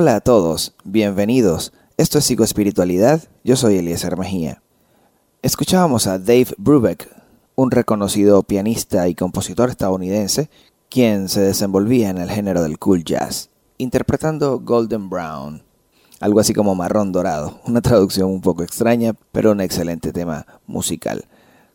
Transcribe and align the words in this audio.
Hola 0.00 0.14
a 0.14 0.20
todos, 0.20 0.76
bienvenidos. 0.84 1.72
Esto 1.96 2.18
es 2.18 2.24
Psicoespiritualidad, 2.24 3.24
yo 3.42 3.56
soy 3.56 3.78
Eliezer 3.78 4.16
Mejía. 4.16 4.62
Escuchábamos 5.42 6.06
a 6.06 6.20
Dave 6.20 6.54
Brubeck, 6.56 7.08
un 7.56 7.72
reconocido 7.72 8.44
pianista 8.44 9.08
y 9.08 9.16
compositor 9.16 9.70
estadounidense, 9.70 10.50
quien 10.88 11.28
se 11.28 11.40
desenvolvía 11.40 12.10
en 12.10 12.18
el 12.18 12.30
género 12.30 12.62
del 12.62 12.78
cool 12.78 13.02
jazz, 13.02 13.50
interpretando 13.76 14.60
Golden 14.60 15.10
Brown, 15.10 15.64
algo 16.20 16.38
así 16.38 16.54
como 16.54 16.76
marrón 16.76 17.10
dorado, 17.10 17.60
una 17.66 17.80
traducción 17.80 18.30
un 18.30 18.40
poco 18.40 18.62
extraña, 18.62 19.16
pero 19.32 19.50
un 19.50 19.60
excelente 19.60 20.12
tema 20.12 20.46
musical. 20.68 21.24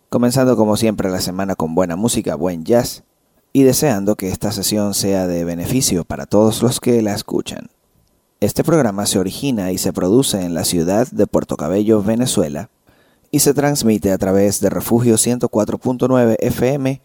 Comenzando 0.07 0.56
como 0.56 0.78
siempre 0.78 1.09
la 1.09 1.19
semana 1.19 1.56
con 1.56 1.75
buena 1.75 1.97
música, 1.97 2.35
buen 2.35 2.63
jazz, 2.63 3.03
y 3.51 3.63
deseando 3.63 4.16
que 4.16 4.29
esta 4.29 4.53
sesión 4.53 4.94
sea 4.94 5.28
de 5.28 5.44
beneficio 5.44 6.06
para 6.06 6.25
todos 6.25 6.63
los 6.63 6.79
que 6.79 7.01
la 7.01 7.16
escuchan. 7.16 7.72
Este 8.44 8.66
programa 8.66 9.06
se 9.06 9.20
origina 9.20 9.72
y 9.72 9.78
se 9.78 9.94
produce 9.94 10.42
en 10.42 10.54
la 10.54 10.66
ciudad 10.66 11.08
de 11.09 11.28
Puerto 11.28 11.56
Cabello, 11.56 12.04
Venezuela, 12.04 12.70
y 13.31 13.40
se 13.40 13.54
transmite 13.54 14.12
a 14.12 14.18
través 14.18 14.59
de 14.59 14.70
Refugio 14.70 15.16
104.9 15.16 16.36
FM, 16.42 17.02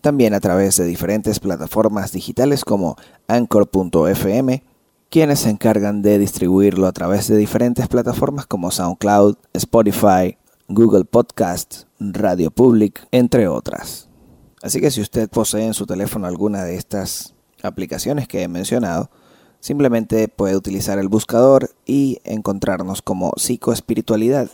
también 0.00 0.32
a 0.32 0.38
través 0.38 0.76
de 0.76 0.84
diferentes 0.84 1.40
plataformas 1.40 2.12
digitales 2.12 2.64
como 2.64 2.94
Anchor.fm, 3.26 4.62
quienes 5.08 5.40
se 5.40 5.50
encargan 5.50 6.02
de 6.02 6.20
distribuirlo 6.20 6.86
a 6.86 6.92
través 6.92 7.26
de 7.26 7.36
diferentes 7.36 7.88
plataformas 7.88 8.46
como 8.46 8.70
SoundCloud, 8.70 9.38
Spotify, 9.54 10.38
Google 10.68 11.04
Podcast, 11.04 11.86
Radio 11.98 12.52
Public, 12.52 13.08
entre 13.10 13.48
otras. 13.48 14.08
Así 14.62 14.80
que 14.80 14.92
si 14.92 15.00
usted 15.00 15.28
posee 15.28 15.66
en 15.66 15.74
su 15.74 15.84
teléfono 15.84 16.28
alguna 16.28 16.62
de 16.62 16.76
estas 16.76 17.34
aplicaciones 17.60 18.28
que 18.28 18.42
he 18.42 18.46
mencionado, 18.46 19.10
Simplemente 19.60 20.28
puede 20.28 20.56
utilizar 20.56 20.98
el 20.98 21.08
buscador 21.08 21.70
y 21.84 22.18
encontrarnos 22.24 23.02
como 23.02 23.32
psicoespiritualidad. 23.36 24.50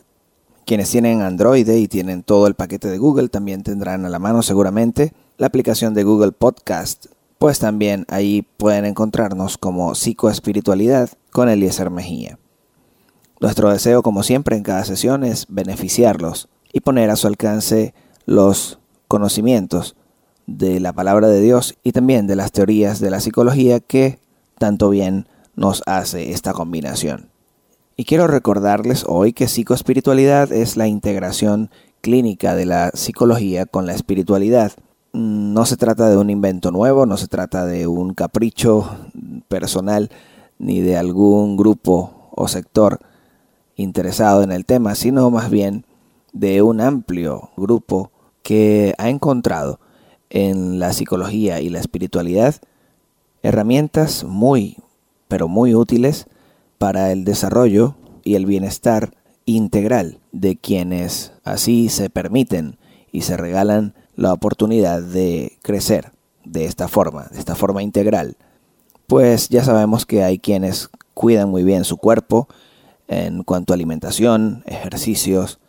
Quienes 0.66 0.90
tienen 0.90 1.22
Android 1.22 1.68
y 1.68 1.86
tienen 1.86 2.24
todo 2.24 2.48
el 2.48 2.54
paquete 2.54 2.88
de 2.88 2.98
Google 2.98 3.28
también 3.28 3.62
tendrán 3.62 4.04
a 4.04 4.08
la 4.08 4.18
mano 4.18 4.42
seguramente 4.42 5.12
la 5.38 5.46
aplicación 5.46 5.94
de 5.94 6.02
Google 6.02 6.32
Podcast, 6.32 7.06
pues 7.38 7.60
también 7.60 8.04
ahí 8.08 8.46
pueden 8.56 8.84
encontrarnos 8.84 9.58
como 9.58 9.94
psicoespiritualidad 9.94 11.10
con 11.30 11.48
Eliezer 11.48 11.90
Mejía. 11.90 12.38
Nuestro 13.38 13.70
deseo, 13.70 14.02
como 14.02 14.24
siempre 14.24 14.56
en 14.56 14.64
cada 14.64 14.84
sesión, 14.84 15.22
es 15.22 15.46
beneficiarlos 15.48 16.48
y 16.72 16.80
poner 16.80 17.10
a 17.10 17.16
su 17.16 17.28
alcance 17.28 17.94
los 18.24 18.80
conocimientos 19.06 19.94
de 20.46 20.80
la 20.80 20.92
palabra 20.92 21.28
de 21.28 21.40
Dios 21.40 21.76
y 21.84 21.92
también 21.92 22.26
de 22.26 22.34
las 22.34 22.50
teorías 22.50 22.98
de 22.98 23.10
la 23.10 23.20
psicología 23.20 23.78
que 23.78 24.18
tanto 24.58 24.90
bien 24.90 25.26
nos 25.54 25.82
hace 25.86 26.32
esta 26.32 26.52
combinación. 26.52 27.30
Y 27.96 28.04
quiero 28.04 28.26
recordarles 28.26 29.04
hoy 29.08 29.32
que 29.32 29.48
psicoespiritualidad 29.48 30.52
es 30.52 30.76
la 30.76 30.86
integración 30.86 31.70
clínica 32.02 32.54
de 32.54 32.66
la 32.66 32.90
psicología 32.92 33.64
con 33.64 33.86
la 33.86 33.94
espiritualidad. 33.94 34.72
No 35.12 35.64
se 35.64 35.78
trata 35.78 36.10
de 36.10 36.18
un 36.18 36.28
invento 36.28 36.70
nuevo, 36.70 37.06
no 37.06 37.16
se 37.16 37.26
trata 37.26 37.64
de 37.64 37.86
un 37.86 38.12
capricho 38.12 38.98
personal 39.48 40.10
ni 40.58 40.80
de 40.80 40.98
algún 40.98 41.56
grupo 41.56 42.30
o 42.32 42.48
sector 42.48 43.00
interesado 43.76 44.42
en 44.42 44.52
el 44.52 44.66
tema, 44.66 44.94
sino 44.94 45.30
más 45.30 45.50
bien 45.50 45.86
de 46.32 46.60
un 46.60 46.82
amplio 46.82 47.50
grupo 47.56 48.10
que 48.42 48.94
ha 48.98 49.08
encontrado 49.08 49.80
en 50.28 50.78
la 50.78 50.92
psicología 50.92 51.60
y 51.60 51.70
la 51.70 51.80
espiritualidad 51.80 52.56
herramientas 53.46 54.24
muy, 54.24 54.76
pero 55.28 55.46
muy 55.46 55.72
útiles 55.74 56.26
para 56.78 57.12
el 57.12 57.24
desarrollo 57.24 57.94
y 58.24 58.34
el 58.34 58.44
bienestar 58.44 59.14
integral 59.44 60.18
de 60.32 60.56
quienes 60.56 61.32
así 61.44 61.88
se 61.88 62.10
permiten 62.10 62.76
y 63.12 63.22
se 63.22 63.36
regalan 63.36 63.94
la 64.16 64.32
oportunidad 64.32 65.00
de 65.00 65.58
crecer 65.62 66.10
de 66.44 66.64
esta 66.64 66.88
forma, 66.88 67.28
de 67.30 67.38
esta 67.38 67.54
forma 67.54 67.84
integral. 67.84 68.36
Pues 69.06 69.48
ya 69.48 69.62
sabemos 69.62 70.06
que 70.06 70.24
hay 70.24 70.40
quienes 70.40 70.90
cuidan 71.14 71.48
muy 71.48 71.62
bien 71.62 71.84
su 71.84 71.98
cuerpo 71.98 72.48
en 73.06 73.44
cuanto 73.44 73.72
a 73.72 73.76
alimentación, 73.76 74.64
ejercicios 74.66 75.60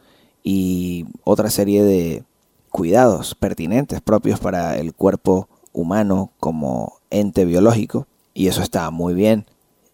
y 0.43 1.05
otra 1.23 1.51
serie 1.51 1.83
de 1.83 2.23
cuidados 2.71 3.35
pertinentes 3.35 4.01
propios 4.01 4.39
para 4.39 4.77
el 4.77 4.95
cuerpo 4.95 5.47
humano 5.73 6.31
como 6.39 6.96
ente 7.09 7.45
biológico 7.45 8.07
y 8.33 8.47
eso 8.47 8.61
está 8.61 8.89
muy 8.91 9.13
bien. 9.13 9.45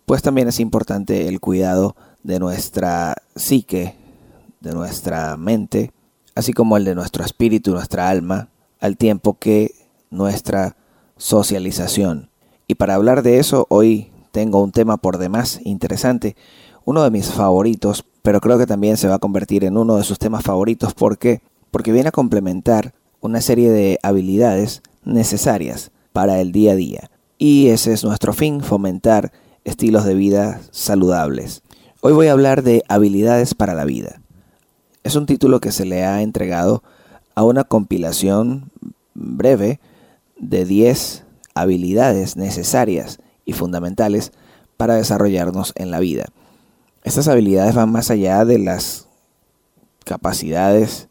Pues 0.05 0.21
también 0.21 0.47
es 0.47 0.59
importante 0.59 1.27
el 1.27 1.39
cuidado 1.39 1.95
de 2.23 2.39
nuestra 2.39 3.15
psique, 3.35 3.95
de 4.59 4.73
nuestra 4.73 5.37
mente, 5.37 5.91
así 6.35 6.53
como 6.53 6.77
el 6.77 6.85
de 6.85 6.95
nuestro 6.95 7.23
espíritu 7.23 7.71
nuestra 7.71 8.09
alma, 8.09 8.49
al 8.79 8.97
tiempo 8.97 9.37
que 9.39 9.73
nuestra 10.09 10.75
socialización. 11.17 12.29
Y 12.67 12.75
para 12.75 12.95
hablar 12.95 13.23
de 13.23 13.39
eso, 13.39 13.65
hoy 13.69 14.11
tengo 14.31 14.61
un 14.61 14.71
tema 14.71 14.97
por 14.97 15.17
demás 15.17 15.59
interesante, 15.63 16.35
uno 16.85 17.03
de 17.03 17.11
mis 17.11 17.31
favoritos, 17.31 18.05
pero 18.21 18.41
creo 18.41 18.57
que 18.57 18.65
también 18.65 18.97
se 18.97 19.07
va 19.07 19.15
a 19.15 19.19
convertir 19.19 19.63
en 19.63 19.77
uno 19.77 19.97
de 19.97 20.03
sus 20.03 20.19
temas 20.19 20.43
favoritos 20.43 20.93
porque 20.93 21.41
porque 21.73 21.91
viene 21.91 22.09
a 22.09 22.11
complementar 22.11 22.93
una 23.19 23.41
serie 23.41 23.71
de 23.71 23.97
habilidades 24.03 24.83
necesarias 25.05 25.89
para 26.13 26.39
el 26.39 26.51
día 26.51 26.71
a 26.71 26.75
día. 26.75 27.11
Y 27.37 27.67
ese 27.67 27.91
es 27.91 28.03
nuestro 28.05 28.33
fin, 28.33 28.61
fomentar 28.61 29.33
estilos 29.65 30.05
de 30.05 30.13
vida 30.13 30.61
saludables. 30.71 31.61
Hoy 32.01 32.13
voy 32.13 32.27
a 32.27 32.31
hablar 32.31 32.63
de 32.63 32.83
habilidades 32.87 33.55
para 33.55 33.73
la 33.73 33.85
vida. 33.85 34.21
Es 35.03 35.15
un 35.15 35.25
título 35.25 35.59
que 35.59 35.71
se 35.71 35.85
le 35.85 36.05
ha 36.05 36.21
entregado 36.21 36.83
a 37.35 37.43
una 37.43 37.63
compilación 37.63 38.71
breve 39.13 39.79
de 40.37 40.65
10 40.65 41.25
habilidades 41.55 42.37
necesarias 42.37 43.19
y 43.45 43.53
fundamentales 43.53 44.31
para 44.77 44.95
desarrollarnos 44.95 45.73
en 45.75 45.91
la 45.91 45.99
vida. 45.99 46.25
Estas 47.03 47.27
habilidades 47.27 47.75
van 47.75 47.91
más 47.91 48.09
allá 48.11 48.45
de 48.45 48.59
las 48.59 49.07
capacidades 50.05 51.09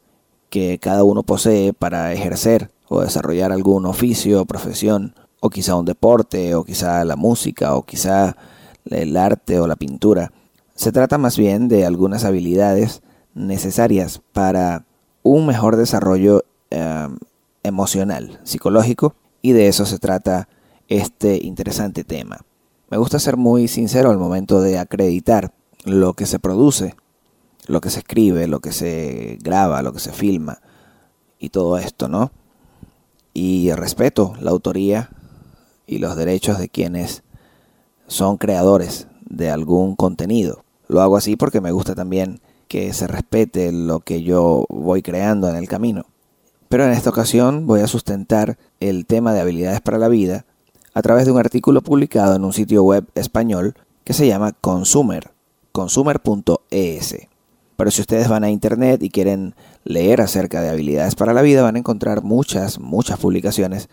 que 0.51 0.79
cada 0.79 1.05
uno 1.05 1.23
posee 1.23 1.73
para 1.73 2.13
ejercer 2.13 2.71
o 2.93 3.03
desarrollar 3.03 3.53
algún 3.53 3.87
oficio, 3.87 4.45
profesión, 4.45 5.15
o 5.41 5.51
quizá 5.51 5.75
un 5.77 5.85
deporte, 5.85 6.55
o 6.55 6.65
quizá 6.65 7.05
la 7.05 7.17
música, 7.17 7.75
o 7.75 7.85
quizá 7.85 8.37
el 8.85 9.17
arte 9.17 9.61
o 9.61 9.67
la 9.67 9.77
pintura. 9.77 10.33
Se 10.75 10.93
trata 10.93 11.19
más 11.19 11.37
bien 11.37 11.69
de 11.69 11.87
algunas 11.87 12.25
habilidades 12.25 13.03
necesarias 13.35 14.21
para 14.33 14.85
un 15.23 15.47
mejor 15.47 15.77
desarrollo 15.77 16.45
em, 16.71 17.17
emocional, 17.63 18.41
psicológico, 18.45 19.15
y 19.41 19.53
de 19.53 19.69
eso 19.69 19.87
se 19.87 19.99
trata 19.99 20.49
este 20.89 21.39
interesante 21.43 22.05
tema. 22.05 22.41
Me 22.91 22.99
gusta 22.99 23.19
ser 23.19 23.37
muy 23.37 23.69
sincero 23.69 24.11
al 24.11 24.19
momento 24.19 24.61
de 24.61 24.79
acreditar 24.79 25.53
lo 25.85 26.15
que 26.15 26.27
se 26.27 26.39
produce 26.39 26.95
lo 27.67 27.81
que 27.81 27.91
se 27.91 28.01
escribe, 28.01 28.47
lo 28.47 28.61
que 28.61 28.73
se 28.73 29.39
graba, 29.41 29.83
lo 29.83 29.93
que 29.93 30.01
se 30.01 30.13
filma 30.13 30.61
y 31.39 31.51
todo 31.51 31.79
esto, 31.79 32.09
¿no? 32.09 32.33
Y 33.35 33.73
respeto 33.73 34.35
la 34.41 34.51
autoría 34.51 35.11
y 35.87 35.99
los 35.99 36.17
derechos 36.17 36.59
de 36.59 36.69
quienes 36.69 37.23
son 38.07 38.37
creadores 38.37 39.07
de 39.29 39.51
algún 39.51 39.97
contenido. 39.97 40.65
Lo 40.89 41.01
hago 41.01 41.17
así 41.17 41.37
porque 41.37 41.61
me 41.61 41.73
gusta 41.73 41.95
también 41.95 42.41
que 42.69 42.93
se 42.93 43.07
respete 43.07 43.73
lo 43.73 44.01
que 44.01 44.23
yo 44.23 44.67
voy 44.69 45.03
creando 45.03 45.49
en 45.49 45.57
el 45.57 45.69
camino. 45.69 46.07
Pero 46.69 46.85
en 46.85 46.93
esta 46.93 47.11
ocasión 47.11 47.67
voy 47.67 47.81
a 47.81 47.87
sustentar 47.87 48.57
el 48.81 49.05
tema 49.07 49.35
de 49.35 49.41
habilidades 49.41 49.81
para 49.81 49.99
la 49.99 50.09
vida 50.09 50.47
a 50.95 51.03
través 51.03 51.27
de 51.27 51.33
un 51.33 51.39
artículo 51.39 51.83
publicado 51.83 52.37
en 52.37 52.45
un 52.45 52.53
sitio 52.53 52.83
web 52.83 53.07
español 53.15 53.75
que 54.05 54.13
se 54.13 54.27
llama 54.27 54.53
Consumer, 54.53 55.31
consumer.es. 55.73 57.17
Pero 57.77 57.91
si 57.91 58.01
ustedes 58.01 58.29
van 58.29 58.45
a 58.45 58.51
internet 58.51 59.03
y 59.03 59.11
quieren 59.11 59.55
leer 59.85 60.21
acerca 60.21 60.61
de 60.61 60.71
habilidades 60.71 61.15
para 61.15 61.33
la 61.33 61.43
vida, 61.43 61.63
van 61.63 61.77
a 61.77 61.79
encontrar 61.79 62.23
muchas, 62.23 62.79
muchas 62.79 63.19
publicaciones. 63.19 63.89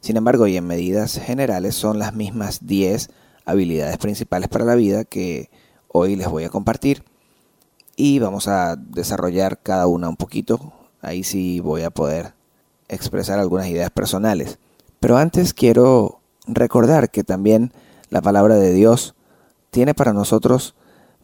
Sin 0.00 0.16
embargo, 0.16 0.46
y 0.46 0.56
en 0.56 0.66
medidas 0.66 1.18
generales, 1.18 1.74
son 1.74 1.98
las 1.98 2.14
mismas 2.14 2.66
10 2.66 3.10
habilidades 3.44 3.98
principales 3.98 4.48
para 4.48 4.64
la 4.64 4.74
vida 4.74 5.04
que 5.04 5.50
hoy 5.88 6.16
les 6.16 6.28
voy 6.28 6.44
a 6.44 6.50
compartir. 6.50 7.04
Y 7.96 8.18
vamos 8.18 8.48
a 8.48 8.76
desarrollar 8.76 9.60
cada 9.62 9.86
una 9.86 10.08
un 10.08 10.16
poquito. 10.16 10.72
Ahí 11.00 11.22
sí 11.22 11.60
voy 11.60 11.82
a 11.82 11.90
poder 11.90 12.34
expresar 12.88 13.38
algunas 13.38 13.68
ideas 13.68 13.90
personales. 13.90 14.58
Pero 15.00 15.16
antes 15.16 15.54
quiero 15.54 16.20
recordar 16.46 17.10
que 17.10 17.24
también 17.24 17.72
la 18.10 18.20
palabra 18.20 18.56
de 18.56 18.72
Dios 18.72 19.14
tiene 19.70 19.94
para 19.94 20.12
nosotros 20.12 20.74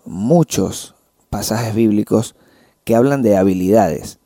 muchos 0.05 0.95
pasajes 1.29 1.75
bíblicos 1.75 2.35
que 2.91 2.97
hablan 2.97 3.23
de 3.23 3.37
habilidades. 3.37 4.19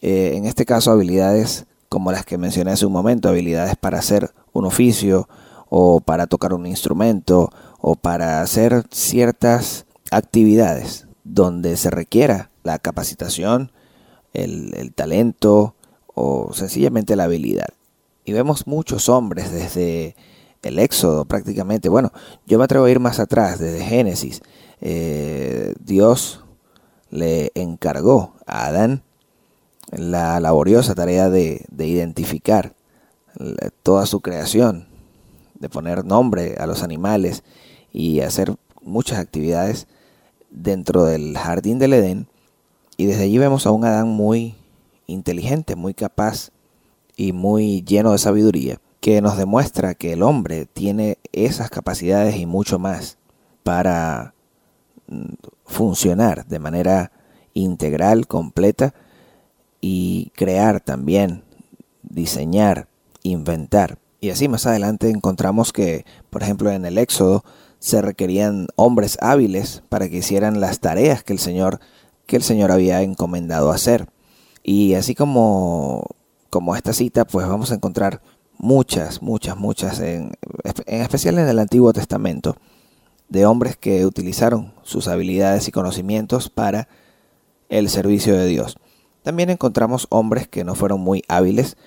Eh, 0.00 0.32
en 0.34 0.44
este 0.44 0.66
caso, 0.66 0.90
habilidades 0.90 1.66
como 1.88 2.10
las 2.10 2.24
que 2.24 2.36
mencioné 2.36 2.72
hace 2.72 2.84
un 2.84 2.92
momento, 2.92 3.28
habilidades 3.28 3.76
para 3.76 4.00
hacer 4.00 4.32
un 4.52 4.64
oficio 4.64 5.28
o 5.68 6.00
para 6.00 6.26
tocar 6.26 6.52
un 6.52 6.66
instrumento 6.66 7.52
o 7.80 7.94
para 7.94 8.42
hacer 8.42 8.82
ciertas 8.90 9.86
actividades 10.10 11.06
donde 11.22 11.76
se 11.76 11.90
requiera 11.90 12.50
la 12.64 12.80
capacitación, 12.80 13.70
el, 14.32 14.92
talento 14.96 15.76
o 16.12 16.52
sencillamente 16.54 17.14
la 17.14 17.24
habilidad. 17.24 17.68
Y 18.24 18.32
vemos 18.32 18.66
muchos 18.66 19.08
hombres 19.08 19.52
desde 19.52 20.16
el 20.62 20.80
Éxodo 20.80 21.24
prácticamente. 21.24 21.88
Bueno, 21.88 22.10
yo 22.48 22.58
me 22.58 22.64
atrevo 22.64 22.86
a 22.86 22.90
ir 22.90 22.98
más 22.98 23.20
atrás, 23.20 23.60
desde 23.60 23.84
Génesis. 23.84 24.42
Eh, 24.80 25.76
Dios 25.78 26.41
le 27.12 27.52
encargó 27.54 28.32
a 28.46 28.66
Adán 28.66 29.02
la 29.90 30.40
laboriosa 30.40 30.94
tarea 30.94 31.28
de, 31.28 31.66
identificar 31.78 32.74
toda 33.82 34.06
su 34.06 34.20
creación, 34.20 34.88
de 35.60 35.68
poner 35.68 36.04
nombre 36.04 36.56
a 36.58 36.66
los 36.66 36.82
animales 36.82 37.44
y 37.92 38.20
hacer 38.20 38.56
muchas 38.82 39.18
actividades 39.18 39.86
dentro 40.50 41.04
del 41.04 41.36
jardín 41.36 41.78
del 41.78 41.92
Edén. 41.92 42.26
Y 42.96 43.04
desde 43.04 43.24
allí 43.24 43.38
vemos 43.38 43.66
a 43.66 43.70
un 43.70 43.84
Adán 43.84 44.08
muy 44.08 44.54
inteligente, 45.06 45.76
muy 45.76 45.92
capaz 45.92 46.50
y 47.14 47.32
muy 47.32 47.82
lleno 47.82 48.12
de 48.12 48.18
sabiduría, 48.18 48.80
que 49.00 49.20
nos 49.20 49.36
demuestra 49.36 49.94
que 49.94 50.14
el 50.14 50.22
hombre 50.22 50.64
tiene 50.64 51.18
esas 51.32 51.68
capacidades 51.68 52.36
y 52.36 52.46
mucho 52.46 52.78
más 52.78 53.18
para 53.62 54.34
funcionar 55.64 56.46
de 56.46 56.58
manera 56.58 57.12
integral, 57.54 58.26
completa 58.26 58.94
y 59.80 60.32
crear 60.34 60.80
también, 60.80 61.44
diseñar, 62.02 62.88
inventar. 63.22 63.98
Y 64.20 64.30
así 64.30 64.48
más 64.48 64.66
adelante 64.66 65.10
encontramos 65.10 65.72
que, 65.72 66.04
por 66.30 66.42
ejemplo, 66.42 66.70
en 66.70 66.84
el 66.84 66.98
Éxodo 66.98 67.44
se 67.78 68.00
requerían 68.00 68.68
hombres 68.76 69.18
hábiles 69.20 69.82
para 69.88 70.08
que 70.08 70.18
hicieran 70.18 70.60
las 70.60 70.78
tareas 70.78 71.24
que 71.24 71.32
el 71.32 71.40
Señor 71.40 71.80
que 72.26 72.36
el 72.36 72.42
Señor 72.44 72.70
había 72.70 73.02
encomendado 73.02 73.72
hacer. 73.72 74.08
Y 74.62 74.94
así 74.94 75.14
como 75.14 76.06
como 76.50 76.76
esta 76.76 76.92
cita, 76.92 77.24
pues 77.24 77.48
vamos 77.48 77.72
a 77.72 77.74
encontrar 77.74 78.20
muchas, 78.58 79.22
muchas, 79.22 79.56
muchas, 79.56 80.00
en, 80.00 80.32
en 80.86 81.00
especial 81.00 81.38
en 81.38 81.48
el 81.48 81.58
Antiguo 81.58 81.92
Testamento, 81.92 82.56
de 83.32 83.46
hombres 83.46 83.78
que 83.78 84.04
utilizaron 84.04 84.74
sus 84.82 85.08
habilidades 85.08 85.66
y 85.66 85.72
conocimientos 85.72 86.50
para 86.50 86.86
el 87.70 87.88
servicio 87.88 88.36
de 88.36 88.44
Dios. 88.44 88.76
También 89.22 89.48
encontramos 89.48 90.06
hombres 90.10 90.46
que 90.46 90.64
no 90.64 90.74
fueron 90.74 91.00
muy 91.00 91.24
hábiles, 91.28 91.78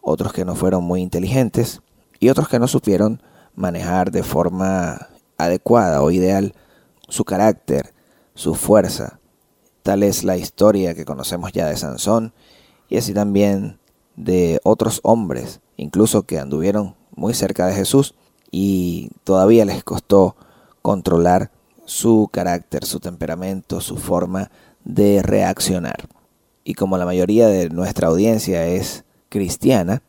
otros 0.00 0.32
que 0.32 0.44
no 0.44 0.54
fueron 0.54 0.84
muy 0.84 1.02
inteligentes 1.02 1.80
y 2.20 2.28
otros 2.28 2.48
que 2.48 2.60
no 2.60 2.68
supieron 2.68 3.20
manejar 3.56 4.12
de 4.12 4.22
forma 4.22 5.08
adecuada 5.36 6.00
o 6.00 6.12
ideal 6.12 6.54
su 7.08 7.24
carácter, 7.24 7.92
su 8.36 8.54
fuerza. 8.54 9.18
Tal 9.82 10.04
es 10.04 10.22
la 10.22 10.36
historia 10.36 10.94
que 10.94 11.04
conocemos 11.04 11.50
ya 11.50 11.66
de 11.66 11.76
Sansón 11.76 12.32
y 12.88 12.98
así 12.98 13.12
también 13.12 13.80
de 14.14 14.60
otros 14.62 15.00
hombres, 15.02 15.60
incluso 15.76 16.22
que 16.22 16.38
anduvieron 16.38 16.94
muy 17.16 17.34
cerca 17.34 17.66
de 17.66 17.74
Jesús 17.74 18.14
y 18.52 19.10
todavía 19.24 19.64
les 19.64 19.82
costó 19.82 20.36
controlar 20.84 21.50
su 21.86 22.28
carácter, 22.30 22.84
su 22.84 23.00
temperamento, 23.00 23.80
su 23.80 23.96
forma 23.96 24.50
de 24.84 25.22
reaccionar. 25.22 26.10
Y 26.62 26.74
como 26.74 26.98
la 26.98 27.06
mayoría 27.06 27.48
de 27.48 27.70
nuestra 27.70 28.08
audiencia 28.08 28.66
es 28.66 29.06
cristiana, 29.30 30.02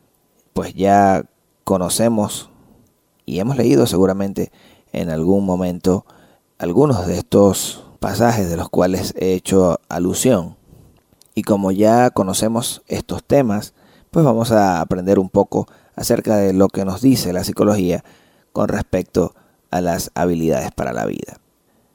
pues 0.52 0.74
ya 0.74 1.24
conocemos 1.64 2.50
y 3.24 3.38
hemos 3.38 3.56
leído 3.56 3.86
seguramente 3.86 4.52
en 4.92 5.08
algún 5.08 5.46
momento 5.46 6.04
algunos 6.58 7.06
de 7.06 7.16
estos 7.16 7.82
pasajes 7.98 8.50
de 8.50 8.58
los 8.58 8.68
cuales 8.68 9.14
he 9.16 9.32
hecho 9.32 9.80
alusión. 9.88 10.56
Y 11.34 11.42
como 11.42 11.72
ya 11.72 12.10
conocemos 12.10 12.82
estos 12.86 13.24
temas, 13.24 13.72
pues 14.10 14.26
vamos 14.26 14.52
a 14.52 14.82
aprender 14.82 15.18
un 15.18 15.30
poco 15.30 15.68
acerca 15.94 16.36
de 16.36 16.52
lo 16.52 16.68
que 16.68 16.84
nos 16.84 17.00
dice 17.00 17.32
la 17.32 17.44
psicología 17.44 18.04
con 18.52 18.68
respecto 18.68 19.34
a 19.34 19.45
a 19.70 19.80
las 19.80 20.10
habilidades 20.14 20.72
para 20.72 20.92
la 20.92 21.06
vida. 21.06 21.40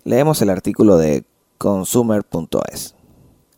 Leemos 0.04 0.42
el 0.42 0.50
artículo 0.50 0.98
de 0.98 1.26
consumer.es. 1.58 2.96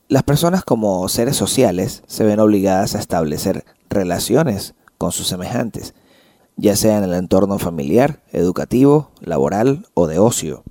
Las 0.10 0.24
personas 0.24 0.64
como 0.64 1.08
seres 1.10 1.36
sociales 1.36 2.04
se 2.06 2.24
ven 2.24 2.40
obligadas 2.40 2.96
a 2.96 3.00
establecer 3.00 3.66
relaciones 3.90 4.76
con 4.98 5.12
sus 5.12 5.28
semejantes, 5.28 5.94
ya 6.56 6.76
sea 6.76 6.98
en 6.98 7.06
el 7.06 7.14
entorno 7.14 7.60
familiar, 7.60 8.22
educativo, 8.32 9.12
laboral 9.22 9.88
o 9.94 10.08
de 10.08 10.20
ocio. 10.20 10.64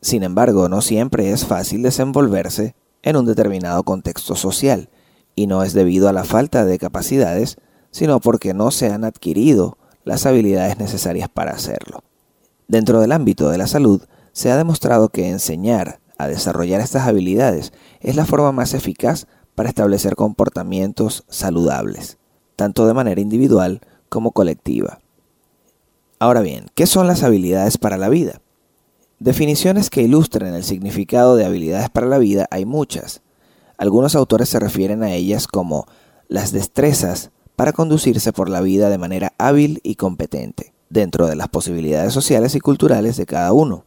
Sin 0.00 0.22
embargo, 0.22 0.68
no 0.68 0.80
siempre 0.80 1.32
es 1.32 1.44
fácil 1.44 1.82
desenvolverse 1.82 2.74
en 3.02 3.16
un 3.16 3.26
determinado 3.26 3.82
contexto 3.82 4.36
social, 4.36 4.88
y 5.34 5.46
no 5.46 5.62
es 5.62 5.72
debido 5.72 6.08
a 6.08 6.12
la 6.12 6.24
falta 6.24 6.64
de 6.64 6.78
capacidades, 6.78 7.58
sino 7.90 8.20
porque 8.20 8.54
no 8.54 8.70
se 8.70 8.90
han 8.90 9.04
adquirido 9.04 9.78
las 10.04 10.26
habilidades 10.26 10.78
necesarias 10.78 11.28
para 11.28 11.52
hacerlo. 11.52 12.02
Dentro 12.68 13.00
del 13.00 13.12
ámbito 13.12 13.48
de 13.48 13.56
la 13.56 13.66
salud, 13.66 14.02
se 14.32 14.52
ha 14.52 14.56
demostrado 14.58 15.08
que 15.08 15.28
enseñar 15.28 16.00
a 16.18 16.28
desarrollar 16.28 16.82
estas 16.82 17.08
habilidades 17.08 17.72
es 18.00 18.14
la 18.14 18.26
forma 18.26 18.52
más 18.52 18.74
eficaz 18.74 19.26
para 19.54 19.70
establecer 19.70 20.16
comportamientos 20.16 21.24
saludables, 21.28 22.18
tanto 22.56 22.86
de 22.86 22.92
manera 22.92 23.20
individual 23.20 23.80
como 24.10 24.32
colectiva. 24.32 25.00
Ahora 26.18 26.42
bien, 26.42 26.66
¿qué 26.74 26.86
son 26.86 27.06
las 27.06 27.22
habilidades 27.22 27.78
para 27.78 27.96
la 27.96 28.10
vida? 28.10 28.42
Definiciones 29.18 29.88
que 29.88 30.02
ilustren 30.02 30.54
el 30.54 30.62
significado 30.62 31.36
de 31.36 31.46
habilidades 31.46 31.88
para 31.88 32.06
la 32.06 32.18
vida 32.18 32.46
hay 32.50 32.66
muchas. 32.66 33.22
Algunos 33.78 34.14
autores 34.14 34.48
se 34.48 34.60
refieren 34.60 35.02
a 35.02 35.12
ellas 35.12 35.46
como 35.46 35.86
las 36.28 36.52
destrezas 36.52 37.30
para 37.56 37.72
conducirse 37.72 38.32
por 38.32 38.50
la 38.50 38.60
vida 38.60 38.90
de 38.90 38.98
manera 38.98 39.32
hábil 39.38 39.80
y 39.82 39.94
competente, 39.94 40.74
dentro 40.90 41.26
de 41.26 41.36
las 41.36 41.48
posibilidades 41.48 42.12
sociales 42.12 42.54
y 42.54 42.60
culturales 42.60 43.16
de 43.16 43.26
cada 43.26 43.52
uno. 43.52 43.84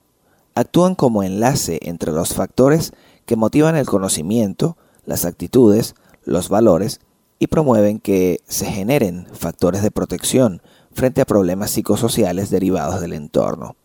Actúan 0.56 0.96
como 0.96 1.24
enlace 1.24 1.80
entre 1.84 2.12
los 2.12 2.34
factores 2.34 2.92
que 3.26 3.36
motivan 3.36 3.76
el 3.76 3.86
conocimiento, 3.86 4.78
las 5.06 5.26
actitudes, 5.26 5.96
los 6.24 6.50
valores 6.50 7.00
y 7.40 7.48
promueven 7.48 8.00
que 8.00 8.40
se 8.48 8.66
generen 8.66 9.28
factores 9.34 9.82
de 9.82 9.92
protección 9.92 10.62
frente 10.94 11.22
a 11.22 11.26
problemas 11.26 11.72
psicosociales 11.72 12.50
derivados 12.50 13.02
del 13.02 13.14
entorno. 13.14 13.76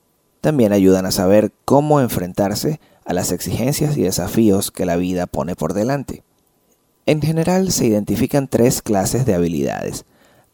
También 0.40 0.72
ayudan 0.72 1.06
a 1.06 1.12
saber 1.12 1.52
cómo 1.64 2.00
enfrentarse 2.00 2.80
a 3.04 3.12
las 3.12 3.32
exigencias 3.32 3.96
y 3.96 4.02
desafíos 4.02 4.70
que 4.70 4.86
la 4.86 4.96
vida 4.96 5.26
pone 5.26 5.54
por 5.54 5.72
delante. 5.72 6.22
En 7.06 7.22
general 7.22 7.70
se 7.70 7.86
identifican 7.86 8.48
tres 8.48 8.82
clases 8.82 9.24
de 9.26 9.34
habilidades, 9.34 10.04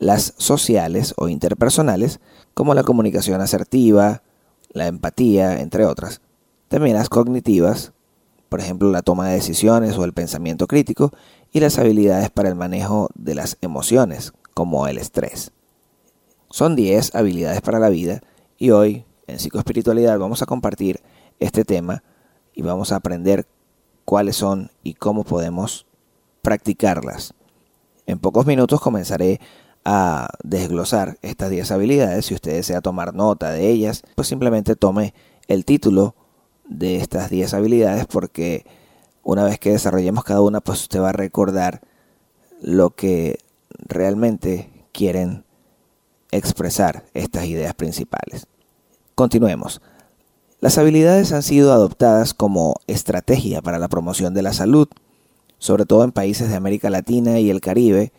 las 0.03 0.35
sociales 0.37 1.15
o 1.17 1.29
interpersonales, 1.29 2.19
como 2.55 2.75
la 2.75 2.83
comunicación 2.83 3.41
asertiva, 3.41 4.23
la 4.73 4.89
empatía, 4.89 5.61
entre 5.61 5.87
otras. 5.87 6.21
También 6.67 6.97
las 6.97 7.09
cognitivas, 7.09 7.93
por 8.49 8.59
ejemplo 8.59 8.91
la 8.91 9.03
toma 9.03 9.29
de 9.29 9.35
decisiones 9.35 9.97
o 9.97 10.05
el 10.05 10.13
pensamiento 10.13 10.67
crítico, 10.67 11.13
y 11.53 11.61
las 11.61 11.79
habilidades 11.79 12.31
para 12.31 12.49
el 12.49 12.57
manejo 12.57 13.11
de 13.15 13.37
las 13.37 13.59
emociones, 13.61 14.33
como 14.55 14.89
el 14.89 14.99
estrés. 14.99 15.53
Son 16.51 16.75
10 16.75 17.15
habilidades 17.15 17.61
para 17.61 17.79
la 17.79 17.89
vida 17.89 18.23
y 18.59 18.71
hoy 18.71 19.05
en 19.29 19.39
psicoespiritualidad 19.39 20.19
vamos 20.19 20.43
a 20.43 20.47
compartir 20.47 21.01
este 21.39 21.65
tema 21.65 22.03
y 22.55 22.63
vamos 22.63 22.91
a 22.91 22.97
aprender 22.97 23.47
cuáles 24.05 24.35
son 24.35 24.73
y 24.83 24.95
cómo 24.95 25.23
podemos 25.23 25.87
practicarlas. 26.43 27.35
En 28.07 28.19
pocos 28.19 28.47
minutos 28.47 28.81
comenzaré 28.81 29.41
a 29.85 30.29
desglosar 30.43 31.19
estas 31.23 31.51
10 31.51 31.71
habilidades. 31.71 32.27
Si 32.27 32.35
usted 32.35 32.53
desea 32.53 32.81
tomar 32.81 33.15
nota 33.15 33.51
de 33.51 33.69
ellas, 33.69 34.03
pues 34.15 34.29
simplemente 34.29 34.77
tome 34.77 35.15
el 35.49 35.65
título 35.65 36.15
de 36.69 36.97
estas 36.97 37.31
10 37.31 37.55
habilidades 37.55 38.07
porque 38.07 38.65
una 39.23 39.45
vez 39.45 39.59
que 39.59 39.71
desarrollemos 39.71 40.25
cada 40.25 40.41
una, 40.41 40.61
pues 40.61 40.83
usted 40.83 41.01
va 41.01 41.11
a 41.11 41.13
recordar 41.13 41.81
lo 42.61 42.91
que 42.91 43.39
realmente 43.79 44.71
quieren 44.93 45.45
expresar 46.31 47.05
estas 47.15 47.47
ideas 47.47 47.75
principales. 47.75 48.47
Continuemos. 49.15 49.81
Las 50.61 50.79
habilidades 50.79 51.33
han 51.33 51.43
sido 51.43 51.73
adoptadas 51.73 52.35
como 52.35 52.77
estrategia 52.87 53.63
para 53.63 53.79
la 53.79 53.89
promoción 53.89 54.33
de 54.33 54.43
la 54.43 54.53
salud, 54.53 54.89
sobre 55.59 55.87
todo 55.87 56.05
en 56.05 56.13
países 56.13 56.49
de 56.49 56.57
América 56.57 56.89
Latina 56.89 57.41
y 57.41 57.51
el 57.51 57.61
Caribe, 57.61 58.13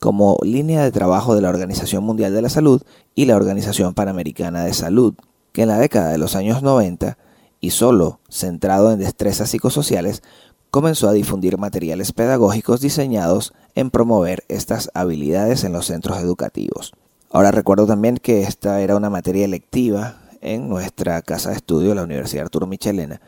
como 0.00 0.38
línea 0.42 0.82
de 0.82 0.90
trabajo 0.90 1.34
de 1.34 1.42
la 1.42 1.50
Organización 1.50 2.02
Mundial 2.02 2.34
de 2.34 2.42
la 2.42 2.48
Salud 2.48 2.82
y 3.14 3.26
la 3.26 3.36
Organización 3.36 3.94
Panamericana 3.94 4.64
de 4.64 4.72
Salud, 4.72 5.14
que 5.52 5.62
en 5.62 5.68
la 5.68 5.78
década 5.78 6.10
de 6.10 6.18
los 6.18 6.34
años 6.34 6.62
90, 6.62 7.18
y 7.60 7.70
solo 7.70 8.20
centrado 8.30 8.90
en 8.90 8.98
destrezas 8.98 9.50
psicosociales, 9.50 10.22
comenzó 10.70 11.08
a 11.08 11.12
difundir 11.12 11.58
materiales 11.58 12.12
pedagógicos 12.12 12.80
diseñados 12.80 13.52
en 13.74 13.90
promover 13.90 14.44
estas 14.48 14.90
habilidades 14.94 15.64
en 15.64 15.74
los 15.74 15.86
centros 15.86 16.18
educativos. 16.18 16.92
Ahora 17.30 17.50
recuerdo 17.50 17.86
también 17.86 18.16
que 18.16 18.42
esta 18.42 18.80
era 18.80 18.96
una 18.96 19.10
materia 19.10 19.44
electiva 19.44 20.16
en 20.40 20.70
nuestra 20.70 21.20
casa 21.20 21.50
de 21.50 21.56
estudio, 21.56 21.94
la 21.94 22.04
Universidad 22.04 22.44
Arturo 22.44 22.66
Michelena, 22.66 23.20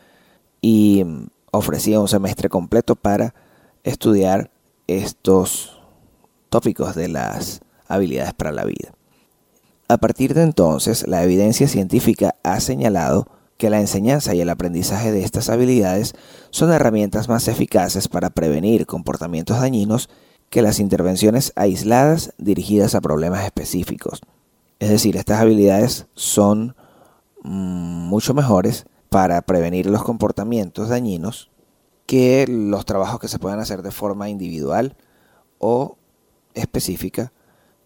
y 0.59 1.05
ofrecía 1.51 1.99
un 1.99 2.07
semestre 2.07 2.49
completo 2.49 2.95
para 2.95 3.35
estudiar 3.83 4.49
estos 4.87 5.82
tópicos 6.53 6.93
de 6.93 7.07
las 7.07 7.61
habilidades 7.87 8.35
para 8.35 8.51
la 8.51 8.63
vida. 8.63 8.93
A 9.87 9.97
partir 9.97 10.35
de 10.35 10.43
entonces, 10.43 11.07
la 11.07 11.23
evidencia 11.23 11.67
científica 11.67 12.35
ha 12.43 12.59
señalado 12.59 13.25
que 13.57 13.71
la 13.71 13.79
enseñanza 13.79 14.35
y 14.35 14.41
el 14.41 14.51
aprendizaje 14.51 15.11
de 15.11 15.23
estas 15.23 15.49
habilidades 15.49 16.13
son 16.51 16.71
herramientas 16.71 17.27
más 17.27 17.47
eficaces 17.47 18.07
para 18.07 18.29
prevenir 18.29 18.85
comportamientos 18.85 19.59
dañinos 19.61 20.09
que 20.51 20.61
las 20.61 20.79
intervenciones 20.79 21.53
aisladas 21.55 22.35
dirigidas 22.37 22.93
a 22.93 23.01
problemas 23.01 23.43
específicos. 23.45 24.21
Es 24.77 24.91
decir, 24.91 25.17
estas 25.17 25.41
habilidades 25.41 26.05
son 26.13 26.75
mm, 27.41 27.49
mucho 27.49 28.35
mejores 28.35 28.85
para 29.09 29.41
prevenir 29.41 29.87
los 29.87 30.03
comportamientos 30.03 30.89
dañinos 30.89 31.49
que 32.05 32.45
los 32.47 32.85
trabajos 32.85 33.19
que 33.19 33.27
se 33.27 33.39
puedan 33.39 33.59
hacer 33.59 33.81
de 33.81 33.89
forma 33.89 34.29
individual 34.29 34.95
o 35.57 35.97
específica 36.55 37.31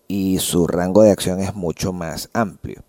y 0.07 0.39
su 0.39 0.67
rango 0.67 1.03
de 1.03 1.11
acción 1.11 1.39
es 1.39 1.55
mucho 1.55 1.93
más 1.93 2.29
amplio. 2.33 2.83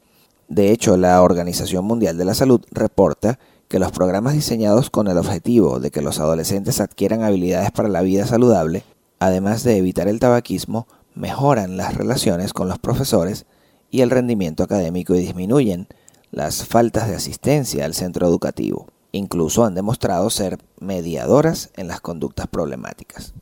De 0.48 0.70
hecho, 0.70 0.96
la 0.96 1.20
Organización 1.22 1.84
Mundial 1.84 2.16
de 2.16 2.24
la 2.24 2.34
Salud 2.34 2.64
reporta 2.70 3.38
que 3.68 3.78
los 3.78 3.92
programas 3.92 4.32
diseñados 4.32 4.88
con 4.88 5.08
el 5.08 5.18
objetivo 5.18 5.78
de 5.78 5.90
que 5.90 6.00
los 6.00 6.20
adolescentes 6.20 6.80
adquieran 6.80 7.22
habilidades 7.22 7.70
para 7.70 7.88
la 7.88 8.00
vida 8.00 8.26
saludable, 8.26 8.82
además 9.18 9.62
de 9.62 9.76
evitar 9.76 10.08
el 10.08 10.20
tabaquismo, 10.20 10.86
mejoran 11.14 11.76
las 11.76 11.94
relaciones 11.94 12.54
con 12.54 12.68
los 12.68 12.78
profesores 12.78 13.44
y 13.90 14.00
el 14.00 14.10
rendimiento 14.10 14.62
académico 14.62 15.14
y 15.14 15.20
disminuyen 15.20 15.86
las 16.30 16.64
faltas 16.64 17.08
de 17.08 17.16
asistencia 17.16 17.84
al 17.84 17.94
centro 17.94 18.26
educativo. 18.26 18.86
Incluso 19.12 19.64
han 19.64 19.74
demostrado 19.74 20.30
ser 20.30 20.58
mediadoras 20.80 21.70
en 21.76 21.88
las 21.88 22.00
conductas 22.00 22.46
problemáticas. 22.46 23.34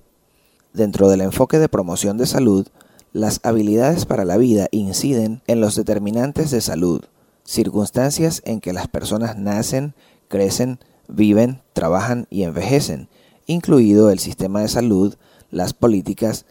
Dentro 0.77 1.09
del 1.09 1.23
enfoque 1.23 1.59
de 1.59 1.71
promoción 1.71 2.19
de 2.19 2.27
salud, 2.27 2.69
las 3.15 3.41
habilidades 3.45 4.05
para 4.05 4.27
la 4.27 4.37
vida 4.37 4.69
inciden 4.73 5.41
en 5.47 5.63
los 5.63 5.75
determinantes 5.75 6.51
de 6.51 6.61
salud, 6.61 7.01
circunstancias 7.45 8.43
en 8.45 8.61
que 8.61 8.75
las 8.75 8.87
personas 8.87 9.39
nacen, 9.39 9.95
crecen, 10.29 10.79
viven, 11.09 11.63
trabajan 11.73 12.27
y 12.29 12.43
envejecen, 12.43 13.09
incluido 13.47 14.11
el 14.11 14.19
sistema 14.19 14.61
de 14.61 14.69
salud, 14.69 15.15
las 15.51 15.73
políticas, 15.73 16.45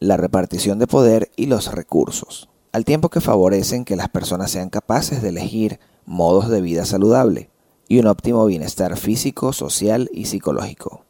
la 0.00 0.16
repartición 0.16 0.80
de 0.80 0.88
poder 0.88 1.30
y 1.36 1.46
los 1.46 1.72
recursos, 1.72 2.48
al 2.72 2.84
tiempo 2.84 3.10
que 3.10 3.20
favorecen 3.20 3.84
que 3.84 3.94
las 3.94 4.08
personas 4.08 4.50
sean 4.50 4.70
capaces 4.70 5.22
de 5.22 5.28
elegir 5.28 5.78
modos 6.04 6.48
de 6.48 6.60
vida 6.62 6.84
saludable 6.84 7.48
y 7.86 8.00
un 8.00 8.08
óptimo 8.08 8.44
bienestar 8.44 8.96
físico, 8.96 9.52
social 9.52 10.10
y 10.12 10.24
psicológico. 10.24 11.04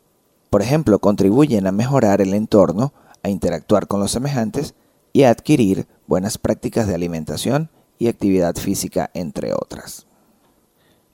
Por 0.50 0.62
ejemplo, 0.62 0.98
contribuyen 0.98 1.66
a 1.66 1.72
mejorar 1.72 2.20
el 2.20 2.34
entorno, 2.34 2.92
a 3.22 3.28
interactuar 3.28 3.86
con 3.86 4.00
los 4.00 4.10
semejantes 4.10 4.74
y 5.12 5.24
a 5.24 5.30
adquirir 5.30 5.86
buenas 6.06 6.38
prácticas 6.38 6.86
de 6.86 6.94
alimentación 6.94 7.70
y 7.98 8.08
actividad 8.08 8.56
física, 8.56 9.10
entre 9.14 9.52
otras. 9.52 10.06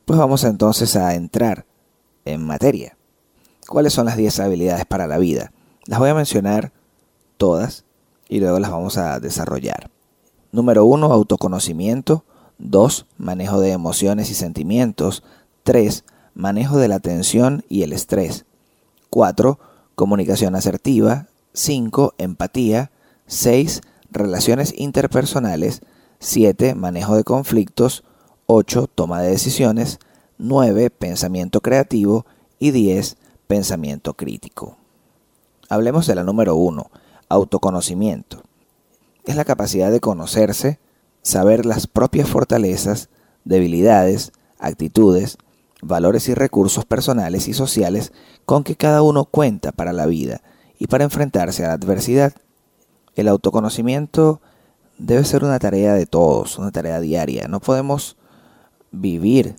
Pues 0.05 0.19
vamos 0.19 0.45
entonces 0.45 0.97
a 0.97 1.15
entrar 1.15 1.67
en 2.25 2.45
materia. 2.45 2.97
¿Cuáles 3.67 3.95
son 3.95 4.07
las 4.07 4.17
10 4.17 4.41
habilidades 4.41 4.85
para 4.85 5.07
la 5.07 5.19
vida? 5.19 5.53
Las 5.87 5.99
voy 5.99 6.11
a 6.11 6.15
mencionar 6.15 6.73
todas 7.39 7.85
y 8.29 8.41
luego 8.41 8.59
las 8.59 8.71
vamos 8.71 8.99
a 8.99 9.19
desarrollar. 9.21 9.91
Número 10.53 10.85
1, 10.85 11.13
autoconocimiento. 11.13 12.25
2, 12.59 13.07
manejo 13.17 13.61
de 13.61 13.73
emociones 13.73 14.31
y 14.31 14.35
sentimientos. 14.35 15.25
3. 15.65 16.05
Manejo 16.35 16.79
de 16.79 16.89
la 16.89 17.01
tensión 17.01 17.65
y 17.69 17.83
el 17.83 17.93
estrés. 17.93 18.45
4. 19.15 19.61
Comunicación 19.95 20.57
asertiva. 20.57 21.29
5. 21.53 22.15
Empatía. 22.19 22.91
6. 23.29 23.83
Relaciones 24.11 24.75
interpersonales. 24.77 25.83
7. 26.19 26.75
Manejo 26.75 27.15
de 27.15 27.23
conflictos. 27.23 28.03
8. 28.47 28.89
Toma 28.93 29.23
de 29.23 29.31
decisiones. 29.31 30.01
9. 30.39 30.91
Pensamiento 30.91 31.61
creativo. 31.61 32.27
Y 32.59 32.73
10. 32.73 33.17
Pensamiento 33.47 34.15
crítico. 34.15 34.79
Hablemos 35.69 36.09
de 36.09 36.17
la 36.17 36.25
número 36.25 36.57
1. 36.57 36.91
Autoconocimiento. 37.29 38.43
Es 39.27 39.37
la 39.37 39.45
capacidad 39.45 39.93
de 39.93 40.01
conocerse, 40.01 40.81
saber 41.23 41.67
las 41.67 41.87
propias 41.87 42.29
fortalezas, 42.29 43.11
debilidades, 43.45 44.33
actitudes, 44.59 45.39
valores 45.87 46.29
y 46.29 46.35
recursos 46.35 46.85
personales 46.85 47.49
y 47.49 47.55
sociales 47.55 48.13
con 48.45 48.65
que 48.65 48.77
cada 48.77 49.03
uno 49.03 49.25
cuenta 49.25 49.73
para 49.73 49.93
la 49.93 50.07
vida 50.07 50.43
y 50.79 50.87
para 50.87 51.05
enfrentarse 51.05 51.65
a 51.65 51.69
la 51.69 51.75
adversidad. 51.75 52.33
El 53.15 53.29
autoconocimiento 53.29 54.41
debe 54.99 55.25
ser 55.25 55.45
una 55.45 55.59
tarea 55.59 55.95
de 55.95 56.07
todos, 56.07 56.59
una 56.59 56.73
tarea 56.73 57.01
diaria. 57.01 57.49
No 57.49 57.61
podemos 57.61 58.17
vivir 58.91 59.57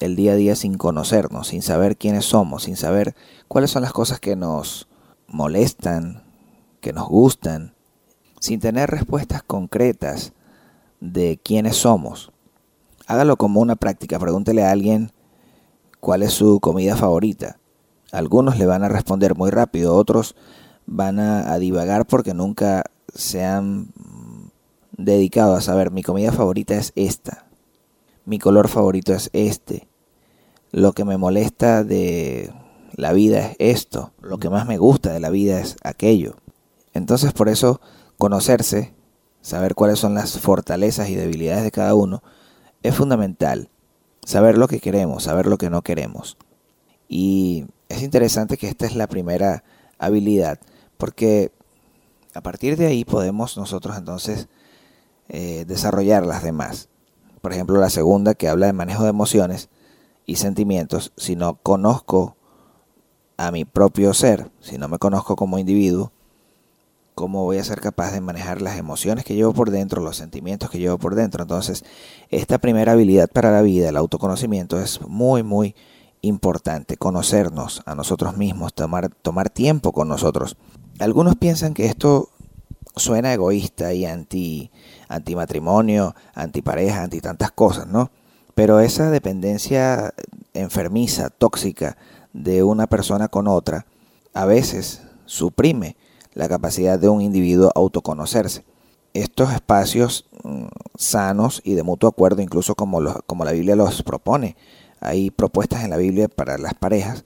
el 0.00 0.16
día 0.16 0.32
a 0.32 0.36
día 0.36 0.56
sin 0.56 0.76
conocernos, 0.76 1.48
sin 1.48 1.62
saber 1.62 1.96
quiénes 1.96 2.24
somos, 2.24 2.64
sin 2.64 2.76
saber 2.76 3.14
cuáles 3.48 3.70
son 3.70 3.82
las 3.82 3.92
cosas 3.92 4.18
que 4.18 4.36
nos 4.36 4.88
molestan, 5.28 6.24
que 6.80 6.92
nos 6.92 7.08
gustan, 7.08 7.74
sin 8.40 8.60
tener 8.60 8.90
respuestas 8.90 9.42
concretas 9.42 10.32
de 11.00 11.40
quiénes 11.42 11.76
somos. 11.76 12.32
Hágalo 13.06 13.36
como 13.36 13.60
una 13.60 13.76
práctica, 13.76 14.18
pregúntele 14.18 14.64
a 14.64 14.70
alguien 14.70 15.12
cuál 16.02 16.24
es 16.24 16.32
su 16.32 16.58
comida 16.58 16.96
favorita. 16.96 17.60
Algunos 18.10 18.58
le 18.58 18.66
van 18.66 18.82
a 18.82 18.88
responder 18.88 19.36
muy 19.36 19.50
rápido, 19.50 19.94
otros 19.94 20.34
van 20.84 21.20
a, 21.20 21.56
divagar 21.58 22.06
porque 22.06 22.34
nunca 22.34 22.82
se 23.14 23.44
han 23.44 23.92
dedicado 24.90 25.54
a 25.54 25.60
saber 25.60 25.92
mi 25.92 26.02
comida 26.02 26.32
favorita 26.32 26.74
es 26.74 26.92
esta, 26.96 27.46
mi 28.24 28.40
color 28.40 28.66
favorito 28.66 29.14
es 29.14 29.30
este, 29.32 29.86
lo 30.72 30.92
que 30.92 31.04
me 31.04 31.18
molesta 31.18 31.84
de 31.84 32.52
la 32.96 33.12
vida 33.12 33.38
es 33.38 33.56
esto, 33.60 34.10
lo 34.20 34.38
que 34.38 34.50
más 34.50 34.66
me 34.66 34.78
gusta 34.78 35.12
de 35.12 35.20
la 35.20 35.30
vida 35.30 35.60
es 35.60 35.76
aquello. 35.84 36.34
Entonces 36.94 37.32
por 37.32 37.48
eso 37.48 37.80
conocerse, 38.18 38.92
saber 39.40 39.76
cuáles 39.76 40.00
son 40.00 40.14
las 40.14 40.36
fortalezas 40.40 41.10
y 41.10 41.14
debilidades 41.14 41.62
de 41.62 41.70
cada 41.70 41.94
uno, 41.94 42.24
es 42.82 42.96
fundamental. 42.96 43.68
Saber 44.24 44.56
lo 44.56 44.68
que 44.68 44.80
queremos, 44.80 45.24
saber 45.24 45.46
lo 45.46 45.58
que 45.58 45.70
no 45.70 45.82
queremos. 45.82 46.36
Y 47.08 47.66
es 47.88 48.02
interesante 48.02 48.56
que 48.56 48.68
esta 48.68 48.86
es 48.86 48.94
la 48.94 49.06
primera 49.06 49.64
habilidad, 49.98 50.58
porque 50.96 51.52
a 52.34 52.40
partir 52.40 52.76
de 52.76 52.86
ahí 52.86 53.04
podemos 53.04 53.56
nosotros 53.56 53.96
entonces 53.96 54.48
eh, 55.28 55.64
desarrollar 55.66 56.24
las 56.24 56.42
demás. 56.42 56.88
Por 57.40 57.52
ejemplo, 57.52 57.78
la 57.80 57.90
segunda 57.90 58.34
que 58.34 58.48
habla 58.48 58.66
de 58.66 58.72
manejo 58.72 59.02
de 59.02 59.10
emociones 59.10 59.68
y 60.26 60.36
sentimientos. 60.36 61.12
Si 61.16 61.36
no 61.36 61.56
conozco 61.62 62.36
a 63.36 63.50
mi 63.50 63.64
propio 63.64 64.14
ser, 64.14 64.50
si 64.60 64.78
no 64.78 64.88
me 64.88 64.98
conozco 64.98 65.36
como 65.36 65.58
individuo, 65.58 66.12
cómo 67.14 67.44
voy 67.44 67.58
a 67.58 67.64
ser 67.64 67.80
capaz 67.80 68.12
de 68.12 68.20
manejar 68.20 68.62
las 68.62 68.78
emociones 68.78 69.24
que 69.24 69.34
llevo 69.34 69.52
por 69.52 69.70
dentro, 69.70 70.02
los 70.02 70.16
sentimientos 70.16 70.70
que 70.70 70.78
llevo 70.78 70.98
por 70.98 71.14
dentro. 71.14 71.42
Entonces, 71.42 71.84
esta 72.30 72.58
primera 72.58 72.92
habilidad 72.92 73.28
para 73.28 73.50
la 73.50 73.62
vida, 73.62 73.88
el 73.88 73.96
autoconocimiento, 73.96 74.80
es 74.80 75.00
muy, 75.02 75.42
muy 75.42 75.74
importante. 76.22 76.96
Conocernos 76.96 77.82
a 77.84 77.94
nosotros 77.94 78.36
mismos, 78.36 78.74
tomar, 78.74 79.50
tiempo 79.50 79.92
con 79.92 80.08
nosotros. 80.08 80.56
Algunos 80.98 81.36
piensan 81.36 81.74
que 81.74 81.86
esto 81.86 82.30
suena 82.96 83.32
egoísta 83.32 83.92
y 83.92 84.04
anti, 84.04 84.70
anti 85.08 85.34
matrimonio, 85.34 86.14
anti 86.34 86.62
pareja, 86.62 87.02
anti 87.02 87.20
tantas 87.20 87.50
cosas, 87.52 87.86
¿no? 87.86 88.10
Pero 88.54 88.80
esa 88.80 89.10
dependencia 89.10 90.12
enfermiza, 90.52 91.30
tóxica 91.30 91.96
de 92.32 92.62
una 92.62 92.86
persona 92.86 93.28
con 93.28 93.48
otra, 93.48 93.86
a 94.34 94.44
veces 94.44 95.02
suprime 95.24 95.96
la 96.34 96.48
capacidad 96.48 96.98
de 96.98 97.08
un 97.08 97.20
individuo 97.20 97.70
autoconocerse. 97.74 98.64
Estos 99.14 99.52
espacios 99.52 100.26
mm, 100.42 100.66
sanos 100.96 101.60
y 101.64 101.74
de 101.74 101.82
mutuo 101.82 102.08
acuerdo, 102.08 102.42
incluso 102.42 102.74
como, 102.74 103.00
como 103.26 103.44
la 103.44 103.52
Biblia 103.52 103.76
los 103.76 104.02
propone, 104.02 104.56
hay 105.00 105.30
propuestas 105.30 105.84
en 105.84 105.90
la 105.90 105.96
Biblia 105.96 106.28
para 106.28 106.58
las 106.58 106.74
parejas, 106.74 107.24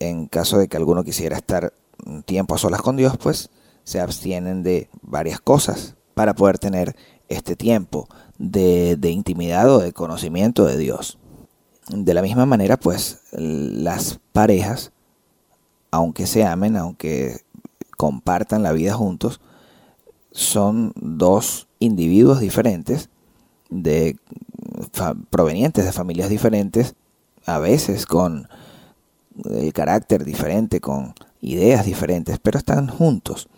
en 0.00 0.26
caso 0.26 0.58
de 0.58 0.68
que 0.68 0.76
alguno 0.76 1.04
quisiera 1.04 1.36
estar 1.36 1.72
un 2.04 2.22
tiempo 2.22 2.54
a 2.54 2.58
solas 2.58 2.82
con 2.82 2.96
Dios, 2.96 3.16
pues 3.16 3.50
se 3.84 4.00
abstienen 4.00 4.62
de 4.62 4.88
varias 5.02 5.40
cosas 5.40 5.94
para 6.14 6.34
poder 6.34 6.58
tener 6.58 6.96
este 7.28 7.56
tiempo 7.56 8.08
de, 8.38 8.96
de 8.96 9.10
intimidad 9.10 9.70
o 9.70 9.78
de 9.78 9.92
conocimiento 9.92 10.64
de 10.64 10.76
Dios. 10.76 11.18
De 11.88 12.14
la 12.14 12.22
misma 12.22 12.46
manera, 12.46 12.76
pues 12.76 13.22
las 13.32 14.20
parejas, 14.32 14.92
aunque 15.90 16.26
se 16.26 16.44
amen, 16.44 16.76
aunque 16.76 17.40
compartan 18.02 18.64
la 18.64 18.72
vida 18.72 18.94
juntos, 18.94 19.40
son 20.32 20.92
dos 20.96 21.68
individuos 21.78 22.40
diferentes, 22.40 23.10
de, 23.70 24.16
provenientes 25.30 25.84
de 25.84 25.92
familias 25.92 26.28
diferentes, 26.28 26.96
a 27.46 27.60
veces 27.60 28.06
con 28.06 28.48
el 29.44 29.72
carácter 29.72 30.24
diferente, 30.24 30.80
con 30.80 31.14
ideas 31.40 31.86
diferentes, 31.86 32.40
pero 32.40 32.58
están 32.58 32.88
juntos. 32.88 33.48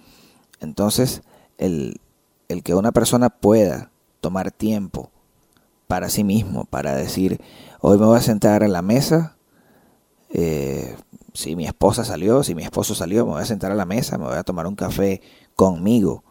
Entonces, 0.61 1.22
el, 1.57 2.02
el 2.48 2.62
que 2.62 2.74
una 2.74 2.92
persona 2.92 3.30
pueda 3.30 3.92
tomar 4.20 4.50
tiempo 4.50 5.11
para 5.87 6.11
sí 6.11 6.22
mismo, 6.22 6.66
para 6.66 6.94
decir, 6.94 7.40
hoy 7.80 7.96
me 7.96 8.04
voy 8.04 8.18
a 8.18 8.20
sentar 8.20 8.62
en 8.62 8.74
la 8.74 8.83
mesa, 8.83 9.38
eh, 10.28 10.96
si 11.35 11.57
mi 11.57 11.66
esposa 11.66 12.05
salió, 12.05 12.44
si 12.44 12.55
mi 12.55 12.62
esposo 12.62 12.94
salió, 12.94 13.27
me 13.27 13.33
voy 13.33 13.42
a 13.42 13.47
sentar 13.47 13.73
a 13.73 13.75
la 13.75 13.85
mesa, 13.85 14.16
me 14.16 14.25
voy 14.25 14.37
a 14.37 14.44
tomar 14.44 14.66
un 14.66 14.77
café 14.77 15.20
conmigo. 15.57 16.23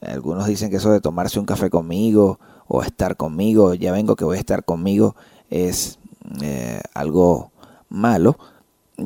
Algunos 0.00 0.46
dicen 0.46 0.70
que 0.70 0.76
eso 0.76 0.90
de 0.90 1.00
tomarse 1.00 1.38
un 1.38 1.46
café 1.46 1.70
conmigo 1.70 2.38
o 2.66 2.82
estar 2.82 3.16
conmigo, 3.16 3.74
ya 3.74 3.92
vengo 3.92 4.16
que 4.16 4.24
voy 4.24 4.36
a 4.36 4.40
estar 4.40 4.64
conmigo, 4.64 5.16
es 5.48 5.98
eh, 6.42 6.80
algo 6.92 7.52
malo, 7.88 8.36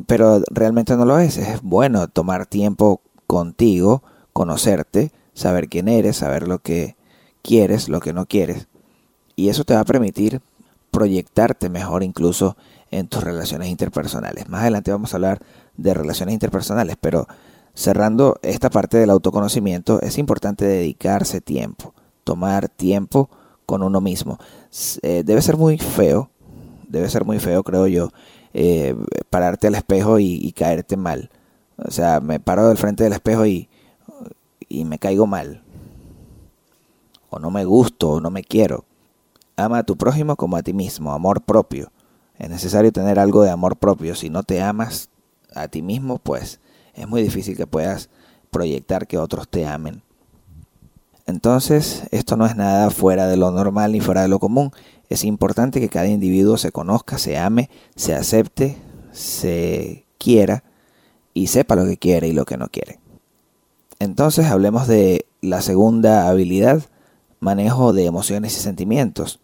pero 0.07 0.43
realmente 0.51 0.97
no 0.97 1.05
lo 1.05 1.19
es. 1.19 1.37
Es 1.37 1.61
bueno 1.62 2.09
tomar 2.09 2.47
tiempo 2.47 3.03
contigo, 3.27 4.03
conocerte, 4.33 5.12
saber 5.35 5.69
quién 5.69 5.88
eres, 5.88 6.17
saber 6.17 6.49
lo 6.49 6.61
que 6.61 6.97
quieres, 7.43 7.88
lo 7.88 8.01
que 8.01 8.12
no 8.12 8.27
quieres. 8.27 8.69
Y 9.37 9.49
eso 9.49 9.65
te 9.65 9.75
va 9.75 9.81
a 9.81 9.85
permitir 9.85 10.41
proyectarte 10.91 11.69
mejor 11.69 12.03
incluso 12.03 12.57
en 12.92 13.09
tus 13.09 13.24
relaciones 13.24 13.68
interpersonales. 13.68 14.48
Más 14.48 14.61
adelante 14.61 14.92
vamos 14.92 15.12
a 15.12 15.16
hablar 15.16 15.40
de 15.76 15.94
relaciones 15.94 16.35
interpersonales, 16.35 16.96
pero 17.00 17.26
cerrando 17.74 18.38
esta 18.42 18.70
parte 18.70 18.98
del 18.98 19.11
autoconocimiento, 19.11 20.00
es 20.02 20.18
importante 20.18 20.64
dedicarse 20.66 21.40
tiempo, 21.40 21.94
tomar 22.22 22.68
tiempo 22.68 23.31
con 23.66 23.83
uno 23.83 24.00
mismo. 24.00 24.38
Eh, 25.00 25.22
debe 25.24 25.40
ser 25.40 25.57
muy 25.57 25.78
feo, 25.78 26.31
debe 26.87 27.09
ser 27.09 27.24
muy 27.24 27.40
feo, 27.40 27.64
creo 27.64 27.87
yo, 27.87 28.11
eh, 28.52 28.94
pararte 29.31 29.68
al 29.68 29.74
espejo 29.74 30.18
y, 30.18 30.52
caerte 30.52 30.96
mal. 30.98 31.31
O 31.78 31.90
sea, 31.90 32.20
me 32.20 32.38
paro 32.38 32.68
del 32.68 32.76
frente 32.76 33.05
del 33.05 33.14
espejo 33.14 33.46
y, 33.46 33.68
y 34.68 34.85
me 34.85 34.98
caigo 34.98 35.26
mal. 35.26 35.62
O 37.31 37.38
no 37.38 37.50
me 37.50 37.64
gusto, 37.64 38.11
o 38.11 38.20
no 38.20 38.31
me 38.31 38.44
quiero. 38.44 38.85
Ama 39.57 39.78
a 39.78 39.83
tu 39.85 39.96
prójimo 39.96 40.37
como 40.37 40.57
a 40.57 40.62
ti 40.62 40.74
mismo, 40.74 41.12
amor 41.12 41.40
propio. 41.40 41.90
Es 42.38 42.51
necesario 42.51 42.92
tener 42.92 43.18
algo 43.18 43.42
de 43.42 43.51
amor 43.51 43.77
propio. 43.77 44.14
Si 44.14 44.31
no 44.31 44.42
te 44.42 44.62
amas 44.62 45.09
a 45.55 45.68
ti 45.68 45.83
mismo, 45.83 46.18
pues 46.18 46.61
es 46.95 47.09
muy 47.09 47.23
difícil 47.23 47.57
que 47.57 47.66
puedas 47.66 48.09
proyectar 48.51 49.07
que 49.07 49.18
otros 49.18 49.49
te 49.49 49.66
amen. 49.66 50.03
Entonces, 51.27 52.03
esto 52.11 52.37
no 52.37 52.47
es 52.47 52.57
nada 52.57 52.90
fuera 52.90 53.29
de 53.29 53.37
lo 53.37 53.51
normal 53.51 53.92
ni 53.92 54.01
fuera 54.01 54.23
de 54.23 54.29
lo 54.29 54.38
común. 54.38 54.73
Es 55.09 55.25
importante 55.25 55.81
que 55.81 55.88
cada 55.88 56.09
individuo 56.09 56.57
se 56.57 56.73
conozca, 56.73 57.18
se 57.18 57.38
ame, 57.38 57.71
se 57.97 58.14
acepte, 58.14 58.77
se 59.12 60.05
quiera 60.18 60.64
y 61.35 61.47
sepa 61.47 61.77
lo 61.77 61.85
que 61.85 61.97
quiere 61.97 62.29
y 62.29 62.33
lo 62.33 62.45
que 62.45 62.57
no 62.57 62.68
quiere. 62.68 62.99
Entonces 63.99 64.47
hablemos 64.47 64.88
de 64.88 65.27
la 65.40 65.62
segunda 65.62 66.29
habilidad, 66.29 66.83
manejo 67.40 67.92
de 67.92 68.07
emociones 68.07 68.57
y 68.57 68.61
sentimientos. 68.61 69.40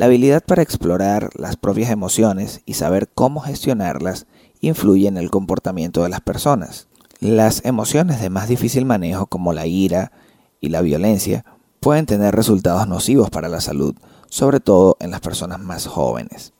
La 0.00 0.06
habilidad 0.06 0.42
para 0.42 0.62
explorar 0.62 1.28
las 1.34 1.56
propias 1.56 1.90
emociones 1.90 2.62
y 2.64 2.72
saber 2.72 3.10
cómo 3.14 3.40
gestionarlas 3.40 4.26
influye 4.62 5.06
en 5.06 5.18
el 5.18 5.30
comportamiento 5.30 6.02
de 6.02 6.08
las 6.08 6.22
personas. 6.22 6.88
Las 7.18 7.62
emociones 7.66 8.18
de 8.18 8.30
más 8.30 8.48
difícil 8.48 8.86
manejo, 8.86 9.26
como 9.26 9.52
la 9.52 9.66
ira 9.66 10.10
y 10.58 10.70
la 10.70 10.80
violencia, 10.80 11.44
pueden 11.80 12.06
tener 12.06 12.34
resultados 12.34 12.88
nocivos 12.88 13.28
para 13.28 13.50
la 13.50 13.60
salud, 13.60 13.94
sobre 14.30 14.58
todo 14.58 14.96
en 15.00 15.10
las 15.10 15.20
personas 15.20 15.60
más 15.60 15.86
jóvenes. 15.86 16.54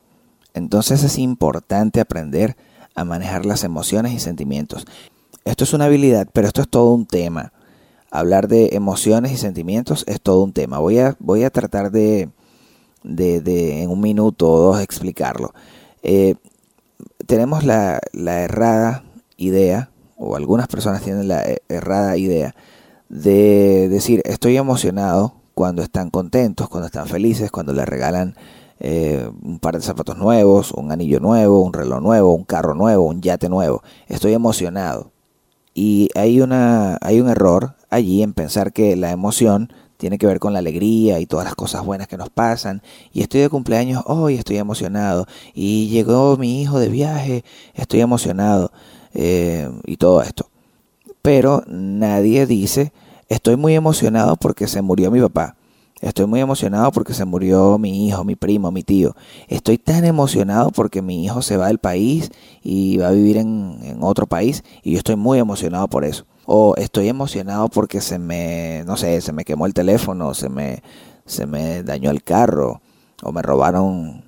Entonces 0.53 1.03
es 1.03 1.16
importante 1.16 2.00
aprender 2.03 2.59
a 2.94 3.05
manejar 3.05 3.46
las 3.46 3.64
emociones 3.64 4.12
y 4.12 4.20
sentimientos. 4.20 4.85
Esto 5.46 5.64
es 5.64 5.72
una 5.72 5.87
habilidad, 5.87 6.29
pero 6.31 6.46
esto 6.46 6.61
es 6.61 6.68
todo 6.68 6.92
un 6.92 7.07
tema. 7.07 7.55
Hablar 8.11 8.48
de 8.48 8.68
emociones 8.72 9.33
y 9.33 9.38
sentimientos 9.38 10.05
es 10.07 10.20
todo 10.20 10.44
un 10.44 10.53
tema. 10.53 10.79
Voy 10.79 10.98
a, 10.98 11.16
voy 11.20 11.44
a 11.44 11.50
tratar 11.50 11.90
de, 11.90 12.29
de, 13.03 13.83
en 13.83 13.91
un 13.91 14.01
minuto 14.01 14.51
o 14.51 14.61
dos 14.61 14.81
explicarlo. 14.81 15.53
Eh, 16.03 16.35
tenemos 17.27 17.65
la, 17.65 18.01
la, 18.13 18.43
errada 18.43 19.05
idea, 19.37 19.91
o 20.17 20.37
algunas 20.37 20.69
personas 20.69 21.03
tienen 21.03 21.29
la 21.29 21.43
e, 21.43 21.63
errada 21.69 22.17
idea, 22.17 22.55
de 23.09 23.89
decir 23.89 24.23
estoy 24.25 24.57
emocionado 24.57 25.35
cuando 25.55 25.83
están 25.83 26.11
contentos, 26.11 26.69
cuando 26.69 26.87
están 26.87 27.07
felices, 27.07 27.51
cuando 27.51 27.73
le 27.73 27.85
regalan 27.85 28.35
eh, 28.83 29.31
un 29.43 29.59
par 29.59 29.77
de 29.77 29.83
zapatos 29.83 30.17
nuevos, 30.17 30.73
un 30.73 30.91
anillo 30.91 31.21
nuevo, 31.21 31.61
un 31.61 31.75
reloj 31.75 32.01
nuevo, 32.01 32.35
un 32.35 32.45
carro 32.45 32.75
nuevo, 32.75 33.05
un 33.05 33.21
yate 33.21 33.51
nuevo. 33.51 33.83
Estoy 34.09 34.33
emocionado. 34.33 35.13
Y 35.75 36.09
hay, 36.15 36.41
una, 36.41 36.99
hay 37.03 37.21
un 37.21 37.29
error 37.29 37.75
allí 37.91 38.23
en 38.23 38.33
pensar 38.33 38.73
que 38.73 38.97
la 38.97 39.11
emoción 39.11 39.71
tiene 40.01 40.17
que 40.17 40.27
ver 40.27 40.41
con 40.41 40.55
la 40.55 40.61
alegría 40.61 41.21
y 41.21 41.27
todas 41.27 41.45
las 41.45 41.55
cosas 41.55 41.85
buenas 41.85 42.09
que 42.09 42.17
nos 42.17 42.31
pasan. 42.31 42.83
Y 43.13 43.21
estoy 43.21 43.43
de 43.43 43.51
cumpleaños 43.51 44.03
hoy, 44.07 44.35
estoy 44.35 44.57
emocionado. 44.57 45.27
Y 45.55 45.89
llegó 45.89 46.39
mi 46.39 46.63
hijo 46.63 46.79
de 46.81 46.89
viaje, 46.89 47.45
estoy 47.75 48.01
emocionado. 48.01 48.73
Eh, 49.13 49.71
y 49.85 49.99
todo 49.99 50.23
esto. 50.23 50.49
Pero 51.21 51.63
nadie 51.67 52.47
dice, 52.47 52.93
estoy 53.29 53.57
muy 53.57 53.75
emocionado 53.75 54.37
porque 54.37 54.67
se 54.67 54.81
murió 54.81 55.11
mi 55.11 55.21
papá. 55.21 55.57
Estoy 56.01 56.25
muy 56.25 56.41
emocionado 56.41 56.91
porque 56.93 57.13
se 57.13 57.27
murió 57.27 57.77
mi 57.77 58.09
hijo, 58.09 58.25
mi 58.25 58.37
primo, 58.37 58.71
mi 58.71 58.83
tío. 58.83 59.15
Estoy 59.49 59.77
tan 59.77 60.07
emocionado 60.07 60.71
porque 60.71 61.03
mi 61.03 61.23
hijo 61.27 61.43
se 61.43 61.59
va 61.59 61.67
del 61.67 61.79
país 61.79 62.31
y 62.63 62.97
va 62.97 63.09
a 63.09 63.13
vivir 63.13 63.37
en, 63.37 63.79
en 63.83 64.03
otro 64.03 64.27
país 64.27 64.65
y 64.83 64.93
yo 64.93 64.99
estoy 64.99 65.17
muy 65.17 65.39
emocionado 65.39 65.89
por 65.89 66.07
eso 66.07 66.25
o 66.53 66.75
estoy 66.75 67.07
emocionado 67.07 67.69
porque 67.69 68.01
se 68.01 68.19
me, 68.19 68.83
no 68.85 68.97
sé, 68.97 69.21
se 69.21 69.33
me 69.33 69.45
quemó 69.45 69.67
el 69.67 69.73
teléfono, 69.73 70.35
se 70.35 70.49
me, 70.49 70.83
se 71.25 71.47
me 71.47 71.85
dañó 71.85 72.11
el 72.11 72.25
carro, 72.25 72.81
o 73.23 73.31
me 73.31 73.41
robaron 73.41 74.25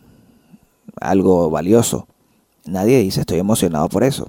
algo 1.00 1.50
valioso. 1.50 2.06
Nadie 2.64 2.98
dice 3.00 3.22
estoy 3.22 3.40
emocionado 3.40 3.88
por 3.88 4.04
eso. 4.04 4.28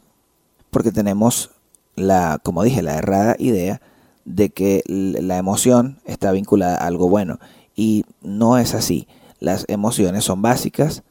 Porque 0.71 0.91
tenemos 0.91 1.51
la, 1.95 2.39
como 2.41 2.63
dije, 2.63 2.81
la 2.81 2.95
errada 2.95 3.35
idea 3.37 3.79
de 4.25 4.49
que 4.49 4.81
la 4.87 5.37
emoción 5.37 5.99
está 6.03 6.31
vinculada 6.31 6.77
a 6.77 6.87
algo 6.87 7.09
bueno. 7.09 7.37
Y 7.75 8.05
no 8.23 8.57
es 8.57 8.73
así. 8.73 9.07
Las 9.39 9.65
emociones 9.67 10.23
son 10.23 10.41
básicas. 10.41 11.03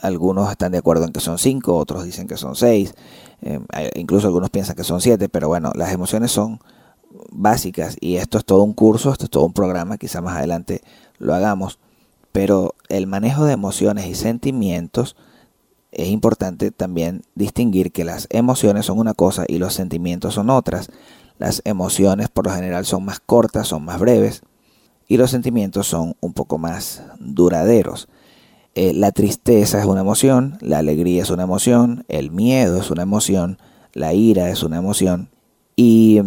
Algunos 0.00 0.50
están 0.50 0.72
de 0.72 0.78
acuerdo 0.78 1.04
en 1.04 1.12
que 1.12 1.20
son 1.20 1.38
cinco, 1.38 1.76
otros 1.76 2.02
dicen 2.04 2.26
que 2.26 2.36
son 2.36 2.56
seis. 2.56 2.92
Eh, 3.42 3.60
incluso 3.94 4.28
algunos 4.28 4.50
piensan 4.50 4.76
que 4.76 4.84
son 4.84 5.00
siete, 5.00 5.28
pero 5.28 5.48
bueno, 5.48 5.72
las 5.74 5.92
emociones 5.92 6.30
son 6.30 6.60
básicas 7.30 7.96
y 8.00 8.16
esto 8.16 8.38
es 8.38 8.44
todo 8.44 8.62
un 8.62 8.72
curso, 8.72 9.12
esto 9.12 9.24
es 9.24 9.30
todo 9.30 9.44
un 9.44 9.52
programa, 9.52 9.98
quizá 9.98 10.20
más 10.20 10.36
adelante 10.36 10.80
lo 11.18 11.34
hagamos, 11.34 11.78
pero 12.30 12.74
el 12.88 13.06
manejo 13.06 13.44
de 13.44 13.52
emociones 13.52 14.06
y 14.06 14.14
sentimientos 14.14 15.16
es 15.90 16.08
importante 16.08 16.70
también 16.70 17.22
distinguir 17.34 17.92
que 17.92 18.04
las 18.04 18.26
emociones 18.30 18.86
son 18.86 18.98
una 18.98 19.12
cosa 19.12 19.44
y 19.46 19.58
los 19.58 19.74
sentimientos 19.74 20.34
son 20.34 20.48
otras. 20.48 20.88
Las 21.38 21.60
emociones 21.64 22.30
por 22.30 22.46
lo 22.46 22.52
general 22.52 22.86
son 22.86 23.04
más 23.04 23.20
cortas, 23.20 23.68
son 23.68 23.84
más 23.84 24.00
breves 24.00 24.42
y 25.06 25.18
los 25.18 25.30
sentimientos 25.30 25.86
son 25.86 26.16
un 26.20 26.32
poco 26.32 26.56
más 26.56 27.02
duraderos. 27.18 28.08
Eh, 28.74 28.94
la 28.94 29.12
tristeza 29.12 29.78
es 29.78 29.84
una 29.84 30.00
emoción, 30.00 30.56
la 30.60 30.78
alegría 30.78 31.22
es 31.22 31.30
una 31.30 31.42
emoción, 31.42 32.04
el 32.08 32.30
miedo 32.30 32.78
es 32.80 32.90
una 32.90 33.02
emoción, 33.02 33.58
la 33.92 34.14
ira 34.14 34.48
es 34.48 34.62
una 34.62 34.78
emoción. 34.78 35.28
Y, 35.76 36.20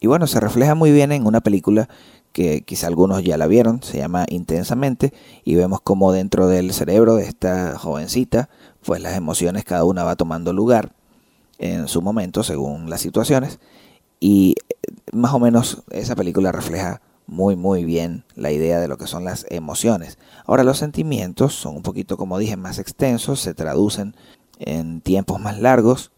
y 0.00 0.06
bueno, 0.08 0.26
se 0.26 0.40
refleja 0.40 0.74
muy 0.74 0.90
bien 0.90 1.12
en 1.12 1.26
una 1.26 1.40
película 1.40 1.88
que 2.32 2.62
quizá 2.62 2.86
algunos 2.86 3.22
ya 3.22 3.36
la 3.36 3.46
vieron, 3.46 3.82
se 3.82 3.98
llama 3.98 4.24
Intensamente, 4.28 5.12
y 5.44 5.54
vemos 5.54 5.80
como 5.80 6.12
dentro 6.12 6.48
del 6.48 6.72
cerebro 6.72 7.16
de 7.16 7.24
esta 7.24 7.78
jovencita, 7.78 8.48
pues 8.84 9.00
las 9.00 9.16
emociones 9.16 9.64
cada 9.64 9.84
una 9.84 10.04
va 10.04 10.16
tomando 10.16 10.52
lugar 10.52 10.92
en 11.58 11.88
su 11.88 12.02
momento 12.02 12.42
según 12.42 12.88
las 12.88 13.00
situaciones, 13.00 13.58
y 14.20 14.54
eh, 14.68 14.74
más 15.12 15.32
o 15.34 15.38
menos 15.38 15.82
esa 15.90 16.16
película 16.16 16.52
refleja 16.52 17.00
muy 17.30 17.54
muy 17.54 17.84
bien 17.84 18.24
la 18.34 18.50
idea 18.50 18.80
de 18.80 18.88
lo 18.88 18.98
que 18.98 19.06
son 19.06 19.24
las 19.24 19.46
emociones. 19.50 20.18
Ahora 20.46 20.64
los 20.64 20.78
sentimientos 20.78 21.54
son 21.54 21.76
un 21.76 21.82
poquito, 21.82 22.16
como 22.16 22.38
dije, 22.38 22.56
más 22.56 22.78
extensos, 22.80 23.40
se 23.40 23.54
traducen 23.54 24.16
en 24.58 25.00
tiempos 25.00 25.40
más 25.40 25.60
largos 25.60 26.10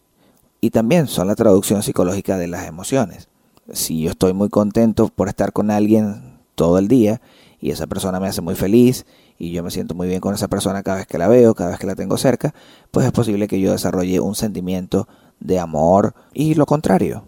y 0.59 0.71
también 0.71 1.07
son 1.07 1.27
la 1.27 1.35
traducción 1.35 1.83
psicológica 1.83 2.37
de 2.37 2.47
las 2.47 2.67
emociones. 2.67 3.29
Si 3.71 4.01
yo 4.01 4.09
estoy 4.09 4.33
muy 4.33 4.49
contento 4.49 5.07
por 5.09 5.29
estar 5.29 5.53
con 5.53 5.69
alguien 5.69 6.39
todo 6.55 6.79
el 6.79 6.87
día 6.87 7.21
y 7.61 7.69
esa 7.69 7.85
persona 7.85 8.19
me 8.19 8.27
hace 8.27 8.41
muy 8.41 8.55
feliz 8.55 9.05
y 9.37 9.51
yo 9.51 9.63
me 9.63 9.69
siento 9.69 9.93
muy 9.93 10.07
bien 10.07 10.19
con 10.19 10.33
esa 10.33 10.47
persona 10.47 10.81
cada 10.81 10.97
vez 10.97 11.07
que 11.07 11.19
la 11.19 11.27
veo, 11.27 11.53
cada 11.53 11.69
vez 11.69 11.79
que 11.79 11.87
la 11.87 11.95
tengo 11.95 12.17
cerca, 12.17 12.55
pues 12.89 13.05
es 13.05 13.11
posible 13.11 13.47
que 13.47 13.59
yo 13.59 13.71
desarrolle 13.71 14.19
un 14.19 14.33
sentimiento 14.33 15.07
de 15.39 15.59
amor 15.59 16.15
y 16.33 16.55
lo 16.55 16.65
contrario. 16.65 17.23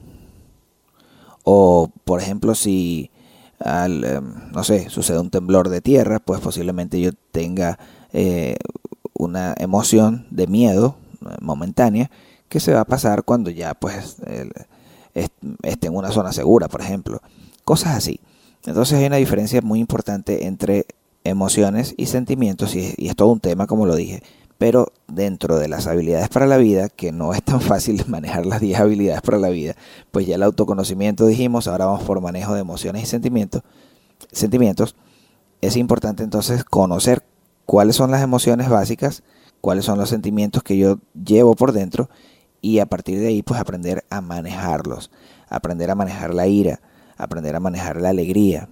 O, 1.43 1.91
por 2.03 2.19
ejemplo, 2.19 2.55
si 2.55 3.11
al, 3.59 4.03
em, 4.03 4.33
no 4.51 4.63
sé, 4.63 4.89
sucede 4.89 5.19
un 5.19 5.29
temblor 5.29 5.69
de 5.69 5.81
tierra, 5.81 6.19
pues 6.19 6.41
posiblemente 6.41 6.99
yo 6.99 7.11
tenga 7.31 7.79
eh, 8.13 8.57
una 9.13 9.53
emoción 9.57 10.27
de 10.29 10.47
miedo 10.47 10.97
eh, 11.21 11.35
momentánea 11.41 12.11
que 12.49 12.59
se 12.59 12.73
va 12.73 12.81
a 12.81 12.85
pasar 12.85 13.23
cuando 13.23 13.49
ya 13.49 13.73
pues 13.73 14.17
esté 15.63 15.87
en 15.87 15.95
una 15.95 16.11
zona 16.11 16.31
segura, 16.31 16.67
por 16.67 16.81
ejemplo. 16.81 17.21
Cosas 17.63 17.95
así. 17.95 18.19
Entonces 18.65 18.97
hay 18.99 19.05
una 19.05 19.15
diferencia 19.15 19.61
muy 19.61 19.79
importante 19.79 20.45
entre 20.45 20.85
emociones 21.23 21.95
y 21.97 22.05
sentimientos 22.05 22.75
y, 22.75 22.93
y 22.97 23.07
es 23.07 23.15
todo 23.15 23.29
un 23.31 23.39
tema, 23.39 23.65
como 23.67 23.85
lo 23.85 23.95
dije 23.95 24.21
pero 24.57 24.91
dentro 25.07 25.59
de 25.59 25.67
las 25.67 25.87
habilidades 25.87 26.29
para 26.29 26.45
la 26.45 26.57
vida, 26.57 26.89
que 26.89 27.11
no 27.11 27.33
es 27.33 27.43
tan 27.43 27.61
fácil 27.61 28.03
manejar 28.07 28.45
las 28.45 28.61
10 28.61 28.79
habilidades 28.79 29.21
para 29.21 29.37
la 29.37 29.49
vida, 29.49 29.75
pues 30.11 30.25
ya 30.27 30.35
el 30.35 30.43
autoconocimiento 30.43 31.25
dijimos, 31.25 31.67
ahora 31.67 31.85
vamos 31.85 32.03
por 32.03 32.21
manejo 32.21 32.53
de 32.53 32.61
emociones 32.61 33.03
y 33.03 33.05
sentimientos, 33.05 33.63
sentimientos, 34.31 34.95
es 35.61 35.75
importante 35.77 36.23
entonces 36.23 36.63
conocer 36.63 37.23
cuáles 37.65 37.95
son 37.95 38.11
las 38.11 38.21
emociones 38.21 38.69
básicas, 38.69 39.23
cuáles 39.61 39.85
son 39.85 39.97
los 39.97 40.09
sentimientos 40.09 40.63
que 40.63 40.77
yo 40.77 40.99
llevo 41.13 41.55
por 41.55 41.71
dentro 41.71 42.09
y 42.61 42.79
a 42.79 42.85
partir 42.85 43.19
de 43.19 43.27
ahí 43.27 43.41
pues 43.41 43.59
aprender 43.59 44.05
a 44.09 44.21
manejarlos, 44.21 45.11
aprender 45.49 45.89
a 45.91 45.95
manejar 45.95 46.33
la 46.33 46.47
ira, 46.47 46.81
aprender 47.17 47.55
a 47.55 47.59
manejar 47.59 48.01
la 48.01 48.09
alegría. 48.09 48.69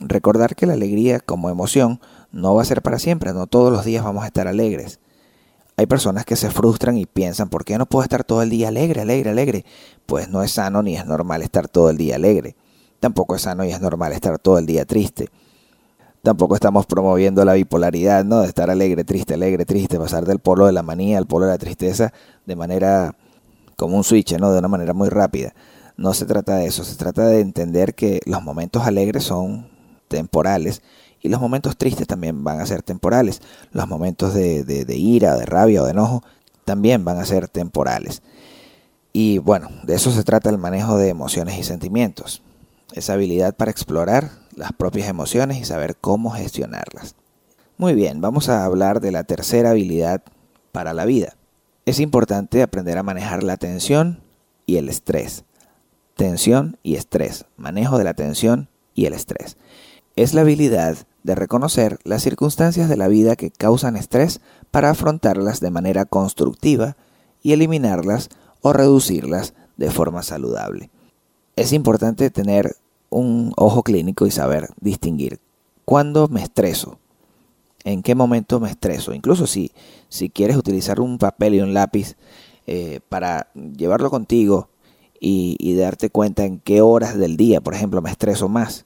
Recordar 0.00 0.54
que 0.54 0.66
la 0.66 0.74
alegría 0.74 1.18
como 1.18 1.50
emoción 1.50 2.00
no 2.32 2.54
va 2.54 2.62
a 2.62 2.64
ser 2.64 2.82
para 2.82 2.98
siempre, 2.98 3.32
no 3.32 3.46
todos 3.46 3.72
los 3.72 3.84
días 3.84 4.04
vamos 4.04 4.24
a 4.24 4.26
estar 4.26 4.48
alegres. 4.48 5.00
Hay 5.76 5.86
personas 5.86 6.24
que 6.24 6.34
se 6.34 6.50
frustran 6.50 6.98
y 6.98 7.06
piensan, 7.06 7.48
¿por 7.48 7.64
qué 7.64 7.78
no 7.78 7.86
puedo 7.86 8.02
estar 8.02 8.24
todo 8.24 8.42
el 8.42 8.50
día 8.50 8.68
alegre, 8.68 9.02
alegre, 9.02 9.30
alegre? 9.30 9.64
Pues 10.06 10.28
no 10.28 10.42
es 10.42 10.52
sano 10.52 10.82
ni 10.82 10.96
es 10.96 11.06
normal 11.06 11.42
estar 11.42 11.68
todo 11.68 11.90
el 11.90 11.96
día 11.96 12.16
alegre. 12.16 12.56
Tampoco 12.98 13.36
es 13.36 13.42
sano 13.42 13.64
y 13.64 13.70
es 13.70 13.80
normal 13.80 14.12
estar 14.12 14.38
todo 14.40 14.58
el 14.58 14.66
día 14.66 14.84
triste. 14.84 15.28
Tampoco 16.22 16.56
estamos 16.56 16.84
promoviendo 16.86 17.44
la 17.44 17.52
bipolaridad, 17.52 18.24
¿no? 18.24 18.40
De 18.40 18.48
estar 18.48 18.70
alegre, 18.70 19.04
triste, 19.04 19.34
alegre, 19.34 19.64
triste, 19.64 19.98
pasar 19.98 20.26
del 20.26 20.40
polo 20.40 20.66
de 20.66 20.72
la 20.72 20.82
manía 20.82 21.16
al 21.16 21.26
polo 21.26 21.46
de 21.46 21.52
la 21.52 21.58
tristeza 21.58 22.12
de 22.44 22.56
manera 22.56 23.14
como 23.76 23.96
un 23.96 24.02
switch, 24.02 24.36
¿no? 24.36 24.50
De 24.52 24.58
una 24.58 24.66
manera 24.66 24.94
muy 24.94 25.08
rápida. 25.08 25.54
No 25.96 26.12
se 26.12 26.26
trata 26.26 26.56
de 26.56 26.66
eso, 26.66 26.82
se 26.82 26.96
trata 26.96 27.26
de 27.26 27.40
entender 27.40 27.94
que 27.94 28.20
los 28.26 28.42
momentos 28.42 28.84
alegres 28.84 29.24
son 29.24 29.68
temporales 30.08 30.82
y 31.20 31.28
los 31.28 31.40
momentos 31.40 31.76
tristes 31.76 32.06
también 32.06 32.44
van 32.44 32.60
a 32.60 32.66
ser 32.66 32.82
temporales. 32.82 33.40
Los 33.72 33.88
momentos 33.88 34.34
de, 34.34 34.64
de, 34.64 34.96
ira, 34.96 35.36
de 35.36 35.46
rabia 35.46 35.82
o 35.82 35.84
de 35.84 35.92
enojo 35.92 36.22
también 36.64 37.04
van 37.04 37.18
a 37.18 37.26
ser 37.26 37.48
temporales. 37.48 38.22
Y 39.12 39.38
bueno, 39.38 39.68
de 39.82 39.94
eso 39.94 40.10
se 40.10 40.22
trata 40.22 40.50
el 40.50 40.58
manejo 40.58 40.96
de 40.96 41.08
emociones 41.08 41.58
y 41.58 41.64
sentimientos. 41.64 42.42
Esa 42.92 43.14
habilidad 43.14 43.54
para 43.54 43.70
explorar 43.70 44.30
las 44.54 44.72
propias 44.72 45.08
emociones 45.08 45.58
y 45.58 45.64
saber 45.64 45.96
cómo 45.96 46.30
gestionarlas. 46.30 47.14
Muy 47.76 47.94
bien, 47.94 48.20
vamos 48.20 48.48
a 48.48 48.64
hablar 48.64 49.00
de 49.00 49.12
la 49.12 49.24
tercera 49.24 49.70
habilidad 49.70 50.22
para 50.72 50.94
la 50.94 51.04
vida. 51.04 51.36
Es 51.86 52.00
importante 52.00 52.62
aprender 52.62 52.98
a 52.98 53.02
manejar 53.02 53.42
la 53.42 53.56
tensión 53.56 54.20
y 54.66 54.76
el 54.76 54.88
estrés. 54.88 55.44
Tensión 56.16 56.76
y 56.82 56.96
estrés. 56.96 57.46
Manejo 57.56 57.98
de 57.98 58.04
la 58.04 58.14
tensión 58.14 58.68
y 58.94 59.06
el 59.06 59.14
estrés 59.14 59.56
es 60.22 60.34
la 60.34 60.40
habilidad 60.40 60.96
de 61.22 61.34
reconocer 61.34 61.98
las 62.04 62.22
circunstancias 62.22 62.88
de 62.88 62.96
la 62.96 63.08
vida 63.08 63.36
que 63.36 63.50
causan 63.50 63.96
estrés 63.96 64.40
para 64.70 64.90
afrontarlas 64.90 65.60
de 65.60 65.70
manera 65.70 66.04
constructiva 66.04 66.96
y 67.42 67.52
eliminarlas 67.52 68.28
o 68.62 68.72
reducirlas 68.72 69.54
de 69.76 69.90
forma 69.90 70.22
saludable. 70.22 70.90
Es 71.56 71.72
importante 71.72 72.30
tener 72.30 72.76
un 73.10 73.52
ojo 73.56 73.82
clínico 73.82 74.26
y 74.26 74.30
saber 74.30 74.68
distinguir 74.80 75.40
cuándo 75.84 76.28
me 76.28 76.42
estreso, 76.42 76.98
en 77.84 78.02
qué 78.02 78.14
momento 78.14 78.60
me 78.60 78.70
estreso. 78.70 79.12
Incluso 79.12 79.46
si, 79.46 79.72
si 80.08 80.30
quieres 80.30 80.56
utilizar 80.56 81.00
un 81.00 81.18
papel 81.18 81.54
y 81.54 81.60
un 81.60 81.74
lápiz 81.74 82.16
eh, 82.66 83.00
para 83.08 83.50
llevarlo 83.54 84.10
contigo 84.10 84.68
y, 85.20 85.56
y 85.58 85.74
darte 85.74 86.10
cuenta 86.10 86.44
en 86.44 86.58
qué 86.58 86.82
horas 86.82 87.16
del 87.16 87.36
día, 87.36 87.60
por 87.60 87.74
ejemplo, 87.74 88.02
me 88.02 88.10
estreso 88.10 88.48
más 88.48 88.84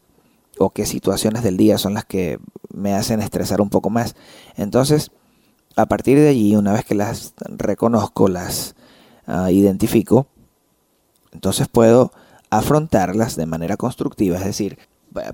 o 0.58 0.70
qué 0.70 0.86
situaciones 0.86 1.42
del 1.42 1.56
día 1.56 1.78
son 1.78 1.94
las 1.94 2.04
que 2.04 2.38
me 2.72 2.94
hacen 2.94 3.20
estresar 3.20 3.60
un 3.60 3.70
poco 3.70 3.90
más. 3.90 4.14
Entonces, 4.56 5.10
a 5.76 5.86
partir 5.86 6.18
de 6.18 6.28
allí, 6.28 6.56
una 6.56 6.72
vez 6.72 6.84
que 6.84 6.94
las 6.94 7.34
reconozco, 7.48 8.28
las 8.28 8.74
ah, 9.26 9.50
identifico, 9.50 10.26
entonces 11.32 11.68
puedo 11.68 12.12
afrontarlas 12.50 13.36
de 13.36 13.46
manera 13.46 13.76
constructiva. 13.76 14.36
Es 14.36 14.44
decir, 14.44 14.78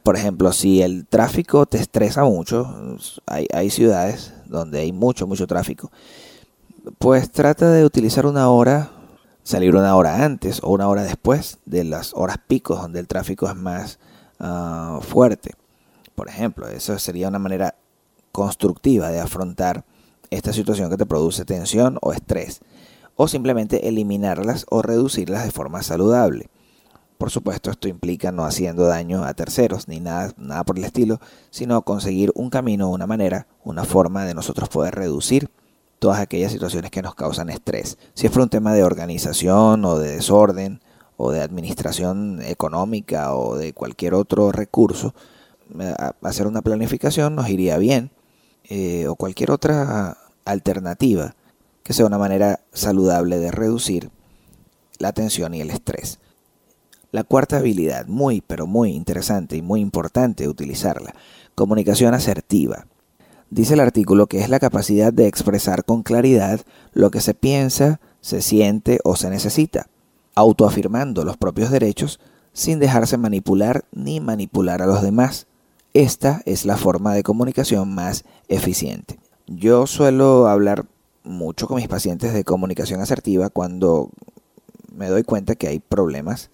por 0.02 0.16
ejemplo, 0.16 0.52
si 0.52 0.82
el 0.82 1.06
tráfico 1.06 1.66
te 1.66 1.78
estresa 1.78 2.24
mucho, 2.24 2.96
hay, 3.26 3.46
hay 3.52 3.70
ciudades 3.70 4.32
donde 4.46 4.80
hay 4.80 4.92
mucho, 4.92 5.26
mucho 5.26 5.46
tráfico, 5.46 5.90
pues 6.98 7.30
trata 7.30 7.70
de 7.70 7.84
utilizar 7.84 8.26
una 8.26 8.48
hora 8.48 8.92
salir 9.48 9.74
una 9.74 9.96
hora 9.96 10.26
antes 10.26 10.60
o 10.62 10.68
una 10.68 10.88
hora 10.88 11.02
después 11.02 11.56
de 11.64 11.82
las 11.82 12.12
horas 12.12 12.36
picos 12.46 12.82
donde 12.82 13.00
el 13.00 13.06
tráfico 13.06 13.48
es 13.48 13.56
más 13.56 13.98
ah, 14.38 15.00
fuerte. 15.02 15.54
Por 16.14 16.28
ejemplo, 16.28 16.68
eso 16.68 16.98
sería 16.98 17.28
una 17.28 17.38
manera 17.38 17.74
constructiva 18.32 19.10
de 19.10 19.20
afrontar 19.20 19.84
esta 20.30 20.52
situación 20.52 20.90
que 20.90 20.96
te 20.96 21.06
produce 21.06 21.44
tensión 21.44 21.98
o 22.02 22.12
estrés, 22.12 22.60
o 23.16 23.28
simplemente 23.28 23.88
eliminarlas 23.88 24.66
o 24.68 24.82
reducirlas 24.82 25.44
de 25.44 25.50
forma 25.50 25.82
saludable. 25.82 26.48
Por 27.18 27.30
supuesto, 27.30 27.72
esto 27.72 27.88
implica 27.88 28.30
no 28.30 28.44
haciendo 28.44 28.84
daño 28.84 29.24
a 29.24 29.34
terceros 29.34 29.88
ni 29.88 29.98
nada, 29.98 30.32
nada 30.36 30.62
por 30.64 30.78
el 30.78 30.84
estilo, 30.84 31.20
sino 31.50 31.82
conseguir 31.82 32.30
un 32.36 32.48
camino, 32.48 32.90
una 32.90 33.08
manera, 33.08 33.48
una 33.64 33.84
forma 33.84 34.24
de 34.24 34.34
nosotros 34.34 34.68
poder 34.68 34.94
reducir 34.94 35.50
todas 35.98 36.20
aquellas 36.20 36.52
situaciones 36.52 36.92
que 36.92 37.02
nos 37.02 37.16
causan 37.16 37.50
estrés. 37.50 37.98
Si 38.14 38.26
es 38.26 38.32
por 38.32 38.42
un 38.42 38.50
tema 38.50 38.72
de 38.72 38.84
organización 38.84 39.84
o 39.84 39.98
de 39.98 40.16
desorden 40.16 40.80
o 41.18 41.32
de 41.32 41.42
administración 41.42 42.40
económica 42.42 43.34
o 43.34 43.56
de 43.56 43.74
cualquier 43.74 44.14
otro 44.14 44.52
recurso, 44.52 45.14
hacer 46.22 46.46
una 46.46 46.62
planificación 46.62 47.34
nos 47.34 47.50
iría 47.50 47.76
bien 47.76 48.10
eh, 48.70 49.06
o 49.08 49.16
cualquier 49.16 49.50
otra 49.50 50.16
alternativa 50.44 51.34
que 51.82 51.92
sea 51.92 52.06
una 52.06 52.18
manera 52.18 52.60
saludable 52.72 53.38
de 53.38 53.50
reducir 53.50 54.10
la 54.98 55.12
tensión 55.12 55.54
y 55.54 55.60
el 55.60 55.70
estrés. 55.70 56.20
La 57.10 57.24
cuarta 57.24 57.56
habilidad, 57.58 58.06
muy 58.06 58.40
pero 58.40 58.66
muy 58.66 58.92
interesante 58.92 59.56
y 59.56 59.62
muy 59.62 59.80
importante 59.80 60.46
utilizarla, 60.46 61.14
comunicación 61.54 62.14
asertiva. 62.14 62.86
Dice 63.50 63.74
el 63.74 63.80
artículo 63.80 64.28
que 64.28 64.40
es 64.40 64.50
la 64.50 64.60
capacidad 64.60 65.12
de 65.12 65.26
expresar 65.26 65.84
con 65.84 66.02
claridad 66.02 66.60
lo 66.92 67.10
que 67.10 67.20
se 67.20 67.34
piensa, 67.34 68.00
se 68.20 68.40
siente 68.40 69.00
o 69.02 69.16
se 69.16 69.30
necesita, 69.30 69.88
autoafirmando 70.38 71.24
los 71.24 71.36
propios 71.36 71.70
derechos 71.70 72.20
sin 72.52 72.78
dejarse 72.78 73.18
manipular 73.18 73.84
ni 73.92 74.20
manipular 74.20 74.82
a 74.82 74.86
los 74.86 75.02
demás. 75.02 75.48
Esta 75.94 76.42
es 76.44 76.64
la 76.64 76.76
forma 76.76 77.12
de 77.12 77.24
comunicación 77.24 77.92
más 77.92 78.24
eficiente. 78.46 79.18
Yo 79.48 79.88
suelo 79.88 80.46
hablar 80.46 80.86
mucho 81.24 81.66
con 81.66 81.78
mis 81.78 81.88
pacientes 81.88 82.32
de 82.32 82.44
comunicación 82.44 83.00
asertiva 83.00 83.50
cuando 83.50 84.10
me 84.94 85.08
doy 85.08 85.24
cuenta 85.24 85.56
que 85.56 85.66
hay 85.66 85.80
problemas 85.80 86.50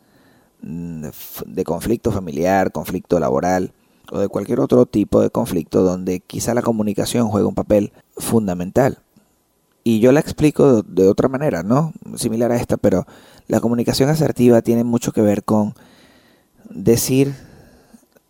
mm, 0.62 1.04
de 1.46 1.64
conflicto 1.64 2.10
familiar, 2.10 2.72
conflicto 2.72 3.20
laboral 3.20 3.72
o 4.10 4.18
de 4.18 4.28
cualquier 4.28 4.60
otro 4.60 4.86
tipo 4.86 5.20
de 5.20 5.28
conflicto 5.28 5.82
donde 5.82 6.20
quizá 6.20 6.54
la 6.54 6.62
comunicación 6.62 7.28
juega 7.28 7.48
un 7.48 7.54
papel 7.54 7.92
fundamental. 8.16 8.98
Y 9.86 10.00
yo 10.00 10.12
la 10.12 10.20
explico 10.20 10.82
de, 10.82 11.08
otra 11.08 11.28
manera, 11.28 11.62
¿no? 11.62 11.92
Similar 12.16 12.50
a 12.50 12.56
esta, 12.56 12.78
pero 12.78 13.06
la 13.46 13.60
comunicación 13.60 14.08
asertiva 14.08 14.62
tiene 14.62 14.84
mucho 14.84 15.12
que 15.12 15.20
ver 15.20 15.44
con 15.44 15.74
decir 16.70 17.34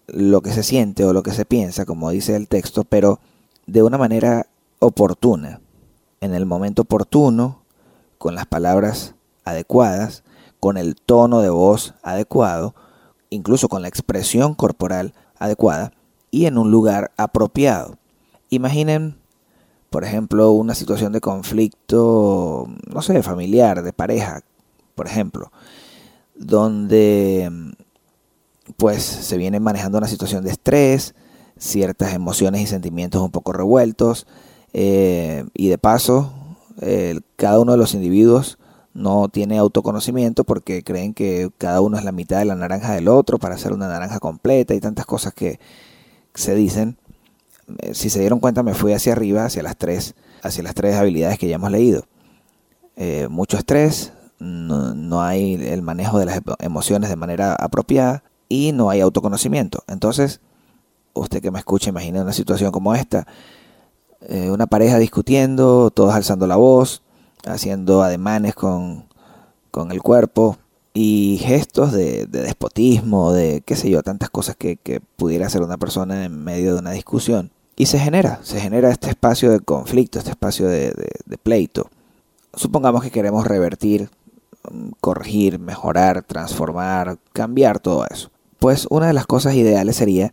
lo 0.06 0.40
que 0.42 0.52
se 0.52 0.62
siente 0.62 1.04
o 1.04 1.12
lo 1.12 1.22
que 1.22 1.32
se 1.32 1.44
piensa, 1.44 1.86
como 1.86 2.10
dice 2.10 2.36
el 2.36 2.48
texto, 2.48 2.84
pero 2.84 3.20
de 3.66 3.82
una 3.82 3.98
manera 3.98 4.46
oportuna, 4.80 5.60
en 6.20 6.34
el 6.34 6.46
momento 6.46 6.82
oportuno, 6.82 7.62
con 8.18 8.34
las 8.34 8.46
palabras 8.46 9.14
adecuadas, 9.44 10.24
con 10.60 10.76
el 10.76 10.96
tono 10.96 11.40
de 11.40 11.50
voz 11.50 11.94
adecuado, 12.02 12.74
incluso 13.30 13.68
con 13.68 13.82
la 13.82 13.88
expresión 13.88 14.54
corporal 14.54 15.14
adecuada 15.38 15.92
y 16.30 16.46
en 16.46 16.58
un 16.58 16.70
lugar 16.70 17.12
apropiado. 17.16 17.98
Imaginen, 18.50 19.18
por 19.90 20.04
ejemplo, 20.04 20.52
una 20.52 20.74
situación 20.74 21.12
de 21.12 21.20
conflicto, 21.20 22.66
no 22.86 23.02
sé, 23.02 23.22
familiar, 23.22 23.82
de 23.82 23.92
pareja, 23.92 24.42
por 24.94 25.06
ejemplo, 25.06 25.52
donde 26.34 27.50
pues 28.76 29.02
se 29.02 29.36
viene 29.36 29.60
manejando 29.60 29.98
una 29.98 30.08
situación 30.08 30.44
de 30.44 30.50
estrés, 30.50 31.14
ciertas 31.58 32.14
emociones 32.14 32.62
y 32.62 32.66
sentimientos 32.66 33.22
un 33.22 33.30
poco 33.30 33.52
revueltos, 33.52 34.26
eh, 34.72 35.44
y 35.54 35.68
de 35.68 35.78
paso, 35.78 36.32
cada 37.36 37.60
uno 37.60 37.72
de 37.72 37.78
los 37.78 37.94
individuos 37.94 38.58
no 38.94 39.28
tiene 39.28 39.58
autoconocimiento 39.58 40.44
porque 40.44 40.82
creen 40.82 41.14
que 41.14 41.50
cada 41.58 41.80
uno 41.80 41.98
es 41.98 42.04
la 42.04 42.12
mitad 42.12 42.38
de 42.38 42.44
la 42.44 42.54
naranja 42.54 42.94
del 42.94 43.08
otro 43.08 43.38
para 43.38 43.56
hacer 43.56 43.72
una 43.72 43.88
naranja 43.88 44.20
completa 44.20 44.72
y 44.74 44.80
tantas 44.80 45.04
cosas 45.04 45.34
que 45.34 45.58
se 46.32 46.54
dicen. 46.54 46.96
Eh, 47.78 47.94
si 47.94 48.08
se 48.08 48.20
dieron 48.20 48.38
cuenta, 48.38 48.62
me 48.62 48.72
fui 48.72 48.92
hacia 48.92 49.12
arriba, 49.12 49.44
hacia 49.44 49.64
las 49.64 49.76
tres, 49.76 50.14
hacia 50.42 50.62
las 50.62 50.74
tres 50.74 50.94
habilidades 50.94 51.38
que 51.38 51.48
ya 51.48 51.56
hemos 51.56 51.72
leído. 51.72 52.06
Eh, 52.96 53.26
mucho 53.28 53.58
estrés, 53.58 54.12
no, 54.44 55.22
hay 55.22 55.54
el 55.54 55.82
manejo 55.82 56.18
de 56.18 56.26
las 56.26 56.40
emociones 56.60 57.10
de 57.10 57.16
manera 57.16 57.54
apropiada, 57.54 58.22
y 58.48 58.72
no 58.72 58.90
hay 58.90 59.00
autoconocimiento. 59.00 59.82
Entonces, 59.88 60.40
usted 61.12 61.40
que 61.40 61.50
me 61.50 61.58
escucha, 61.58 61.90
imagina 61.90 62.22
una 62.22 62.32
situación 62.32 62.70
como 62.70 62.94
esta, 62.94 63.26
eh, 64.20 64.50
una 64.50 64.66
pareja 64.66 64.98
discutiendo, 64.98 65.90
todos 65.90 66.14
alzando 66.14 66.46
la 66.46 66.56
voz, 66.56 67.02
haciendo 67.46 68.02
ademanes 68.02 68.54
con, 68.54 69.06
con 69.70 69.92
el 69.92 70.02
cuerpo 70.02 70.58
y 70.92 71.40
gestos 71.42 71.92
de, 71.92 72.26
despotismo, 72.26 73.32
de 73.32 73.62
qué 73.66 73.76
sé 73.76 73.90
yo, 73.90 74.02
tantas 74.02 74.30
cosas 74.30 74.56
que, 74.56 74.78
pudiera 75.16 75.46
hacer 75.46 75.62
una 75.62 75.76
persona 75.76 76.24
en 76.24 76.44
medio 76.44 76.74
de 76.74 76.80
una 76.80 76.92
discusión. 76.92 77.50
Y 77.76 77.86
se 77.86 77.98
genera, 77.98 78.38
se 78.44 78.60
genera 78.60 78.90
este 78.90 79.08
espacio 79.08 79.50
de 79.50 79.58
conflicto, 79.58 80.18
este 80.18 80.30
espacio 80.30 80.68
de, 80.68 80.92
de 81.26 81.38
pleito. 81.38 81.90
Supongamos 82.54 83.02
que 83.02 83.10
queremos 83.10 83.44
revertir, 83.44 84.10
corregir, 85.00 85.58
mejorar, 85.58 86.22
transformar, 86.22 87.18
cambiar 87.32 87.78
todo 87.78 88.06
eso 88.10 88.30
pues 88.64 88.86
una 88.88 89.08
de 89.08 89.12
las 89.12 89.26
cosas 89.26 89.56
ideales 89.56 89.96
sería 89.96 90.32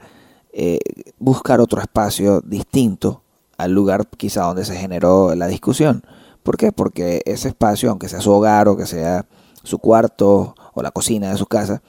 eh, 0.54 0.80
buscar 1.20 1.60
otro 1.60 1.82
espacio 1.82 2.40
distinto 2.40 3.24
al 3.58 3.74
lugar 3.74 4.08
quizá 4.08 4.44
donde 4.44 4.64
se 4.64 4.78
generó 4.78 5.36
la 5.36 5.48
discusión. 5.48 6.04
¿Por 6.42 6.56
qué? 6.56 6.72
Porque 6.72 7.24
ese 7.26 7.50
espacio, 7.50 7.90
aunque 7.90 8.08
sea 8.08 8.22
su 8.22 8.32
hogar 8.32 8.70
o 8.70 8.78
que 8.78 8.86
sea 8.86 9.26
su 9.64 9.80
cuarto 9.80 10.56
o 10.74 10.82
la 10.82 10.92
cocina 10.92 11.30
de 11.30 11.38
su 11.38 11.46
casa, 11.46 11.82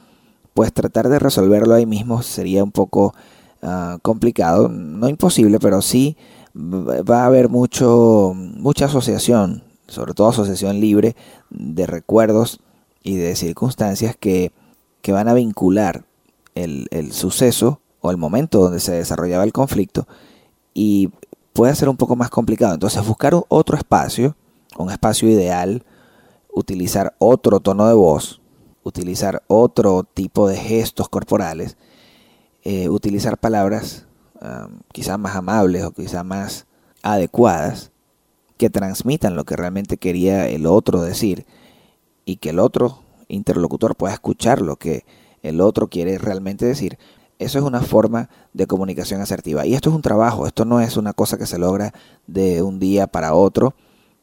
pues 0.53 0.73
tratar 0.73 1.09
de 1.09 1.21
resolverlo 1.21 1.75
ahí 1.75 1.87
mismo 1.87 2.23
sería 2.23 2.65
un 2.65 2.73
poco 2.73 3.15
ah, 3.63 3.99
complicado, 4.03 4.69
no 4.69 5.09
imposible, 5.09 5.61
pero 5.61 5.81
sí 5.81 6.17
va 6.57 7.23
a 7.23 7.27
haber 7.27 7.51
mucho, 7.51 8.33
mucha 8.35 8.87
asociación, 8.87 9.63
sobre 9.87 10.13
todo 10.13 10.31
asociación 10.31 10.81
libre 10.81 11.15
de 11.53 11.87
recuerdos 11.87 12.61
y 13.03 13.17
de 13.17 13.37
circunstancias 13.37 14.17
que, 14.19 14.53
que 15.01 15.13
van 15.13 15.29
a 15.29 15.35
vincular 15.35 16.05
el, 16.55 17.13
suceso 17.13 17.81
o 18.01 18.11
el 18.11 18.17
momento 18.17 18.61
donde 18.61 18.81
se 18.81 18.93
desarrollaba 18.93 19.45
el 19.45 19.53
conflicto 19.53 20.07
y 20.75 21.11
puede 21.53 21.75
ser 21.75 21.89
un 21.89 21.97
poco 21.97 22.17
más 22.17 22.31
complicado. 22.31 22.75
Entonces 22.75 23.07
buscar 23.07 23.35
otro 23.49 23.77
espacio, 23.77 24.37
un 24.79 24.91
espacio 24.91 25.29
ideal, 25.29 25.85
utilizar 26.53 27.15
otro 27.19 27.61
tono 27.61 27.87
de 27.87 27.95
voz, 27.95 28.41
utilizar 28.83 29.43
otro 29.47 30.05
tipo 30.05 30.49
de 30.49 30.57
gestos 30.57 31.09
corporales, 31.09 31.77
eh, 32.65 32.89
utilizar 32.89 33.39
palabras 33.39 34.07
quizás 34.93 35.21
más 35.21 35.37
amables 35.37 35.85
o 35.85 35.93
quizás 35.93 36.25
más 36.25 36.67
adecuadas 37.01 37.92
que 38.63 38.71
transmitan 38.71 39.35
lo 39.35 39.43
que 39.43 39.57
realmente 39.57 39.97
quería 39.97 40.47
el 40.47 40.67
otro 40.67 41.03
decir 41.03 41.47
y 42.25 42.37
que 42.37 42.51
el 42.51 42.61
otro 42.61 43.01
interlocutor 43.27 43.97
pueda 43.97 44.15
escuchar 44.15 44.61
lo 44.61 44.77
que 44.77 45.05
el 45.43 45.61
otro 45.61 45.89
quiere 45.89 46.17
realmente 46.17 46.65
decir. 46.65 46.97
Eso 47.41 47.59
es 47.59 47.65
una 47.65 47.81
forma 47.81 48.29
de 48.53 48.69
comunicación 48.69 49.21
asertiva. 49.21 49.67
Y 49.67 49.75
esto 49.75 49.91
es 49.91 49.97
un 49.97 50.03
trabajo, 50.03 50.47
esto 50.47 50.65
no 50.65 50.81
es 50.81 50.97
una 50.97 51.13
cosa 51.13 51.39
que 51.39 51.47
se 51.47 51.59
logra 51.59 51.93
de 52.29 52.63
un 52.63 52.79
día 52.79 53.09
para 53.09 53.35
otro, 53.35 53.75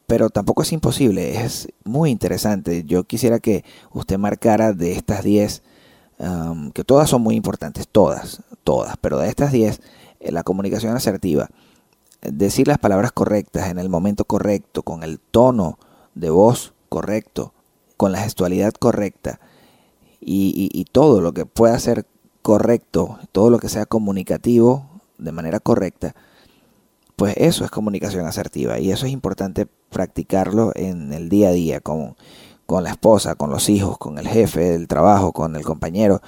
pero 0.06 0.30
tampoco 0.30 0.62
es 0.62 0.72
imposible, 0.72 1.44
es 1.44 1.68
muy 1.84 2.08
interesante. 2.08 2.84
Yo 2.84 3.04
quisiera 3.04 3.40
que 3.40 3.62
usted 3.92 4.16
marcara 4.16 4.72
de 4.72 4.92
estas 4.92 5.22
10, 5.22 5.62
um, 6.18 6.70
que 6.70 6.82
todas 6.82 7.10
son 7.10 7.20
muy 7.20 7.34
importantes, 7.34 7.86
todas, 7.92 8.40
todas, 8.64 8.96
pero 9.02 9.18
de 9.18 9.28
estas 9.28 9.52
10, 9.52 9.82
eh, 10.20 10.32
la 10.32 10.44
comunicación 10.44 10.96
asertiva, 10.96 11.50
decir 12.22 12.68
las 12.68 12.78
palabras 12.78 13.12
correctas 13.12 13.70
en 13.70 13.78
el 13.78 13.88
momento 13.88 14.24
correcto, 14.24 14.82
con 14.82 15.02
el 15.02 15.18
tono 15.18 15.78
de 16.14 16.30
voz 16.30 16.74
correcto, 16.88 17.52
con 17.96 18.12
la 18.12 18.20
gestualidad 18.20 18.72
correcta, 18.72 19.40
y, 20.20 20.84
todo 20.92 21.20
lo 21.20 21.32
que 21.32 21.46
pueda 21.46 21.78
ser 21.78 22.06
correcto, 22.42 23.18
todo 23.32 23.48
lo 23.50 23.58
que 23.58 23.68
sea 23.68 23.86
comunicativo 23.86 24.86
de 25.18 25.32
manera 25.32 25.60
correcta, 25.60 26.14
pues 27.16 27.34
eso 27.36 27.64
es 27.64 27.70
comunicación 27.70 28.26
asertiva 28.26 28.78
y 28.78 28.90
eso 28.90 29.06
es 29.06 29.12
importante 29.12 29.66
practicarlo 29.90 30.72
en 30.74 31.12
el 31.12 31.28
día 31.28 31.48
a 31.48 31.52
día 31.52 31.80
con, 31.80 32.16
con 32.66 32.84
la 32.84 32.90
esposa, 32.90 33.34
con 33.34 33.50
los 33.50 33.68
hijos, 33.68 33.98
con 33.98 34.18
el 34.18 34.28
jefe 34.28 34.60
del 34.70 34.88
trabajo, 34.88 35.32
con 35.32 35.56
el 35.56 35.62
compañero, 35.62 36.20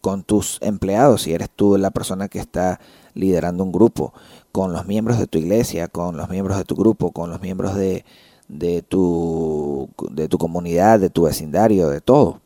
con 0.00 0.22
tus 0.22 0.58
empleados, 0.62 1.22
si 1.22 1.34
eres 1.34 1.50
tú 1.50 1.76
la 1.76 1.90
persona 1.90 2.28
que 2.28 2.38
está 2.38 2.80
liderando 3.14 3.64
un 3.64 3.72
grupo, 3.72 4.12
con 4.52 4.72
los 4.72 4.86
miembros 4.86 5.18
de 5.18 5.26
tu 5.26 5.38
iglesia, 5.38 5.88
con 5.88 6.16
los 6.16 6.28
miembros 6.28 6.58
de 6.58 6.64
tu 6.64 6.74
grupo, 6.74 7.12
con 7.12 7.30
los 7.30 7.40
miembros 7.40 7.74
de, 7.74 8.04
de 8.48 8.82
tu, 8.82 9.88
de 10.10 10.28
tu 10.28 10.38
comunidad, 10.38 11.00
de 11.00 11.10
tu 11.10 11.22
vecindario, 11.22 11.88
de 11.88 12.00
todo. 12.00 12.40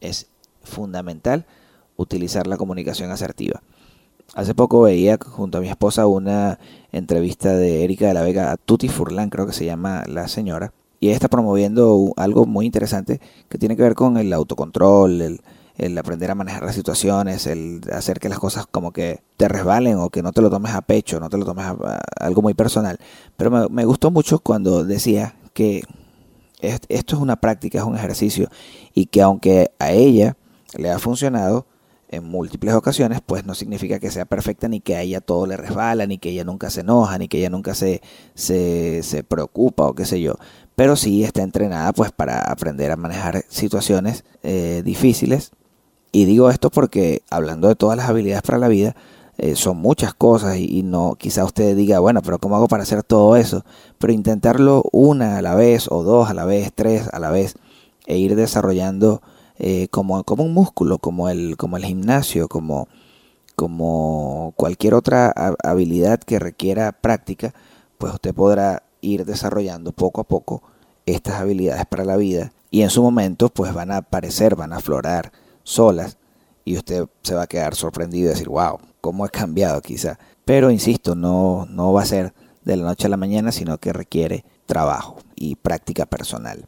Es 0.00 0.28
fundamental 0.62 1.46
utilizar 1.96 2.46
la 2.46 2.56
comunicación 2.56 3.10
asertiva. 3.10 3.62
Hace 4.34 4.54
poco 4.54 4.82
veía 4.82 5.18
junto 5.20 5.58
a 5.58 5.60
mi 5.60 5.68
esposa 5.68 6.06
una 6.06 6.58
entrevista 6.92 7.54
de 7.54 7.84
Erika 7.84 8.06
de 8.06 8.14
la 8.14 8.22
Vega 8.22 8.52
a 8.52 8.56
Tuti 8.56 8.88
Furlan, 8.88 9.28
creo 9.28 9.46
que 9.46 9.52
se 9.52 9.64
llama 9.64 10.04
la 10.06 10.28
señora, 10.28 10.72
y 11.00 11.08
ella 11.08 11.16
está 11.16 11.28
promoviendo 11.28 12.12
algo 12.16 12.46
muy 12.46 12.66
interesante 12.66 13.20
que 13.48 13.58
tiene 13.58 13.76
que 13.76 13.82
ver 13.82 13.94
con 13.94 14.18
el 14.18 14.32
autocontrol, 14.32 15.20
el, 15.20 15.40
el 15.76 15.96
aprender 15.96 16.30
a 16.30 16.34
manejar 16.34 16.62
las 16.62 16.74
situaciones, 16.74 17.46
el 17.46 17.80
hacer 17.92 18.18
que 18.20 18.28
las 18.28 18.38
cosas 18.38 18.66
como 18.66 18.92
que 18.92 19.22
te 19.36 19.48
resbalen 19.48 19.98
o 19.98 20.10
que 20.10 20.22
no 20.22 20.32
te 20.32 20.42
lo 20.42 20.50
tomes 20.50 20.74
a 20.74 20.82
pecho, 20.82 21.20
no 21.20 21.28
te 21.28 21.38
lo 21.38 21.44
tomes 21.44 21.64
a, 21.66 22.00
algo 22.18 22.42
muy 22.42 22.54
personal. 22.54 22.98
Pero 23.36 23.68
me, 23.70 23.84
gustó 23.84 24.10
mucho 24.10 24.38
cuando 24.40 24.84
decía 24.84 25.34
que 25.54 25.82
esto 26.60 27.16
es 27.16 27.22
una 27.22 27.36
práctica, 27.36 27.78
es 27.78 27.84
un 27.84 27.96
ejercicio 27.96 28.48
y 28.94 29.06
que 29.06 29.22
aunque 29.22 29.72
a 29.78 29.92
ella 29.92 30.36
le 30.76 30.90
ha 30.90 30.98
funcionado, 30.98 31.66
en 32.10 32.24
múltiples 32.24 32.74
ocasiones, 32.74 33.20
pues 33.24 33.46
no 33.46 33.54
significa 33.54 34.00
que 34.00 34.10
sea 34.10 34.24
perfecta 34.24 34.66
ni 34.68 34.80
que 34.80 34.96
a 34.96 35.02
ella 35.02 35.20
todo 35.20 35.46
le 35.46 35.56
resbala, 35.56 36.06
ni 36.06 36.18
que 36.18 36.30
ella 36.30 36.42
nunca 36.42 36.68
se 36.68 36.80
enoja, 36.80 37.18
ni 37.18 37.28
que 37.28 37.38
ella 37.38 37.50
nunca 37.50 37.74
se, 37.74 38.02
se, 38.34 39.02
se 39.04 39.22
preocupa 39.22 39.84
o 39.84 39.94
qué 39.94 40.04
sé 40.04 40.20
yo. 40.20 40.34
Pero 40.74 40.96
sí 40.96 41.22
está 41.22 41.42
entrenada 41.42 41.92
pues 41.92 42.10
para 42.10 42.40
aprender 42.40 42.90
a 42.90 42.96
manejar 42.96 43.44
situaciones 43.48 44.24
eh, 44.42 44.82
difíciles. 44.84 45.52
Y 46.12 46.24
digo 46.24 46.50
esto 46.50 46.70
porque 46.70 47.22
hablando 47.30 47.68
de 47.68 47.76
todas 47.76 47.96
las 47.96 48.08
habilidades 48.08 48.42
para 48.42 48.58
la 48.58 48.68
vida, 48.68 48.96
eh, 49.38 49.56
son 49.56 49.78
muchas 49.78 50.12
cosas 50.12 50.58
y, 50.58 50.82
no 50.82 51.14
quizá 51.18 51.44
usted 51.44 51.74
diga, 51.74 51.98
bueno, 52.00 52.20
pero 52.20 52.38
¿cómo 52.38 52.56
hago 52.56 52.68
para 52.68 52.82
hacer 52.82 53.02
todo 53.02 53.36
eso? 53.36 53.64
Pero 53.98 54.12
intentarlo 54.12 54.82
una 54.92 55.38
a 55.38 55.42
la 55.42 55.54
vez 55.54 55.86
o 55.90 56.02
dos 56.02 56.28
a 56.28 56.34
la 56.34 56.44
vez, 56.44 56.72
tres 56.74 57.08
a 57.12 57.18
la 57.18 57.30
vez 57.30 57.54
e 58.06 58.18
ir 58.18 58.36
desarrollando 58.36 59.22
eh, 59.58 59.88
como, 59.90 60.24
como 60.24 60.42
un 60.44 60.52
músculo, 60.52 60.98
como 60.98 61.28
el, 61.28 61.56
como 61.56 61.76
el 61.76 61.84
gimnasio, 61.84 62.48
como, 62.48 62.88
como 63.56 64.52
cualquier 64.56 64.94
otra 64.94 65.32
habilidad 65.62 66.20
que 66.20 66.38
requiera 66.38 66.92
práctica, 66.92 67.54
pues 67.98 68.12
usted 68.12 68.34
podrá 68.34 68.82
ir 69.00 69.24
desarrollando 69.24 69.92
poco 69.92 70.20
a 70.20 70.24
poco 70.24 70.62
estas 71.06 71.36
habilidades 71.40 71.86
para 71.86 72.04
la 72.04 72.16
vida 72.16 72.52
y 72.70 72.82
en 72.82 72.90
su 72.90 73.02
momento 73.02 73.48
pues 73.48 73.72
van 73.72 73.90
a 73.90 73.98
aparecer, 73.98 74.54
van 74.54 74.72
a 74.72 74.76
aflorar 74.76 75.32
solas 75.70 76.18
y 76.64 76.76
usted 76.76 77.06
se 77.22 77.34
va 77.34 77.42
a 77.42 77.46
quedar 77.46 77.74
sorprendido 77.74 78.26
y 78.26 78.34
decir, 78.34 78.48
wow, 78.48 78.78
cómo 79.00 79.26
he 79.26 79.30
cambiado 79.30 79.80
quizá. 79.80 80.18
Pero 80.44 80.70
insisto, 80.70 81.14
no, 81.14 81.66
no 81.70 81.92
va 81.92 82.02
a 82.02 82.06
ser 82.06 82.34
de 82.64 82.76
la 82.76 82.84
noche 82.84 83.06
a 83.06 83.10
la 83.10 83.16
mañana, 83.16 83.52
sino 83.52 83.78
que 83.78 83.92
requiere 83.92 84.44
trabajo 84.66 85.18
y 85.34 85.56
práctica 85.56 86.06
personal. 86.06 86.66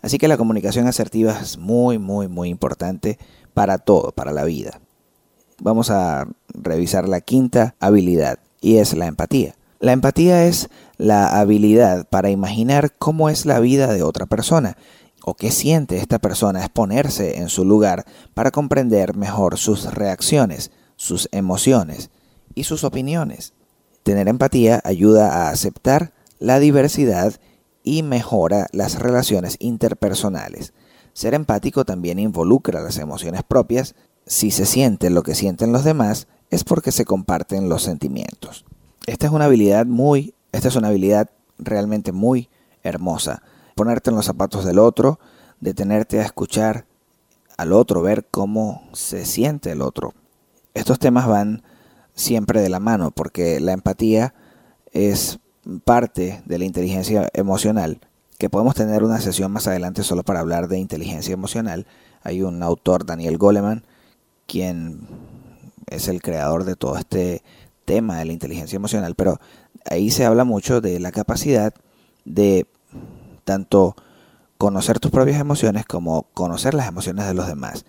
Así 0.00 0.18
que 0.18 0.28
la 0.28 0.36
comunicación 0.36 0.86
asertiva 0.86 1.38
es 1.40 1.58
muy, 1.58 1.98
muy, 1.98 2.28
muy 2.28 2.48
importante 2.48 3.18
para 3.54 3.78
todo, 3.78 4.12
para 4.12 4.32
la 4.32 4.44
vida. 4.44 4.80
Vamos 5.60 5.90
a 5.90 6.26
revisar 6.48 7.08
la 7.08 7.20
quinta 7.20 7.76
habilidad 7.78 8.38
y 8.60 8.78
es 8.78 8.94
la 8.94 9.06
empatía. 9.06 9.54
La 9.78 9.92
empatía 9.92 10.44
es 10.46 10.70
la 10.96 11.40
habilidad 11.40 12.06
para 12.08 12.30
imaginar 12.30 12.92
cómo 12.98 13.28
es 13.28 13.46
la 13.46 13.60
vida 13.60 13.92
de 13.92 14.02
otra 14.02 14.26
persona 14.26 14.76
o 15.24 15.34
qué 15.34 15.50
siente 15.50 15.98
esta 15.98 16.18
persona, 16.18 16.62
es 16.62 16.68
ponerse 16.68 17.38
en 17.38 17.48
su 17.48 17.64
lugar 17.64 18.04
para 18.34 18.50
comprender 18.50 19.16
mejor 19.16 19.58
sus 19.58 19.92
reacciones, 19.92 20.70
sus 20.96 21.28
emociones 21.32 22.10
y 22.54 22.64
sus 22.64 22.84
opiniones. 22.84 23.54
Tener 24.02 24.28
empatía 24.28 24.80
ayuda 24.84 25.46
a 25.46 25.50
aceptar 25.50 26.12
la 26.38 26.58
diversidad 26.58 27.34
y 27.84 28.02
mejora 28.02 28.66
las 28.72 28.98
relaciones 28.98 29.56
interpersonales. 29.60 30.72
Ser 31.12 31.34
empático 31.34 31.84
también 31.84 32.18
involucra 32.18 32.80
las 32.80 32.98
emociones 32.98 33.42
propias. 33.42 33.94
Si 34.26 34.50
se 34.50 34.66
siente 34.66 35.10
lo 35.10 35.22
que 35.22 35.34
sienten 35.34 35.72
los 35.72 35.84
demás, 35.84 36.26
es 36.50 36.64
porque 36.64 36.92
se 36.92 37.04
comparten 37.04 37.68
los 37.68 37.82
sentimientos. 37.82 38.64
Esta 39.06 39.26
es 39.26 39.32
una 39.32 39.46
habilidad 39.46 39.86
muy, 39.86 40.34
esta 40.52 40.68
es 40.68 40.76
una 40.76 40.88
habilidad 40.88 41.30
realmente 41.58 42.12
muy 42.12 42.48
hermosa. 42.82 43.42
Ponerte 43.74 44.10
en 44.10 44.16
los 44.16 44.26
zapatos 44.26 44.64
del 44.64 44.78
otro, 44.78 45.18
detenerte 45.60 46.20
a 46.20 46.24
escuchar 46.24 46.86
al 47.56 47.72
otro, 47.72 48.02
ver 48.02 48.26
cómo 48.30 48.88
se 48.92 49.24
siente 49.24 49.70
el 49.70 49.82
otro. 49.82 50.14
Estos 50.74 50.98
temas 50.98 51.26
van 51.26 51.62
siempre 52.14 52.60
de 52.60 52.68
la 52.68 52.80
mano 52.80 53.10
porque 53.10 53.60
la 53.60 53.72
empatía 53.72 54.34
es 54.92 55.38
parte 55.84 56.42
de 56.44 56.58
la 56.58 56.64
inteligencia 56.64 57.28
emocional, 57.34 58.00
que 58.38 58.50
podemos 58.50 58.74
tener 58.74 59.04
una 59.04 59.20
sesión 59.20 59.52
más 59.52 59.66
adelante 59.66 60.02
solo 60.02 60.22
para 60.22 60.40
hablar 60.40 60.68
de 60.68 60.78
inteligencia 60.78 61.32
emocional. 61.32 61.86
Hay 62.22 62.42
un 62.42 62.62
autor, 62.62 63.06
Daniel 63.06 63.38
Goleman, 63.38 63.84
quien 64.46 65.06
es 65.86 66.08
el 66.08 66.22
creador 66.22 66.64
de 66.64 66.76
todo 66.76 66.96
este 66.96 67.42
tema 67.84 68.18
de 68.18 68.24
la 68.24 68.32
inteligencia 68.32 68.76
emocional, 68.76 69.14
pero 69.14 69.40
ahí 69.88 70.10
se 70.10 70.24
habla 70.24 70.44
mucho 70.44 70.80
de 70.80 70.98
la 71.00 71.12
capacidad 71.12 71.74
de 72.24 72.66
tanto 73.44 73.96
conocer 74.58 75.00
tus 75.00 75.10
propias 75.10 75.40
emociones 75.40 75.84
como 75.84 76.26
conocer 76.34 76.74
las 76.74 76.86
emociones 76.86 77.26
de 77.26 77.34
los 77.34 77.46
demás. 77.46 77.84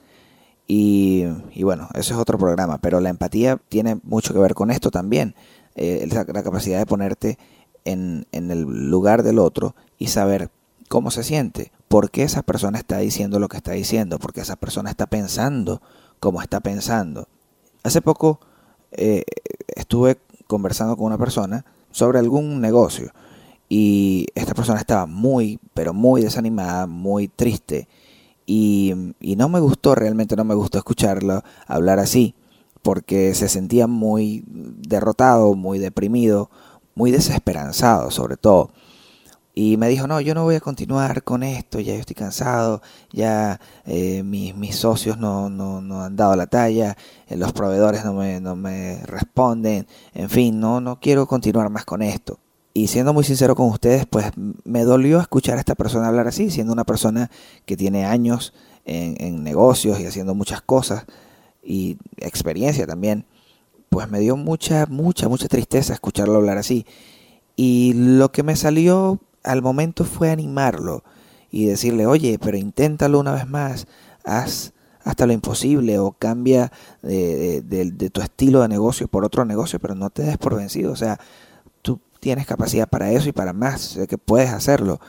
Y, 0.67 1.25
bueno, 1.61 1.89
eso 1.93 2.13
es 2.13 2.19
otro 2.19 2.37
programa, 2.37 2.79
pero 2.79 2.99
la 2.99 3.09
empatía 3.09 3.59
tiene 3.69 3.99
mucho 4.03 4.33
que 4.33 4.39
ver 4.39 4.55
con 4.55 4.71
esto 4.71 4.89
también. 4.89 5.35
Eh, 5.75 6.07
la 6.11 6.43
capacidad 6.43 6.79
de 6.79 6.85
ponerte 6.85 7.37
en, 7.85 8.25
el 8.31 8.61
lugar 8.89 9.23
del 9.23 9.39
otro 9.39 9.75
y 9.99 10.07
saber 10.07 10.49
cómo 10.87 11.11
se 11.11 11.23
siente, 11.23 11.71
por 11.87 12.11
qué 12.11 12.23
esa 12.23 12.43
persona 12.43 12.77
está 12.77 12.97
diciendo 12.97 13.39
lo 13.39 13.49
que 13.49 13.57
está 13.57 13.73
diciendo, 13.73 14.19
por 14.19 14.33
qué 14.33 14.41
esa 14.41 14.55
persona 14.55 14.89
está 14.89 15.07
pensando 15.07 15.81
como 16.19 16.41
está 16.41 16.59
pensando. 16.59 17.27
Hace 17.83 18.01
poco 18.01 18.39
eh, 18.91 19.23
estuve 19.75 20.17
conversando 20.47 20.95
con 20.95 21.07
una 21.07 21.17
persona 21.17 21.65
sobre 21.91 22.19
algún 22.19 22.61
negocio 22.61 23.11
y 23.75 24.27
esta 24.35 24.53
persona 24.53 24.77
estaba 24.77 25.07
muy, 25.07 25.59
pero 25.73 25.95
muy 25.95 26.21
desanimada, 26.21 26.85
muy 26.85 27.27
triste 27.27 27.87
y, 28.45 28.93
no 29.19 29.49
me 29.49 29.59
gustó, 29.59 29.95
realmente 29.95 30.35
no 30.35 30.43
me 30.43 30.53
gustó 30.53 30.77
escucharlo 30.77 31.43
hablar 31.65 31.97
así 31.97 32.35
porque 32.83 33.33
se 33.33 33.49
sentía 33.49 33.87
muy 33.87 34.43
derrotado, 34.47 35.55
muy 35.55 35.79
deprimido, 35.79 36.51
muy 36.93 37.09
desesperanzado 37.09 38.11
sobre 38.11 38.37
todo. 38.37 38.69
Y 39.55 39.77
me 39.77 39.89
dijo, 39.89 40.05
no, 40.05 40.21
yo 40.21 40.35
no 40.35 40.43
voy 40.43 40.53
a 40.53 40.59
continuar 40.59 41.23
con 41.23 41.41
esto, 41.41 41.79
ya 41.79 41.95
estoy 41.95 42.15
cansado, 42.15 42.83
ya 43.11 43.59
eh, 43.85 44.21
mis, 44.21 44.55
mis, 44.55 44.75
socios 44.75 45.17
no, 45.17 45.49
no, 45.49 45.81
no, 45.81 46.03
han 46.03 46.15
dado 46.15 46.35
la 46.35 46.45
talla, 46.45 46.95
eh, 47.27 47.37
los 47.37 47.53
proveedores 47.53 48.05
no 48.05 48.13
me, 48.13 48.39
no 48.39 48.55
me 48.55 49.01
responden, 49.07 49.87
en 50.13 50.29
fin, 50.29 50.59
no, 50.59 50.79
no 50.79 50.99
quiero 50.99 51.25
continuar 51.25 51.71
más 51.71 51.85
con 51.85 52.03
esto. 52.03 52.39
Y 52.73 52.87
siendo 52.87 53.13
muy 53.13 53.23
sincero 53.23 53.55
con 53.55 53.67
ustedes, 53.67 54.05
pues 54.07 54.31
me 54.35 54.83
dolió 54.83 55.19
escuchar 55.19 55.57
a 55.57 55.59
esta 55.59 55.75
persona 55.75 56.07
hablar 56.07 56.27
así, 56.27 56.49
siendo 56.49 56.73
una 56.73 56.85
persona 56.85 57.29
que 57.65 57.77
tiene 57.77 58.05
años 58.05 58.53
en, 58.85 59.43
negocios 59.43 59.99
y 59.99 60.05
haciendo 60.05 60.33
muchas 60.33 60.61
cosas 60.61 61.05
y 61.63 61.97
experiencia 62.17 62.85
también 62.85 63.25
pues 63.89 64.09
me 64.09 64.19
dio 64.19 64.35
mucha, 64.35 64.87
mucha, 64.87 65.29
mucha 65.29 65.47
tristeza 65.47 65.93
escucharlo 65.93 66.35
hablar 66.35 66.57
así. 66.57 66.87
Y 67.55 67.93
lo 67.93 68.31
que 68.31 68.41
me 68.41 68.55
salió 68.55 69.19
al 69.43 69.61
momento 69.61 70.03
fue 70.03 70.31
animarlo 70.31 71.03
y 71.51 71.65
decirle, 71.65 72.07
oye, 72.07 72.39
pero 72.41 72.57
inténtalo 72.57 73.19
una 73.19 73.33
vez 73.33 73.47
más, 73.47 73.85
haz 74.25 74.73
hasta 75.03 75.27
lo 75.27 75.33
imposible 75.33 75.99
o 75.99 76.13
cambia 76.13 76.71
de, 77.03 77.61
de, 77.61 78.09
tu 78.09 78.21
estilo 78.21 78.61
de 78.61 78.69
negocio 78.69 79.07
por 79.07 79.25
otro 79.25 79.45
negocio, 79.45 79.77
pero 79.79 79.93
no 79.93 80.09
te 80.09 80.23
des 80.23 80.37
por 80.37 80.55
vencido. 80.55 80.91
O 80.91 80.95
sea, 80.95 81.19
tienes 82.23 82.47
capacidad 82.47 82.87
para 82.87 83.11
eso 83.11 83.27
y 83.27 83.33
para 83.33 83.51
más, 83.51 83.99
que 84.07 84.17
puedes 84.17 84.49
hacerlo. 84.49 85.01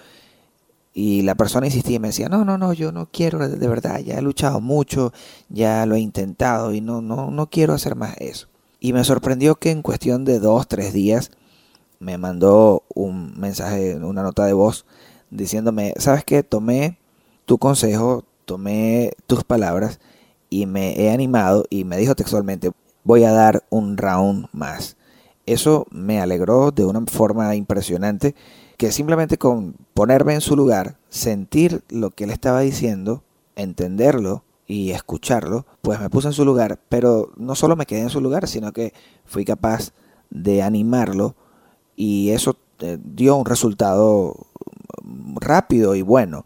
Y 0.93 1.23
la 1.23 1.37
persona 1.37 1.67
insistía 1.67 1.97
y 1.97 1.99
me 2.01 2.09
decía, 2.09 2.29
no, 2.29 2.45
no, 2.45 2.59
no, 2.59 2.73
yo 2.73 2.91
no 2.91 3.09
quiero, 3.11 3.49
de 3.49 3.69
verdad, 3.69 4.01
ya 4.01 4.19
he 4.19 4.23
luchado 4.23 4.61
mucho, 4.61 5.13
ya 5.49 5.87
lo 5.87 5.95
he 5.95 6.01
intentado 6.01 6.73
y 6.73 6.81
no, 6.81 7.03
no, 7.03 7.31
no 7.31 7.51
quiero 7.51 7.73
hacer 7.73 7.95
más 7.95 8.17
eso. 8.19 8.49
Y 8.81 8.93
me 8.93 9.05
sorprendió 9.05 9.55
que 9.55 9.71
en 9.71 9.83
cuestión 9.83 10.25
de 10.25 10.41
dos, 10.41 10.67
tres 10.67 10.93
días 10.93 11.31
me 12.01 12.19
mandó 12.19 12.83
un 12.93 13.39
mensaje, 13.39 13.95
una 13.95 14.25
nota 14.25 14.45
de 14.45 14.53
voz 14.53 14.85
diciéndome, 15.31 15.95
¿sabes 15.99 16.25
qué? 16.25 16.43
Tomé 16.43 16.99
tu 17.45 17.59
consejo, 17.59 18.25
tomé 18.45 19.13
tus 19.29 19.45
palabras 19.45 20.01
y 20.51 20.67
me 20.67 21.01
he 21.01 21.13
animado 21.13 21.65
y 21.71 21.85
me 21.85 21.97
dijo 21.97 22.17
textualmente, 22.17 22.73
voy 23.05 23.23
a 23.23 23.31
dar 23.31 23.63
un 23.71 23.97
round 23.97 24.49
más. 24.53 24.97
Eso 25.47 25.87
me 25.91 26.21
alegró 26.21 26.71
de 26.71 26.85
una 26.85 27.05
forma 27.07 27.55
impresionante 27.55 28.35
que 28.77 28.93
simplemente 28.93 29.39
con 29.39 29.75
ponerme 29.95 30.35
en 30.35 30.41
su 30.41 30.57
lugar, 30.57 30.97
sentir 31.09 31.83
lo 31.89 32.11
que 32.11 32.25
él 32.25 32.31
estaba 32.31 32.61
diciendo, 32.61 33.23
entenderlo 33.57 34.45
y 34.67 34.91
escucharlo, 34.91 35.67
pues 35.83 36.01
me 36.01 36.11
puse 36.11 36.29
en 36.29 36.33
su 36.33 36.45
lugar, 36.45 36.81
pero 36.89 37.31
no 37.37 37.55
solo 37.55 37.77
me 37.77 37.87
quedé 37.87 38.01
en 38.01 38.11
su 38.11 38.21
lugar, 38.21 38.49
sino 38.49 38.73
que 38.73 38.93
fui 39.25 39.45
capaz 39.45 39.93
de 40.31 40.63
animarlo 40.63 41.37
y 41.97 42.31
eso 42.31 42.57
eh, 42.81 42.99
dio 43.03 43.37
un 43.37 43.47
resultado 43.47 44.47
rápido 45.37 45.95
y 45.95 46.03
bueno. 46.03 46.45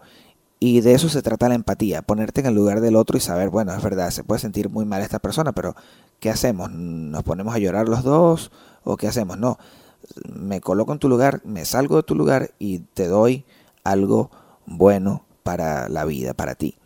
Y 0.60 0.80
de 0.80 0.92
eso 0.94 1.08
se 1.08 1.22
trata 1.22 1.48
la 1.48 1.54
empatía, 1.54 2.02
ponerte 2.02 2.40
en 2.40 2.48
el 2.48 2.54
lugar 2.54 2.80
del 2.80 2.96
otro 2.96 3.16
y 3.16 3.20
saber, 3.20 3.48
bueno, 3.48 3.72
es 3.72 3.82
verdad, 3.82 4.10
se 4.10 4.24
puede 4.24 4.40
sentir 4.40 4.68
muy 4.68 4.84
mal 4.84 5.02
esta 5.02 5.20
persona, 5.20 5.52
pero 5.52 5.76
¿qué 6.18 6.30
hacemos? 6.30 6.72
¿Nos 6.72 7.22
ponemos 7.22 7.54
a 7.54 7.58
llorar 7.58 7.88
los 7.88 8.02
dos? 8.02 8.50
¿O 8.84 8.96
qué 8.96 9.08
hacemos? 9.08 9.38
No, 9.38 9.58
me 10.28 10.60
coloco 10.60 10.92
en 10.92 10.98
tu 10.98 11.08
lugar, 11.08 11.40
me 11.44 11.64
salgo 11.64 11.96
de 11.96 12.02
tu 12.02 12.14
lugar 12.14 12.52
y 12.58 12.80
te 12.80 13.06
doy 13.06 13.44
algo 13.84 14.30
bueno 14.66 15.24
para 15.42 15.88
la 15.88 16.04
vida, 16.04 16.34
para 16.34 16.54
ti. 16.54 16.76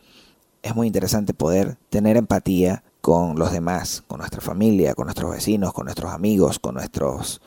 Es 0.62 0.74
muy 0.74 0.86
interesante 0.86 1.34
poder 1.34 1.76
tener 1.90 2.16
empatía 2.16 2.84
con 3.01 3.38
los 3.38 3.53
demás, 3.53 4.05
con 4.07 4.18
nuestra 4.18 4.40
familia, 4.40 4.95
con 4.95 5.07
nuestros 5.07 5.30
vecinos, 5.32 5.72
con 5.72 5.86
nuestros 5.86 6.12
amigos, 6.12 6.59
con 6.59 6.74
nuestros 6.74 7.40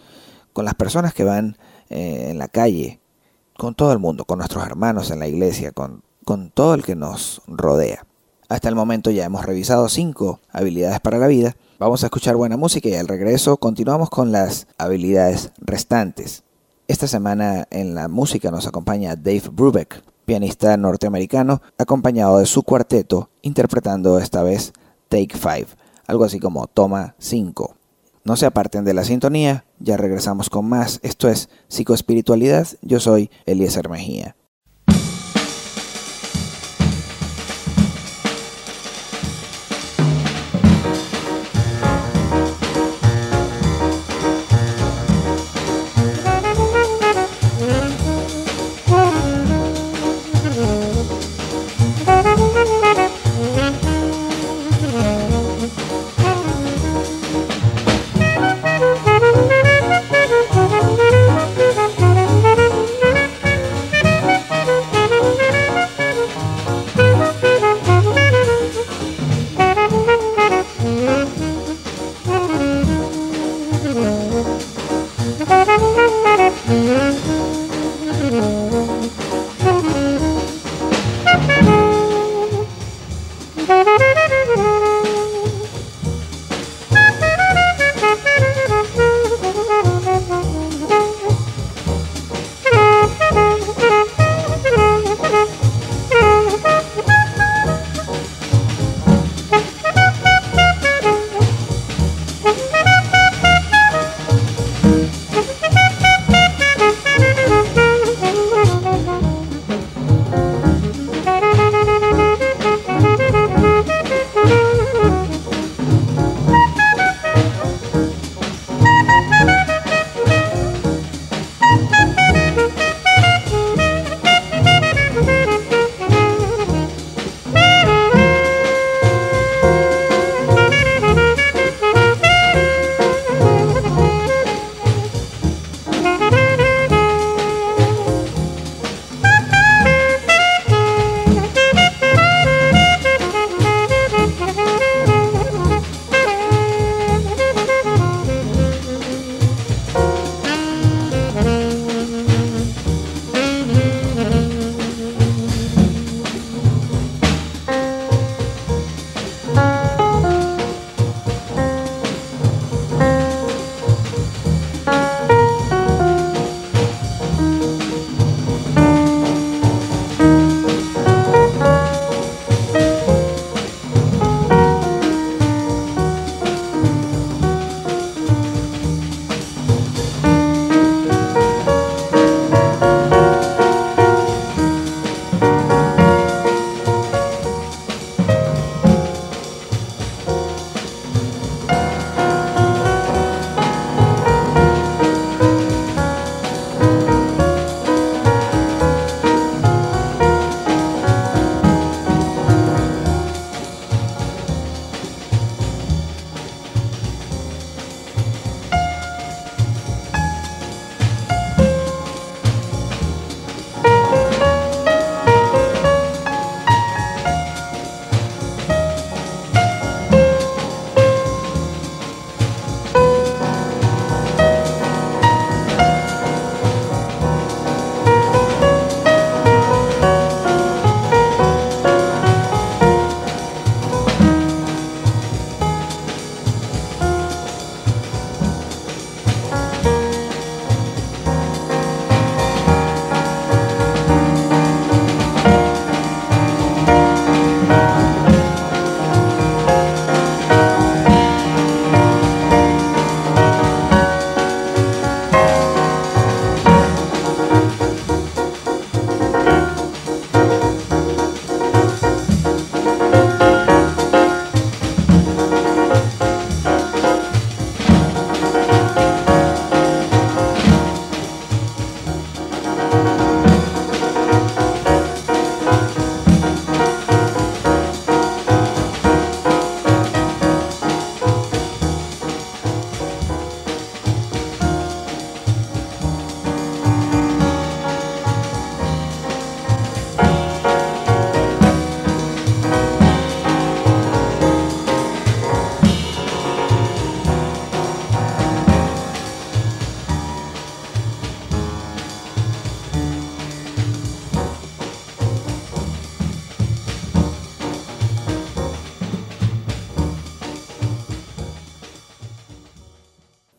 con 0.54 0.64
las 0.64 0.76
personas 0.76 1.14
que 1.14 1.26
van 1.26 1.58
eh, 1.90 2.28
en 2.30 2.38
la 2.38 2.48
calle, 2.48 3.02
con 3.58 3.76
todo 3.76 3.92
el 3.92 4.00
mundo, 4.00 4.24
con 4.26 4.38
nuestros 4.38 4.66
hermanos 4.66 5.12
en 5.12 5.20
la 5.20 5.28
iglesia, 5.28 5.72
con 5.72 6.02
con 6.26 6.50
todo 6.50 6.74
el 6.74 6.84
que 6.84 6.96
nos 6.96 7.42
rodea. 7.48 8.06
Hasta 8.50 8.68
el 8.68 8.76
momento 8.76 9.12
ya 9.12 9.26
hemos 9.26 9.46
revisado 9.46 9.88
cinco 9.88 10.42
habilidades 10.52 11.00
para 11.00 11.20
la 11.20 11.28
vida. 11.28 11.56
Vamos 11.78 12.04
a 12.04 12.08
escuchar 12.08 12.38
buena 12.38 12.56
música 12.56 12.88
y 12.88 12.96
al 12.96 13.10
regreso 13.10 13.58
continuamos 13.58 14.10
con 14.10 14.32
las 14.32 14.66
habilidades 14.78 15.52
restantes. 15.58 16.44
Esta 16.88 17.06
semana 17.06 17.68
en 17.70 17.96
la 17.96 18.08
música 18.08 18.50
nos 18.50 18.66
acompaña 18.66 19.18
Dave 19.18 19.50
Brubeck, 19.52 20.02
pianista 20.24 20.78
norteamericano, 20.78 21.62
acompañado 21.78 22.40
de 22.40 22.46
su 22.46 22.64
cuarteto, 22.64 23.30
interpretando 23.42 24.20
esta 24.20 24.42
vez 24.42 24.72
Take 25.10 25.36
5, 25.38 25.72
algo 26.08 26.24
así 26.24 26.40
como 26.40 26.68
Toma 26.68 27.16
5. 27.20 27.76
No 28.24 28.38
se 28.38 28.46
aparten 28.46 28.86
de 28.86 28.94
la 28.94 29.04
sintonía, 29.04 29.66
ya 29.80 29.98
regresamos 29.98 30.50
con 30.50 30.70
más. 30.70 31.02
Esto 31.04 31.28
es 31.28 31.50
Psicoespiritualidad, 31.68 32.70
yo 32.84 33.02
soy 33.02 33.30
Eliezer 33.46 33.90
Mejía. 33.90 34.38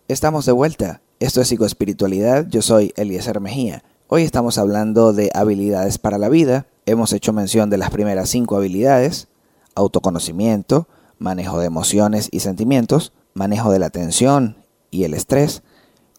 Estamos 0.09 0.47
de 0.47 0.53
vuelta. 0.53 1.03
Esto 1.19 1.41
es 1.41 1.49
Psicoespiritualidad. 1.49 2.47
Yo 2.47 2.63
soy 2.63 2.93
Eliezer 2.95 3.41
Mejía. 3.41 3.83
Hoy 4.07 4.23
estamos 4.23 4.57
hablando 4.57 5.13
de 5.13 5.33
habilidades 5.35 5.99
para 5.99 6.17
la 6.17 6.29
vida. 6.29 6.69
Hemos 6.87 7.13
hecho 7.13 7.33
mención 7.33 7.71
de 7.71 7.77
las 7.77 7.91
primeras 7.91 8.29
cinco 8.29 8.57
habilidades. 8.57 9.27
Autoconocimiento, 9.75 10.87
manejo 11.19 11.59
de 11.59 11.67
emociones 11.67 12.29
y 12.31 12.39
sentimientos, 12.39 13.13
manejo 13.35 13.73
de 13.73 13.81
la 13.81 13.91
tensión 13.91 14.59
y 14.93 15.03
el 15.03 15.13
estrés, 15.13 15.65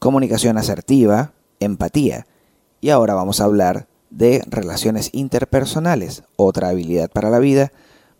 comunicación 0.01 0.57
asertiva, 0.57 1.31
empatía. 1.61 2.27
Y 2.81 2.89
ahora 2.89 3.13
vamos 3.13 3.39
a 3.39 3.45
hablar 3.45 3.87
de 4.09 4.43
relaciones 4.47 5.11
interpersonales, 5.13 6.23
otra 6.35 6.67
habilidad 6.67 7.09
para 7.09 7.29
la 7.29 7.39
vida 7.39 7.71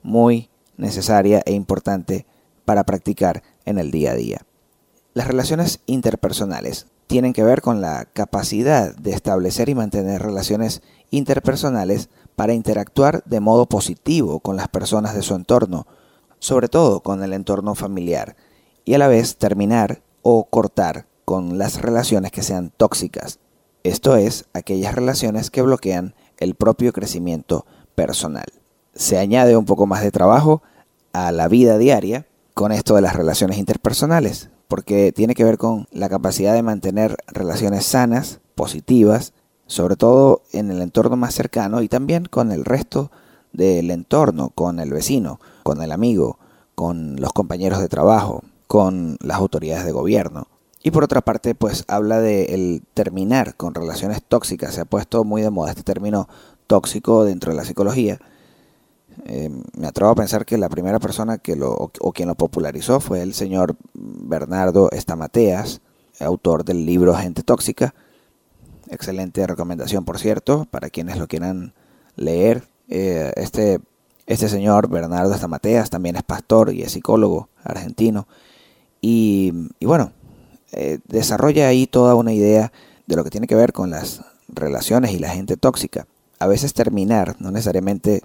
muy 0.02 0.50
necesaria 0.78 1.42
e 1.46 1.52
importante 1.52 2.26
para 2.64 2.86
practicar 2.86 3.44
en 3.66 3.80
el 3.80 3.92
día 3.92 4.12
a 4.12 4.16
día. 4.16 4.48
Las 5.18 5.26
relaciones 5.26 5.80
interpersonales 5.88 6.86
tienen 7.08 7.34
que 7.34 7.42
ver 7.42 7.64
con 7.64 7.82
la 7.82 8.06
capacidad 8.06 8.96
de 8.96 9.14
establecer 9.14 9.68
y 9.68 9.74
mantener 9.74 10.22
relaciones 10.22 10.84
interpersonales 11.10 12.10
para 12.36 12.54
interactuar 12.54 13.24
de 13.24 13.40
modo 13.40 13.66
positivo 13.66 14.42
con 14.42 14.58
las 14.58 14.68
personas 14.68 15.16
de 15.16 15.24
su 15.24 15.34
entorno, 15.34 15.88
sobre 16.38 16.68
todo 16.68 17.00
con 17.00 17.24
el 17.24 17.34
entorno 17.34 17.74
familiar, 17.74 18.36
y 18.86 18.94
a 18.94 19.00
la 19.00 19.08
vez 19.08 19.38
terminar 19.38 20.04
o 20.22 20.44
cortar 20.52 21.08
con 21.26 21.58
las 21.58 21.82
relaciones 21.82 22.32
que 22.32 22.44
sean 22.44 22.72
tóxicas, 22.78 23.40
esto 23.84 24.18
es, 24.18 24.46
aquellas 24.54 24.94
relaciones 24.94 25.50
que 25.50 25.64
bloquean 25.64 26.14
el 26.38 26.54
propio 26.54 26.94
crecimiento 26.94 27.66
personal. 27.96 28.46
Se 28.94 29.18
añade 29.18 29.58
un 29.58 29.66
poco 29.66 29.88
más 29.88 30.04
de 30.04 30.12
trabajo 30.12 30.62
a 31.12 31.32
la 31.32 31.48
vida 31.48 31.80
diaria 31.80 32.28
con 32.54 32.72
esto 32.72 32.94
de 32.94 33.02
las 33.02 33.16
relaciones 33.16 33.58
interpersonales, 33.58 34.52
porque 34.68 35.12
tiene 35.12 35.34
que 35.34 35.44
ver 35.44 35.58
con 35.58 35.88
la 35.92 36.10
capacidad 36.10 36.54
de 36.54 36.64
mantener 36.64 37.18
relaciones 37.28 37.86
sanas, 37.86 38.40
positivas, 38.56 39.34
sobre 39.66 39.96
todo 39.96 40.42
en 40.52 40.72
el 40.72 40.82
entorno 40.82 41.16
más 41.18 41.34
cercano 41.34 41.82
y 41.82 41.88
también 41.88 42.26
con 42.26 42.52
el 42.52 42.66
resto 42.66 43.12
del 43.54 43.92
entorno, 43.92 44.50
con 44.50 44.80
el 44.80 44.92
vecino, 44.92 45.40
con 45.64 45.82
el 45.82 45.92
amigo, 45.92 46.40
con 46.76 47.16
los 47.18 47.34
compañeros 47.34 47.80
de 47.80 47.90
trabajo, 47.90 48.44
con 48.68 49.18
las 49.22 49.38
autoridades 49.38 49.86
de 49.86 49.92
gobierno. 49.92 50.48
Y 50.84 50.92
por 50.92 51.04
otra 51.04 51.22
parte, 51.22 51.56
pues 51.56 51.84
habla 51.88 52.22
de 52.22 52.46
el 52.54 52.84
terminar 52.94 53.56
con 53.56 53.74
relaciones 53.74 54.22
tóxicas. 54.24 54.76
Se 54.76 54.82
ha 54.82 54.86
puesto 54.86 55.24
muy 55.24 55.42
de 55.42 55.50
moda 55.50 55.72
este 55.72 55.84
término 55.84 56.30
tóxico 56.68 57.26
dentro 57.26 57.52
de 57.52 57.58
la 57.58 57.66
psicología. 57.66 58.20
Eh, 59.26 59.50
me 59.78 59.88
atrevo 59.88 60.12
a 60.12 60.16
pensar 60.16 60.46
que 60.46 60.58
la 60.58 60.70
primera 60.70 61.00
persona 61.00 61.38
que 61.38 61.56
lo, 61.56 61.72
o, 61.74 62.12
quien 62.14 62.28
lo 62.28 62.36
popularizó 62.36 63.00
fue 63.00 63.22
el 63.22 63.34
señor 63.34 63.76
Bernardo 63.94 64.90
Estamateas, 64.92 65.82
autor 66.20 66.64
del 66.64 66.86
libro 66.86 67.16
Gente 67.16 67.44
Tóxica. 67.44 67.94
Excelente 68.90 69.46
recomendación, 69.46 70.06
por 70.06 70.20
cierto, 70.20 70.68
para 70.72 70.90
quienes 70.90 71.18
lo 71.18 71.28
quieran 71.28 71.74
leer. 72.16 72.64
Eh, 72.90 73.34
este, 73.36 73.80
este 74.28 74.48
señor 74.48 74.90
Bernardo 74.90 75.34
Estamateas 75.34 75.90
también 75.90 76.16
es 76.16 76.24
pastor 76.24 76.74
y 76.74 76.84
es 76.84 76.94
psicólogo 76.94 77.50
argentino. 77.64 78.28
Y, 79.02 79.54
y 79.80 79.86
bueno, 79.86 80.12
eh, 80.72 81.00
desarrolla 81.08 81.68
ahí 81.68 81.88
toda 81.88 82.16
una 82.16 82.34
idea 82.34 82.72
de 83.06 83.16
lo 83.16 83.24
que 83.24 83.30
tiene 83.30 83.48
que 83.48 83.56
ver 83.56 83.74
con 83.74 83.90
las 83.90 84.22
relaciones 84.48 85.12
y 85.12 85.20
la 85.20 85.30
gente 85.30 85.58
tóxica. 85.58 86.08
A 86.40 86.48
veces 86.48 86.74
terminar 86.74 87.36
no 87.40 87.52
necesariamente 87.52 88.22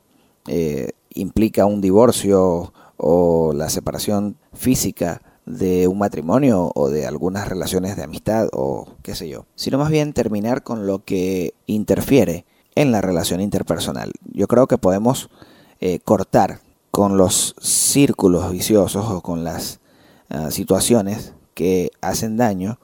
eh, 0.46 0.92
implica 1.14 1.66
un 1.66 1.80
divorcio 1.80 2.72
o 2.96 3.52
la 3.54 3.68
separación 3.68 4.36
física 4.52 5.22
de 5.46 5.88
un 5.88 5.98
matrimonio 5.98 6.70
o 6.74 6.88
de 6.88 7.06
algunas 7.06 7.48
relaciones 7.48 7.96
de 7.96 8.04
amistad 8.04 8.48
o 8.52 8.86
qué 9.02 9.14
sé 9.14 9.28
yo, 9.28 9.46
sino 9.54 9.78
más 9.78 9.90
bien 9.90 10.12
terminar 10.12 10.62
con 10.62 10.86
lo 10.86 11.04
que 11.04 11.54
interfiere 11.66 12.46
en 12.74 12.92
la 12.92 13.00
relación 13.00 13.40
interpersonal. 13.40 14.12
Yo 14.32 14.46
creo 14.46 14.66
que 14.66 14.78
podemos 14.78 15.30
eh, 15.80 15.98
cortar 16.00 16.60
con 16.90 17.16
los 17.16 17.54
círculos 17.60 18.52
viciosos 18.52 19.06
o 19.10 19.20
con 19.20 19.44
las 19.44 19.80
ah, 20.28 20.50
situaciones 20.50 21.34
que 21.54 21.90
hacen 22.00 22.36
daño 22.36 22.78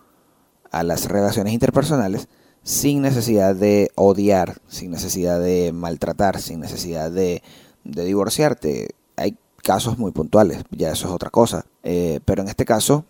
a 0.70 0.82
las 0.82 1.08
relaciones 1.08 1.52
interpersonales 1.52 2.28
sin 2.68 3.00
necesidad 3.00 3.56
de 3.56 3.90
odiar, 3.94 4.58
sin 4.68 4.90
necesidad 4.90 5.40
de 5.40 5.72
maltratar, 5.72 6.38
sin 6.38 6.60
necesidad 6.60 7.10
de, 7.10 7.42
divorciarte. 7.82 8.90
Hay 9.16 9.38
casos 9.62 9.96
muy 9.96 10.12
puntuales, 10.12 10.64
ya 10.70 10.92
eso 10.92 11.08
es 11.08 11.14
otra 11.14 11.30
cosa. 11.30 11.64
Eh, 11.82 12.20
pero 12.26 12.42
en 12.42 12.48
este 12.48 12.66
caso, 12.66 13.06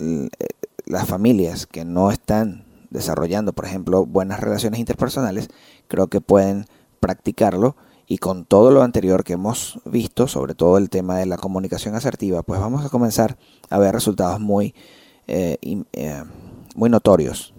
eh, 0.00 0.28
las 0.86 1.06
familias 1.06 1.68
que 1.68 1.84
no 1.84 2.10
están 2.10 2.64
desarrollando, 2.90 3.52
por 3.52 3.66
ejemplo, 3.66 4.04
buenas 4.04 4.40
relaciones 4.40 4.80
interpersonales, 4.80 5.50
creo 5.86 6.08
que 6.08 6.20
pueden 6.20 6.66
practicarlo 6.98 7.76
y 8.08 8.18
con 8.18 8.44
todo 8.44 8.72
lo 8.72 8.82
anterior 8.82 9.22
que 9.22 9.34
hemos 9.34 9.78
visto, 9.84 10.26
sobre 10.26 10.56
todo 10.56 10.78
el 10.78 10.90
tema 10.90 11.16
de 11.18 11.26
la 11.26 11.38
comunicación 11.38 11.94
asertiva, 11.94 12.42
pues 12.42 12.58
vamos 12.58 12.84
a 12.84 12.88
comenzar 12.88 13.38
a 13.70 13.78
ver 13.78 13.94
resultados 13.94 14.40
muy, 14.40 14.74
eh, 15.28 15.58
eh, 15.92 16.24
muy 16.74 16.90
notorios 16.90 17.54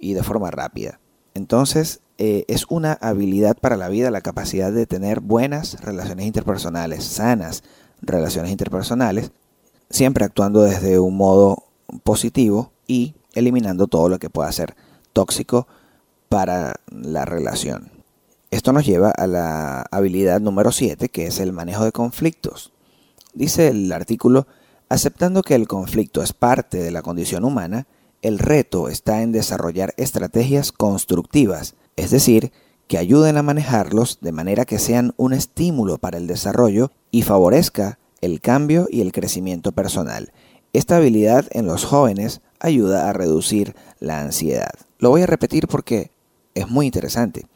y 0.00 0.14
de 0.14 0.22
forma 0.22 0.50
rápida. 0.50 1.00
Entonces, 1.34 2.00
eh, 2.18 2.44
es 2.48 2.66
una 2.68 2.94
habilidad 2.94 3.56
para 3.56 3.76
la 3.76 3.88
vida 3.88 4.10
la 4.10 4.20
capacidad 4.20 4.72
de 4.72 4.86
tener 4.86 5.20
buenas 5.20 5.80
relaciones 5.80 6.26
interpersonales, 6.26 7.04
sanas 7.04 7.62
relaciones 8.02 8.50
interpersonales, 8.50 9.32
siempre 9.90 10.24
actuando 10.24 10.62
desde 10.62 10.98
un 10.98 11.16
modo 11.16 11.64
positivo 12.02 12.72
y 12.86 13.14
eliminando 13.34 13.86
todo 13.86 14.08
lo 14.08 14.18
que 14.18 14.30
pueda 14.30 14.50
ser 14.52 14.74
tóxico 15.12 15.66
para 16.28 16.74
la 16.90 17.24
relación. 17.24 17.90
Esto 18.50 18.72
nos 18.72 18.84
lleva 18.84 19.10
a 19.10 19.26
la 19.26 19.82
habilidad 19.90 20.40
número 20.40 20.72
7, 20.72 21.08
que 21.08 21.26
es 21.26 21.38
el 21.38 21.52
manejo 21.52 21.84
de 21.84 21.92
conflictos. 21.92 22.72
Dice 23.32 23.68
el 23.68 23.92
artículo, 23.92 24.46
aceptando 24.88 25.42
que 25.42 25.54
el 25.54 25.68
conflicto 25.68 26.22
es 26.22 26.32
parte 26.32 26.78
de 26.78 26.90
la 26.90 27.02
condición 27.02 27.44
humana, 27.44 27.86
el 28.22 28.38
reto 28.38 28.88
está 28.88 29.22
en 29.22 29.32
desarrollar 29.32 29.94
estrategias 29.96 30.72
constructivas, 30.72 31.74
es 31.96 32.10
decir, 32.10 32.52
que 32.86 32.98
ayuden 32.98 33.36
a 33.36 33.42
manejarlos 33.42 34.18
de 34.20 34.32
manera 34.32 34.64
que 34.64 34.78
sean 34.78 35.14
un 35.16 35.32
estímulo 35.32 35.98
para 35.98 36.18
el 36.18 36.26
desarrollo 36.26 36.90
y 37.10 37.22
favorezca 37.22 37.98
el 38.20 38.40
cambio 38.40 38.88
y 38.90 39.00
el 39.00 39.12
crecimiento 39.12 39.72
personal. 39.72 40.32
Esta 40.72 40.96
habilidad 40.96 41.46
en 41.50 41.66
los 41.66 41.84
jóvenes 41.84 42.42
ayuda 42.58 43.08
a 43.08 43.12
reducir 43.12 43.74
la 43.98 44.20
ansiedad. 44.20 44.72
Lo 44.98 45.10
voy 45.10 45.22
a 45.22 45.26
repetir 45.26 45.66
porque 45.66 46.10
es 46.54 46.68
muy 46.68 46.86
interesante. 46.86 47.46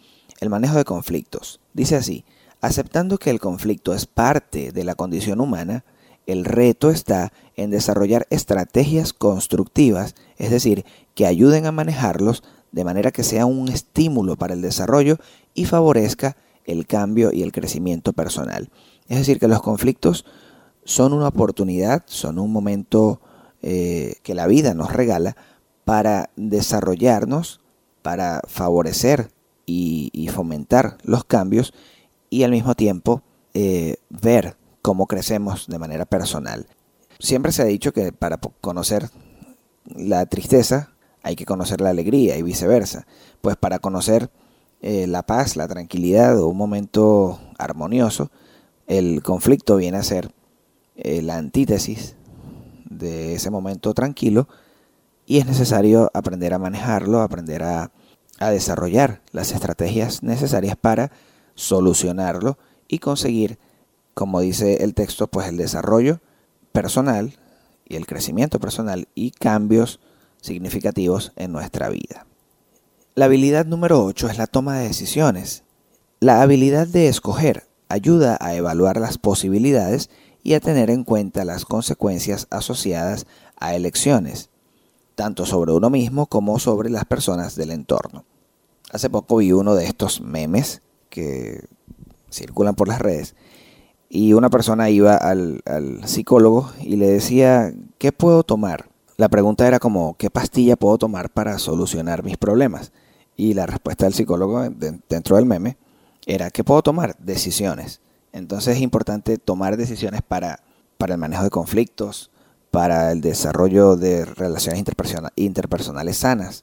El 0.41 0.51
manejo 0.51 0.77
de 0.77 0.85
conflictos. 0.85 1.61
Dice 1.75 1.97
así, 1.97 2.25
aceptando 2.61 3.19
que 3.19 3.31
el 3.31 3.41
conflicto 3.41 3.95
es 3.95 4.07
parte 4.07 4.73
de 4.73 4.85
la 4.85 4.95
condición 4.95 5.41
humana, 5.41 5.85
el 6.27 6.45
reto 6.45 6.91
está 6.91 7.33
en 7.57 7.71
desarrollar 7.71 8.27
estrategias 8.31 9.12
constructivas, 9.12 10.15
es 10.39 10.51
decir, 10.51 10.85
que 11.14 11.26
ayuden 11.26 11.66
a 11.66 11.72
manejarlos 11.72 12.43
de 12.72 12.85
manera 12.85 13.12
que 13.12 13.22
sea 13.22 13.47
un 13.47 13.68
estímulo 13.68 14.37
para 14.37 14.55
el 14.55 14.62
desarrollo 14.62 15.18
y 15.55 15.64
favorezca 15.64 16.37
el 16.64 16.87
cambio 16.87 17.30
y 17.32 17.43
el 17.43 17.53
crecimiento 17.53 18.12
personal. 18.12 18.70
Es 19.09 19.18
decir, 19.18 19.39
que 19.39 19.49
los 19.49 19.62
conflictos 19.62 20.24
son 20.85 21.12
una 21.12 21.28
oportunidad, 21.28 22.03
son 22.07 22.39
un 22.39 22.53
momento 22.53 23.20
eh, 23.62 24.16
que 24.22 24.35
la 24.35 24.47
vida 24.47 24.74
nos 24.74 24.93
regala 24.93 25.37
para 25.85 26.30
desarrollarnos, 26.37 27.61
para 28.03 28.43
favorecer 28.47 29.30
y, 29.66 30.28
fomentar 30.35 30.99
los 31.05 31.24
cambios 31.24 31.72
y 32.28 32.43
al 32.43 32.51
mismo 32.51 32.74
tiempo 32.74 33.22
eh, 33.53 33.97
ver 34.11 34.57
cómo 34.82 35.07
crecemos 35.07 35.68
de 35.68 35.78
manera 35.78 36.07
personal. 36.07 36.66
Siempre 37.20 37.53
se 37.53 37.62
ha 37.62 37.66
dicho 37.66 37.93
que 37.93 38.12
para 38.12 38.39
conocer 38.61 39.09
la 39.85 40.26
tristeza 40.26 40.91
hay 41.22 41.37
que 41.37 41.47
conocer 41.47 41.80
la 41.80 41.91
alegría 41.91 42.37
y 42.37 42.43
viceversa. 42.43 43.07
Pues 43.41 43.57
para 43.57 43.78
conocer 43.78 44.30
eh, 44.80 45.07
la 45.07 45.24
paz, 45.24 45.57
la 45.57 45.68
tranquilidad 45.68 46.39
o 46.39 46.49
un 46.49 46.57
momento 46.57 47.41
armonioso, 47.59 48.30
el 48.87 49.22
conflicto 49.22 49.76
viene 49.76 49.99
a 49.99 50.03
ser 50.03 50.30
eh, 50.97 51.22
la 51.22 51.37
antítesis 51.37 52.16
de 52.89 53.35
ese 53.35 53.51
momento 53.51 53.95
tranquilo 53.95 54.49
y 55.26 55.39
es 55.39 55.47
necesario 55.47 56.11
aprender 56.12 56.53
a 56.53 56.59
manejarlo, 56.59 57.20
aprender 57.20 57.62
a 57.62 57.91
a 58.39 58.51
desarrollar 58.51 59.22
las 59.32 59.53
estrategias 59.53 60.22
necesarias 60.22 60.76
para 60.76 61.11
solucionarlo 61.55 62.59
y 62.89 62.99
conseguir, 62.99 63.59
como 64.12 64.41
dice 64.41 64.82
el 64.85 64.95
texto, 64.95 65.28
pues 65.28 65.49
el 65.49 65.57
desarrollo 65.57 66.20
personal 66.72 67.39
y 67.87 67.97
el 67.97 68.07
crecimiento 68.07 68.61
personal 68.61 69.09
y 69.14 69.30
cambios 69.30 70.01
significativos 70.41 71.32
en 71.37 71.53
nuestra 71.53 71.89
vida. 71.89 72.26
La 73.14 73.26
habilidad 73.26 73.66
número 73.66 74.05
8 74.05 74.28
es 74.28 74.39
la 74.39 74.47
toma 74.47 74.78
de 74.78 74.89
decisiones. 74.89 75.62
La 76.20 76.43
habilidad 76.43 76.87
de 76.87 77.09
escoger 77.09 77.68
ayuda 77.89 78.37
a 78.41 78.55
evaluar 78.55 78.99
las 78.99 79.18
posibilidades 79.18 80.11
y 80.43 80.55
a 80.55 80.61
tener 80.61 80.91
en 80.91 81.05
cuenta 81.05 81.45
las 81.45 81.64
consecuencias 81.64 82.47
asociadas 82.51 83.26
a 83.57 83.74
elecciones. 83.74 84.51
tanto 85.14 85.47
sobre 85.47 85.70
uno 85.70 85.91
mismo 85.91 86.26
como 86.26 86.59
sobre 86.59 86.91
las 86.91 87.05
personas 87.05 87.55
del 87.55 87.70
entorno. 87.70 88.24
Hace 88.91 89.09
poco 89.11 89.37
vi 89.37 89.53
uno 89.53 89.76
de 89.76 89.85
estos 89.85 90.20
memes 90.20 90.82
que 91.09 91.68
circulan 92.30 92.74
por 92.74 92.89
las 92.89 92.99
redes 93.01 93.37
y 94.15 94.33
una 94.33 94.49
persona 94.49 94.91
iba 94.91 95.17
al, 95.17 95.61
psicólogo 96.05 96.71
y 96.81 96.95
le 96.95 97.09
decía, 97.09 97.75
¿qué 97.99 98.12
puedo 98.12 98.45
tomar? 98.45 98.89
La 99.17 99.29
pregunta 99.29 99.67
era 99.67 99.81
como, 99.81 100.17
¿qué 100.17 100.31
pastilla 100.31 100.77
puedo 100.77 100.99
tomar 100.99 101.31
para 101.31 101.59
solucionar 101.59 102.23
mis 102.23 102.37
problemas? 102.37 102.93
Y 103.37 103.55
la 103.55 103.67
respuesta 103.67 104.05
del 104.05 104.15
psicólogo 104.15 104.71
dentro 105.09 105.35
del 105.35 105.47
meme 105.47 105.77
era, 106.27 106.51
¿qué 106.51 106.62
puedo 106.62 106.81
tomar? 106.81 107.17
Decisiones. 107.19 108.01
Entonces 108.33 108.77
es 108.77 108.83
importante 108.83 109.37
tomar 109.37 109.77
decisiones 109.77 110.23
para, 110.23 110.61
para 110.97 111.15
el 111.15 111.21
manejo 111.21 111.43
de 111.43 111.51
conflictos, 111.51 112.31
para 112.71 113.11
el 113.11 113.21
desarrollo 113.21 113.97
de 113.97 114.27
relaciones 114.27 114.85
interpersonales 115.35 116.17
sanas. 116.17 116.62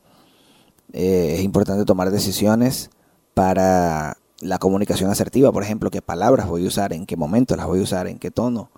Eh, 0.93 1.36
es 1.36 1.43
importante 1.43 1.84
tomar 1.84 2.12
decisiones 2.12 2.91
para 3.34 4.16
la 4.42 4.58
comunicación 4.58 5.10
asertiva, 5.10 5.52
por 5.52 5.64
ejemplo, 5.64 5.89
qué 5.92 6.02
palabras 6.02 6.48
voy 6.48 6.66
a 6.66 6.68
usar, 6.68 6.94
en 6.94 7.06
qué 7.06 7.16
momento 7.16 7.56
las 7.56 7.68
voy 7.68 7.80
a 7.80 7.84
usar, 7.84 8.08
en 8.08 8.20
qué 8.20 8.32
tono 8.32 8.72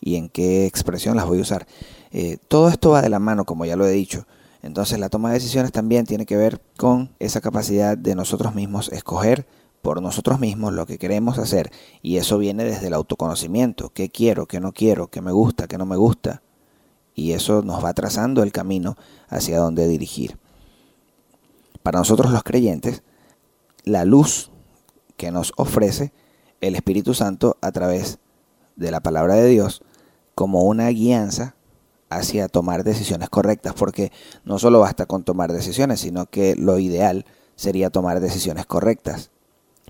y 0.00 0.16
en 0.16 0.28
qué 0.28 0.66
expresión 0.66 1.16
las 1.16 1.26
voy 1.26 1.38
a 1.38 1.42
usar. 1.42 1.66
Eh, 2.12 2.38
todo 2.48 2.68
esto 2.68 2.90
va 2.90 3.02
de 3.02 3.10
la 3.10 3.18
mano, 3.18 3.44
como 3.44 3.64
ya 3.64 3.76
lo 3.76 3.86
he 3.86 3.90
dicho. 3.90 4.26
Entonces 4.62 4.98
la 4.98 5.08
toma 5.08 5.28
de 5.28 5.34
decisiones 5.34 5.72
también 5.72 6.06
tiene 6.06 6.26
que 6.26 6.36
ver 6.36 6.60
con 6.76 7.10
esa 7.18 7.40
capacidad 7.40 7.96
de 7.96 8.14
nosotros 8.14 8.54
mismos 8.54 8.90
escoger 8.92 9.46
por 9.82 10.02
nosotros 10.02 10.38
mismos 10.38 10.72
lo 10.72 10.86
que 10.86 10.98
queremos 10.98 11.38
hacer. 11.38 11.70
Y 12.02 12.18
eso 12.18 12.38
viene 12.38 12.64
desde 12.64 12.88
el 12.88 12.94
autoconocimiento. 12.94 13.90
¿Qué 13.90 14.10
quiero? 14.10 14.46
¿Qué 14.46 14.60
no 14.60 14.72
quiero? 14.72 15.08
¿Qué 15.08 15.22
me 15.22 15.32
gusta? 15.32 15.66
¿Qué 15.66 15.78
no 15.78 15.86
me 15.86 15.96
gusta? 15.96 16.42
Y 17.14 17.32
eso 17.32 17.62
nos 17.62 17.82
va 17.84 17.94
trazando 17.94 18.42
el 18.42 18.52
camino 18.52 18.96
hacia 19.28 19.58
dónde 19.58 19.88
dirigir. 19.88 20.38
Para 21.82 21.98
nosotros 21.98 22.30
los 22.30 22.42
creyentes, 22.42 23.02
la 23.84 24.04
luz 24.04 24.49
que 25.20 25.30
nos 25.30 25.52
ofrece 25.58 26.14
el 26.62 26.74
Espíritu 26.74 27.12
Santo 27.12 27.58
a 27.60 27.72
través 27.72 28.20
de 28.76 28.90
la 28.90 29.00
palabra 29.00 29.34
de 29.34 29.46
Dios 29.48 29.82
como 30.34 30.62
una 30.62 30.88
guianza 30.88 31.56
hacia 32.08 32.48
tomar 32.48 32.84
decisiones 32.84 33.28
correctas, 33.28 33.74
porque 33.74 34.12
no 34.44 34.58
solo 34.58 34.80
basta 34.80 35.04
con 35.04 35.22
tomar 35.22 35.52
decisiones, 35.52 36.00
sino 36.00 36.24
que 36.24 36.56
lo 36.56 36.78
ideal 36.78 37.26
sería 37.54 37.90
tomar 37.90 38.20
decisiones 38.20 38.64
correctas. 38.64 39.30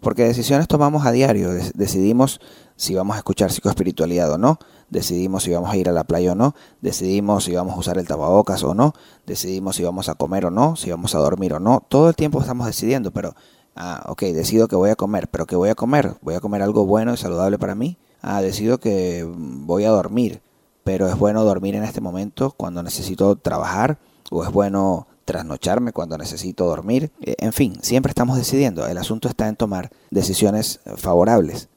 Porque 0.02 0.24
decisiones 0.24 0.66
tomamos 0.66 1.06
a 1.06 1.12
diario, 1.12 1.50
decidimos 1.74 2.40
si 2.74 2.96
vamos 2.96 3.14
a 3.14 3.18
escuchar 3.18 3.52
psicoespiritualidad 3.52 4.32
o 4.32 4.38
no, 4.38 4.58
decidimos 4.88 5.44
si 5.44 5.52
vamos 5.52 5.70
a 5.70 5.76
ir 5.76 5.88
a 5.88 5.92
la 5.92 6.02
playa 6.02 6.32
o 6.32 6.34
no, 6.34 6.56
decidimos 6.80 7.44
si 7.44 7.54
vamos 7.54 7.74
a 7.74 7.78
usar 7.78 7.98
el 7.98 8.08
tapabocas 8.08 8.64
o 8.64 8.74
no, 8.74 8.94
decidimos 9.26 9.76
si 9.76 9.84
vamos 9.84 10.08
a 10.08 10.16
comer 10.16 10.46
o 10.46 10.50
no, 10.50 10.74
si 10.74 10.90
vamos 10.90 11.14
a 11.14 11.18
dormir 11.18 11.52
o 11.52 11.60
no. 11.60 11.86
Todo 11.88 12.08
el 12.08 12.16
tiempo 12.16 12.40
estamos 12.40 12.66
decidiendo, 12.66 13.12
pero, 13.12 13.36
ah, 13.80 14.04
ok, 14.06 14.22
decido 14.22 14.68
que 14.68 14.76
voy 14.76 14.90
a 14.90 14.96
comer, 14.96 15.28
pero 15.28 15.46
¿qué 15.46 15.56
voy 15.56 15.70
a 15.70 15.74
comer? 15.74 16.16
¿Voy 16.20 16.34
a 16.34 16.40
comer 16.40 16.62
algo 16.62 16.84
bueno 16.84 17.14
y 17.14 17.16
saludable 17.16 17.58
para 17.58 17.74
mí? 17.74 17.96
Ah, 18.20 18.42
decido 18.42 18.78
que 18.78 19.26
voy 19.26 19.84
a 19.84 19.90
dormir, 19.90 20.42
pero 20.84 21.08
es 21.08 21.16
bueno 21.16 21.42
dormir 21.44 21.74
en 21.74 21.84
este 21.84 22.00
momento 22.00 22.52
cuando 22.56 22.82
necesito 22.82 23.36
trabajar 23.36 23.98
o 24.30 24.44
es 24.44 24.52
bueno 24.52 25.06
trasnocharme 25.24 25.92
cuando 25.92 26.18
necesito 26.18 26.66
dormir. 26.66 27.10
Eh, 27.22 27.36
en 27.38 27.52
fin, 27.52 27.78
siempre 27.82 28.10
estamos 28.10 28.36
decidiendo. 28.36 28.86
El 28.86 28.98
asunto 28.98 29.28
está 29.28 29.48
en 29.48 29.56
tomar 29.56 29.90
decisiones 30.10 30.80
favorables 30.96 31.68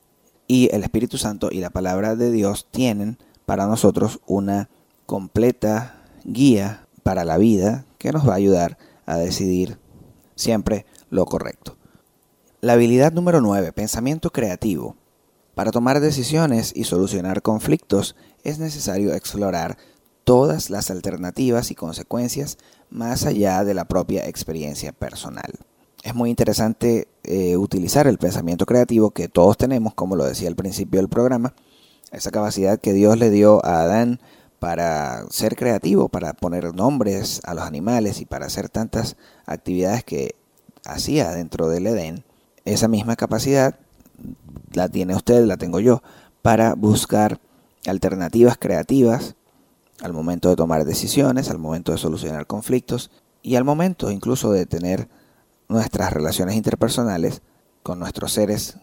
y 0.48 0.70
el 0.74 0.84
Espíritu 0.84 1.18
Santo 1.18 1.50
y 1.52 1.62
la 1.62 1.70
palabra 1.70 2.16
de 2.16 2.32
Dios 2.32 2.68
tienen 2.70 3.18
para 3.46 3.66
nosotros 3.66 4.20
una 4.26 4.70
completa 5.06 6.02
guía 6.26 6.86
para 7.04 7.24
la 7.24 7.38
vida 7.38 7.86
que 7.98 8.12
nos 8.12 8.28
va 8.28 8.34
a 8.34 8.38
ayudar 8.38 8.78
a 9.06 9.18
decidir 9.18 9.78
siempre 10.36 10.86
lo 11.10 11.26
correcto. 11.26 11.78
La 12.64 12.74
habilidad 12.74 13.12
número 13.12 13.42
9, 13.42 13.74
pensamiento 13.74 14.32
creativo. 14.32 14.96
Para 15.54 15.72
tomar 15.72 16.00
decisiones 16.00 16.72
y 16.74 16.86
solucionar 16.86 17.42
conflictos 17.42 18.16
es 18.46 18.58
necesario 18.58 19.14
explorar 19.14 19.78
todas 20.24 20.70
las 20.70 20.90
alternativas 20.90 21.72
y 21.72 21.76
consecuencias 21.76 22.58
más 22.90 23.26
allá 23.26 23.66
de 23.66 23.74
la 23.74 23.84
propia 23.84 24.30
experiencia 24.30 24.94
personal 24.94 25.52
es 26.04 26.16
muy 26.16 26.30
interesante 26.30 27.10
eh, 27.24 27.58
utilizar 27.58 28.08
el 28.08 28.18
pensamiento 28.18 28.66
creativo 28.66 29.12
que 29.12 29.30
todos 29.30 29.58
tenemos, 29.58 29.94
como 29.94 30.16
lo 30.16 30.26
decía 30.26 30.50
al 30.50 30.56
principio 30.56 31.00
del 31.00 31.10
programa, 31.10 31.54
esa 32.12 32.32
capacidad 32.32 32.80
que 32.80 32.94
Dios 32.94 33.18
le 33.18 33.30
dio 33.30 33.66
a 33.66 33.82
Adán 33.82 34.22
para 34.60 35.26
ser 35.32 35.58
creativo, 35.58 36.10
para 36.10 36.34
poner 36.34 36.74
nombres 36.76 37.42
a 37.44 37.54
los 37.54 37.66
animales 37.66 38.22
y 38.22 38.26
para 38.26 38.46
hacer 38.46 38.70
tantas 38.70 39.16
actividades 39.46 40.04
que 40.04 40.36
hacía 40.86 41.32
dentro 41.32 41.70
del 41.70 41.88
Edén. 41.88 42.24
Esa 42.66 42.88
misma 42.88 43.16
capacidad 43.16 43.76
la 44.72 44.90
tiene 44.90 45.16
usted, 45.16 45.46
la 45.46 45.58
tengo 45.58 45.80
yo, 45.80 46.02
para 46.42 46.76
buscar 46.76 47.40
alternativas 47.88 48.58
creativas 48.58 49.36
al 50.02 50.14
momento 50.14 50.50
de 50.50 50.56
tomar 50.56 50.86
decisiones, 50.86 51.50
al 51.50 51.60
momento 51.60 51.92
de 51.92 51.98
solucionar 51.98 52.48
conflictos 52.48 53.12
y 53.42 53.56
al 53.56 53.64
momento 53.64 54.12
incluso 54.12 54.52
de 54.52 54.66
tener 54.66 55.10
nuestras 55.68 56.12
relaciones 56.12 56.56
interpersonales 56.56 57.42
con 57.84 58.00
nuestros 58.00 58.34
seres 58.34 58.78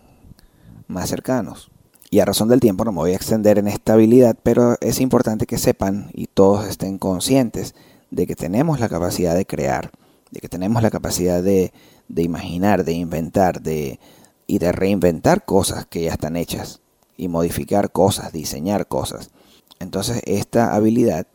más 0.87 1.09
cercanos. 1.09 1.70
Y 2.11 2.18
a 2.18 2.24
razón 2.24 2.49
del 2.49 2.61
tiempo 2.61 2.85
no 2.85 2.93
me 2.93 2.99
voy 2.99 3.12
a 3.12 3.16
extender 3.16 3.59
en 3.59 3.68
esta 3.68 3.93
habilidad, 3.93 4.37
pero 4.43 4.76
es 4.81 5.01
importante 5.01 5.47
que 5.47 5.59
sepan 5.59 6.11
y 6.12 6.26
todos 6.26 6.66
estén 6.66 6.99
conscientes 6.99 7.74
de 8.11 8.26
que 8.26 8.35
tenemos 8.35 8.81
la 8.81 8.89
capacidad 8.89 9.35
de 9.35 9.47
crear, 9.47 9.93
de 10.33 10.41
que 10.41 10.49
tenemos 10.49 10.83
la 10.83 10.91
capacidad 10.91 11.43
de, 11.43 11.72
de 12.11 12.23
imaginar, 12.23 12.85
de 12.85 12.93
inventar, 12.93 13.63
de, 13.63 14.01
y 14.47 14.59
de 14.59 14.73
reinventar 14.73 15.45
cosas 15.45 15.87
que 15.87 16.03
ya 16.03 16.13
están 16.13 16.37
hechas, 16.37 16.81
y 17.17 17.29
modificar 17.29 17.93
cosas, 17.93 18.33
diseñar 18.33 18.89
cosas. 18.89 19.31
Entonces 19.79 20.23
esta 20.25 20.75
habilidad 20.75 21.27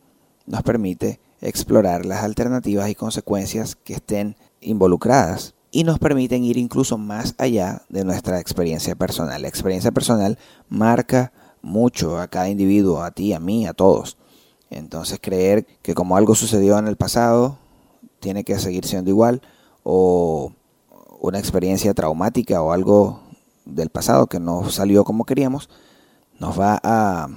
nos 0.46 0.64
permite 0.64 1.20
explorar 1.42 2.06
las 2.06 2.24
alternativas 2.24 2.90
y 2.90 2.96
consecuencias 2.96 3.76
que 3.76 3.94
estén 3.94 4.36
involucradas 4.62 5.54
y 5.72 5.84
nos 5.84 6.00
permiten 6.00 6.44
ir 6.44 6.58
incluso 6.58 6.98
más 6.98 7.36
allá 7.38 7.84
de 7.90 8.04
nuestra 8.04 8.40
experiencia 8.40 8.96
personal. 8.96 9.42
La 9.42 9.48
experiencia 9.48 9.92
personal 9.92 10.38
marca 10.70 11.34
mucho 11.62 12.20
a 12.20 12.28
cada 12.28 12.50
individuo, 12.50 13.04
a 13.04 13.12
ti, 13.12 13.34
a 13.34 13.40
mí, 13.40 13.68
a 13.68 13.74
todos. 13.74 14.18
Entonces 14.70 15.20
creer 15.22 15.66
que 15.82 15.94
como 15.94 16.18
algo 16.18 16.36
sucedió 16.36 16.78
en 16.80 16.88
el 16.88 16.96
pasado, 16.96 17.60
tiene 18.20 18.44
que 18.44 18.58
seguir 18.58 18.86
siendo 18.86 19.10
igual, 19.10 19.42
o 19.84 20.52
una 21.20 21.40
experiencia 21.40 21.94
traumática 21.94 22.62
o 22.62 22.72
algo 22.72 23.22
del 23.66 23.90
pasado 23.90 24.28
que 24.28 24.40
no 24.40 24.70
salió 24.70 25.04
como 25.04 25.26
queríamos, 25.26 25.70
nos 26.40 26.60
va 26.60 26.80
a 26.84 27.30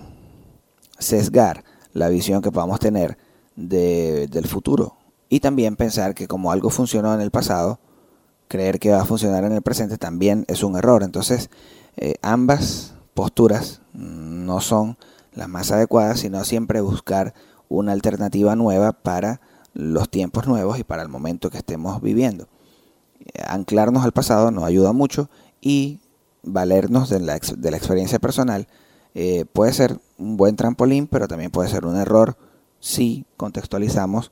sesgar 0.99 1.65
la 1.93 2.09
visión 2.09 2.43
que 2.43 2.53
podamos 2.53 2.81
tener 2.81 3.17
del 3.57 4.47
futuro 4.47 4.97
y 5.29 5.41
también 5.41 5.77
pensar 5.77 6.15
que 6.15 6.29
como 6.29 6.53
algo 6.53 6.71
funcionó 6.71 7.15
en 7.15 7.21
el 7.21 7.31
pasado, 7.31 7.81
creer 8.47 8.79
que 8.79 8.91
va 8.91 9.03
a 9.03 9.05
funcionar 9.05 9.45
en 9.45 9.53
el 9.53 9.63
presente 9.63 9.99
también 9.99 10.45
es 10.49 10.63
un 10.63 10.77
error. 10.77 11.03
Entonces, 11.03 11.51
eh, 11.97 12.15
ambas 12.23 12.95
posturas 13.15 13.83
no 13.93 14.61
son 14.61 14.97
las 15.33 15.49
más 15.49 15.71
adecuadas, 15.71 16.21
sino 16.21 16.43
siempre 16.45 16.81
buscar 16.81 17.35
una 17.69 17.93
alternativa 17.93 18.57
nueva 18.57 18.93
para 18.93 19.41
los 19.75 20.09
tiempos 20.09 20.47
nuevos 20.47 20.79
y 20.79 20.85
para 20.85 21.03
el 21.03 21.09
momento 21.09 21.51
que 21.51 21.59
estemos 21.59 22.01
viviendo. 22.01 22.49
Anclarnos 23.47 24.05
al 24.05 24.13
pasado 24.13 24.51
nos 24.51 24.65
ayuda 24.65 24.93
mucho 24.93 25.29
y 25.61 26.01
valernos 26.43 27.09
de 27.11 27.21
la, 27.21 27.39
de 27.39 27.71
la 27.71 27.77
experiencia 27.77 28.19
personal 28.19 28.69
eh, 29.15 29.45
puede 29.53 29.73
ser 29.73 29.99
un 30.19 30.37
buen 30.37 30.57
trampolín, 30.57 31.07
pero 31.07 31.29
también 31.29 31.51
puede 31.51 31.69
ser 31.69 31.87
un 31.87 31.97
error 31.97 32.37
si 32.81 33.25
contextualizamos 33.37 34.31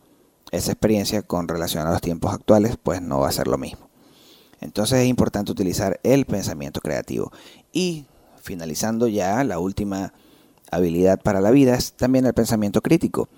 esa 0.52 0.72
experiencia 0.72 1.22
con 1.22 1.48
relación 1.48 1.86
a 1.86 1.90
los 1.90 2.00
tiempos 2.00 2.32
actuales, 2.32 2.76
pues 2.80 3.02
no 3.02 3.20
va 3.20 3.28
a 3.28 3.32
ser 3.32 3.48
lo 3.48 3.58
mismo. 3.58 3.88
Entonces 4.60 5.00
es 5.00 5.08
importante 5.08 5.52
utilizar 5.52 5.98
el 6.02 6.24
pensamiento 6.24 6.80
creativo. 6.80 7.32
Y 7.72 8.06
finalizando 8.40 9.08
ya, 9.08 9.42
la 9.44 9.58
última 9.58 10.12
habilidad 10.70 11.20
para 11.20 11.40
la 11.40 11.50
vida 11.50 11.74
es 11.74 11.92
también 11.92 12.26
el 12.26 12.34
pensamiento 12.34 12.80
crítico. 12.80 13.28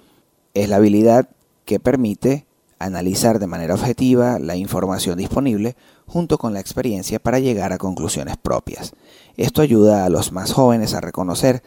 Es 0.55 0.69
la 0.69 0.77
habilidad 0.77 1.29
que 1.65 1.81
permite 1.81 2.47
analizar 2.79 3.39
de 3.39 3.47
manera 3.47 3.75
objetiva 3.75 4.39
la 4.39 4.57
información 4.57 5.19
disponible 5.19 5.77
junto 6.07 6.39
con 6.39 6.55
la 6.55 6.61
experiencia 6.61 7.19
para 7.19 7.39
llegar 7.39 7.73
a 7.73 7.79
conclusiones 7.79 8.37
propias. 8.37 8.93
Esto 9.37 9.63
ayuda 9.63 10.05
a 10.05 10.09
los 10.09 10.33
más 10.33 10.53
jóvenes 10.53 10.95
a 10.95 11.01
reconocer 11.01 11.63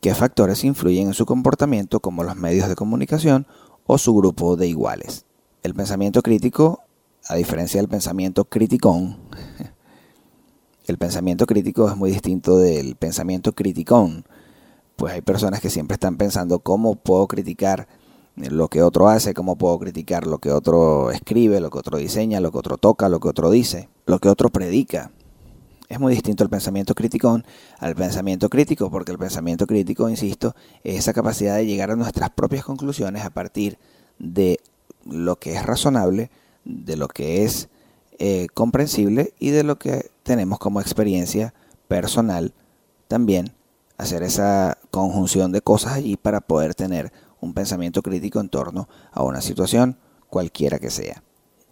qué 0.00 0.14
factores 0.14 0.64
influyen 0.64 1.08
en 1.08 1.14
su 1.14 1.26
comportamiento 1.26 2.00
como 2.00 2.24
los 2.24 2.36
medios 2.36 2.68
de 2.68 2.74
comunicación 2.74 3.46
o 3.86 3.98
su 3.98 4.14
grupo 4.14 4.56
de 4.56 4.66
iguales. 4.66 5.26
El 5.62 5.74
pensamiento 5.74 6.22
crítico, 6.22 6.82
a 7.26 7.36
diferencia 7.36 7.80
del 7.80 7.88
pensamiento 7.88 8.44
criticón, 8.44 9.18
el 10.86 10.98
pensamiento 10.98 11.46
crítico 11.46 11.88
es 11.88 11.96
muy 11.96 12.10
distinto 12.10 12.58
del 12.58 12.96
pensamiento 12.96 13.52
criticón, 13.52 14.24
pues 14.96 15.14
hay 15.14 15.22
personas 15.22 15.60
que 15.60 15.70
siempre 15.70 15.94
están 15.94 16.16
pensando 16.16 16.60
cómo 16.60 16.96
puedo 16.96 17.26
criticar 17.26 17.88
lo 18.36 18.68
que 18.68 18.82
otro 18.82 19.08
hace, 19.08 19.34
cómo 19.34 19.56
puedo 19.56 19.78
criticar 19.78 20.26
lo 20.26 20.38
que 20.38 20.50
otro 20.50 21.10
escribe, 21.10 21.60
lo 21.60 21.70
que 21.70 21.78
otro 21.78 21.98
diseña, 21.98 22.40
lo 22.40 22.50
que 22.50 22.58
otro 22.58 22.78
toca, 22.78 23.08
lo 23.08 23.20
que 23.20 23.28
otro 23.28 23.50
dice, 23.50 23.88
lo 24.06 24.18
que 24.18 24.28
otro 24.28 24.50
predica. 24.50 25.12
Es 25.88 26.00
muy 26.00 26.14
distinto 26.14 26.42
el 26.42 26.50
pensamiento 26.50 26.94
crítico 26.94 27.40
al 27.78 27.94
pensamiento 27.94 28.48
crítico, 28.48 28.90
porque 28.90 29.12
el 29.12 29.18
pensamiento 29.18 29.66
crítico, 29.66 30.08
insisto, 30.08 30.54
es 30.82 30.98
esa 30.98 31.12
capacidad 31.12 31.56
de 31.56 31.66
llegar 31.66 31.90
a 31.90 31.96
nuestras 31.96 32.30
propias 32.30 32.64
conclusiones 32.64 33.24
a 33.24 33.30
partir 33.30 33.78
de 34.18 34.58
lo 35.04 35.36
que 35.36 35.54
es 35.54 35.64
razonable, 35.64 36.30
de 36.64 36.96
lo 36.96 37.08
que 37.08 37.44
es 37.44 37.68
eh, 38.18 38.46
comprensible 38.54 39.34
y 39.38 39.50
de 39.50 39.62
lo 39.62 39.78
que 39.78 40.10
tenemos 40.22 40.58
como 40.58 40.80
experiencia 40.80 41.52
personal 41.88 42.54
también 43.08 43.52
hacer 43.98 44.22
esa 44.22 44.78
conjunción 44.90 45.52
de 45.52 45.60
cosas 45.60 45.92
allí 45.92 46.16
para 46.16 46.40
poder 46.40 46.74
tener 46.74 47.12
un 47.44 47.54
pensamiento 47.54 48.02
crítico 48.02 48.40
en 48.40 48.48
torno 48.48 48.88
a 49.12 49.22
una 49.22 49.40
situación 49.40 49.98
cualquiera 50.28 50.78
que 50.78 50.90
sea. 50.90 51.22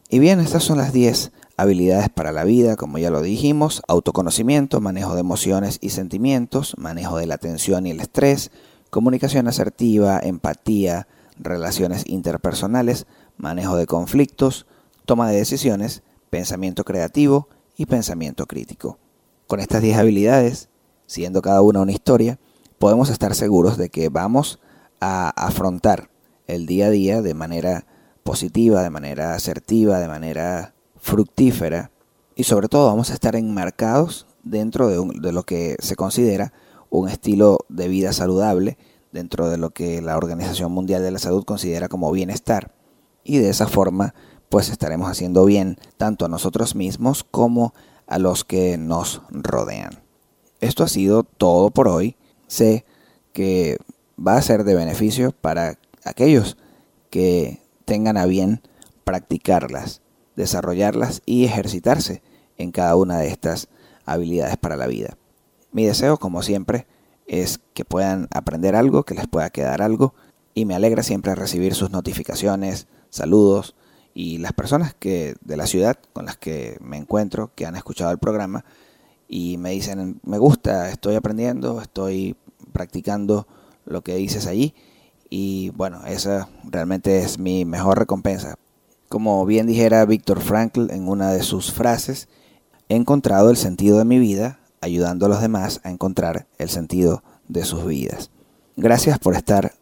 Y 0.09 0.19
bien, 0.19 0.41
estas 0.41 0.63
son 0.63 0.79
las 0.79 0.93
10 0.93 1.33
habilidades 1.57 2.09
para 2.11 2.33
la 2.33 2.45
vida, 2.45 2.77
como 2.77 2.99
ya 2.99 3.11
lo 3.11 3.23
dijimos, 3.23 3.83
autoconocimiento, 3.89 4.81
manejo 4.81 5.15
de 5.15 5.21
emociones 5.21 5.79
y 5.81 5.91
sentimientos, 5.91 6.75
manejo 6.77 7.17
de 7.17 7.27
la 7.27 7.39
tensión 7.39 7.87
y 7.87 7.93
el 7.93 8.01
estrés, 8.01 8.51
comunicación 8.91 9.49
asertiva, 9.49 10.21
empatía, 10.23 11.09
relaciones 11.39 12.05
interpersonales, 12.07 13.07
manejo 13.39 13.77
de 13.77 13.87
conflictos, 13.87 14.67
toma 15.07 15.31
de 15.31 15.39
decisiones, 15.39 16.03
pensamiento 16.29 16.85
creativo 16.85 17.49
y 17.77 17.87
pensamiento 17.87 18.47
crítico. 18.47 18.99
Con 19.47 19.61
estas 19.61 19.81
10 19.83 19.97
habilidades, 19.97 20.69
siendo 21.07 21.43
cada 21.43 21.63
una 21.63 21.81
una 21.81 21.93
historia, 21.93 22.39
podemos 22.79 23.11
estar 23.11 23.35
seguros 23.35 23.79
de 23.79 23.89
que 23.89 24.09
vamos 24.09 24.59
a 25.05 25.31
afrontar 25.31 26.11
el 26.47 26.65
día 26.65 26.87
a 26.87 26.91
día 26.91 27.23
de 27.23 27.35
manera 27.35 27.87
positiva, 28.23 28.85
de 28.85 28.91
manera 28.91 29.35
asertiva, 29.35 29.99
de 29.99 30.07
manera 30.07 30.75
fructífera 30.97 31.91
y 32.37 32.45
sobre 32.45 32.69
todo 32.69 32.87
vamos 32.87 33.11
a 33.11 33.15
estar 33.15 33.35
enmarcados 33.35 34.29
dentro 34.45 34.87
de, 34.87 35.21
de, 35.21 35.33
lo 35.33 35.43
que 35.43 35.75
se 35.81 35.97
considera 35.97 36.53
un 36.89 37.09
estilo 37.09 37.59
de 37.69 37.89
vida 37.89 38.13
saludable, 38.13 38.79
dentro 39.11 39.51
de 39.51 39.59
lo 39.59 39.71
que 39.71 40.01
la 40.01 40.17
Organización 40.17 40.71
Mundial 40.71 41.03
de 41.03 41.11
la 41.11 41.19
Salud 41.19 41.45
considera 41.45 41.89
como 41.89 42.13
bienestar 42.13 42.73
y 43.25 43.39
de 43.39 43.51
esa 43.51 43.67
forma 43.67 44.15
pues 44.49 44.69
estaremos 44.69 45.11
haciendo 45.11 45.45
bien 45.45 45.79
tanto 45.97 46.27
a 46.27 46.29
nosotros 46.29 46.77
mismos 46.77 47.25
como 47.29 47.75
a 48.07 48.21
los 48.21 48.45
que 48.45 48.79
nos 48.79 49.23
rodean. 49.31 50.01
Esto 50.61 50.85
ha 50.85 50.89
sido 50.89 51.25
todo 51.25 51.71
por 51.71 51.89
hoy. 51.89 52.15
Sé 52.47 52.85
que 53.33 53.79
va 54.27 54.37
a 54.37 54.43
ser 54.43 54.65
de 54.65 54.75
beneficio 54.75 55.33
para 55.33 55.79
aquellos 56.05 56.57
que 57.11 57.61
tengan 57.85 58.17
a 58.17 58.27
bien 58.27 58.61
practicarlas, 59.05 60.01
desarrollarlas 60.37 61.23
y 61.27 61.45
ejercitarse 61.45 62.23
en 62.57 62.71
cada 62.71 62.97
una 62.97 63.19
de 63.19 63.29
estas 63.29 63.69
habilidades 64.05 64.57
para 64.57 64.77
la 64.77 64.87
vida. 64.87 65.17
Mi 65.73 65.85
deseo, 65.85 66.19
como 66.19 66.43
siempre, 66.43 66.87
es 67.27 67.61
que 67.75 67.85
puedan 67.85 68.29
aprender 68.31 68.77
algo, 68.77 69.05
que 69.05 69.15
les 69.15 69.27
pueda 69.27 69.51
quedar 69.51 69.83
algo, 69.83 70.15
y 70.55 70.67
me 70.67 70.75
alegra 70.75 71.03
siempre 71.03 71.35
recibir 71.35 71.75
sus 71.75 71.91
notificaciones, 71.91 72.87
saludos, 73.11 73.75
y 74.15 74.39
las 74.39 74.53
personas 74.53 74.95
que 74.95 75.35
de 75.41 75.57
la 75.57 75.67
ciudad 75.67 75.99
con 76.13 76.27
las 76.27 76.37
que 76.37 76.77
me 76.81 76.99
encuentro, 76.99 77.51
que 77.55 77.65
han 77.65 77.77
escuchado 77.77 78.11
el 78.11 78.19
programa, 78.19 78.65
y 79.29 79.57
me 79.57 79.71
dicen, 79.71 80.21
me 80.25 80.37
gusta, 80.37 80.91
estoy 80.91 81.15
aprendiendo, 81.15 81.81
estoy 81.81 82.37
practicando 82.73 83.47
lo 83.85 84.03
que 84.03 84.17
dices 84.17 84.47
allí. 84.47 84.75
Y 85.31 85.71
bueno, 85.71 86.05
esa 86.07 86.49
realmente 86.65 87.21
es 87.21 87.39
mi 87.39 87.65
mejor 87.65 87.99
recompensa. 87.99 88.57
Como 89.09 89.45
bien 89.47 89.67
dijera 89.67 90.05
Víctor 90.05 90.41
Frankl 90.41 90.91
en 90.91 91.09
una 91.09 91.33
de 91.33 91.43
sus 91.43 91.73
frases, 91.73 92.29
he 92.89 92.97
encontrado 92.97 93.51
el 93.51 93.57
sentido 93.57 93.99
de 93.99 94.05
mi 94.05 94.19
vida 94.19 94.61
ayudando 94.81 95.27
a 95.27 95.29
los 95.29 95.41
demás 95.41 95.81
a 95.85 95.91
encontrar 95.91 96.47
el 96.59 96.69
sentido 96.69 97.23
de 97.49 97.65
sus 97.65 97.87
vidas. 97.87 98.31
Gracias 98.77 99.19
por 99.19 99.35
estar 99.35 99.73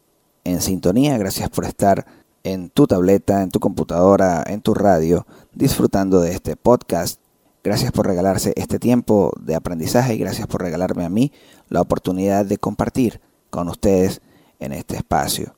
en 0.44 0.60
sintonía, 0.60 1.18
gracias 1.18 1.48
por 1.50 1.64
estar 1.64 2.06
en 2.44 2.70
tu 2.70 2.86
tableta, 2.86 3.42
en 3.42 3.50
tu 3.50 3.60
computadora, 3.60 4.44
en 4.46 4.60
tu 4.60 4.74
radio, 4.74 5.26
disfrutando 5.52 6.20
de 6.20 6.32
este 6.32 6.56
podcast. 6.56 7.20
Gracias 7.62 7.92
por 7.92 8.06
regalarse 8.06 8.52
este 8.56 8.78
tiempo 8.78 9.32
de 9.40 9.54
aprendizaje 9.54 10.14
y 10.14 10.18
gracias 10.18 10.46
por 10.46 10.62
regalarme 10.62 11.04
a 11.04 11.10
mí 11.10 11.32
la 11.68 11.80
oportunidad 11.80 12.46
de 12.46 12.56
compartir 12.56 13.20
con 13.50 13.68
ustedes 13.68 14.22
en 14.58 14.72
este 14.72 14.96
espacio. 14.96 15.54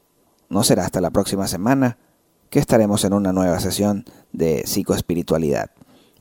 No 0.49 0.65
será 0.65 0.85
hasta 0.85 1.01
la 1.01 1.11
próxima 1.11 1.47
semana 1.47 1.99
que 2.51 2.59
estaremos 2.59 3.05
en 3.05 3.13
una 3.13 3.33
nueva 3.33 3.61
sesión 3.61 4.05
de 4.33 4.65
psicoespiritualidad. 4.67 5.71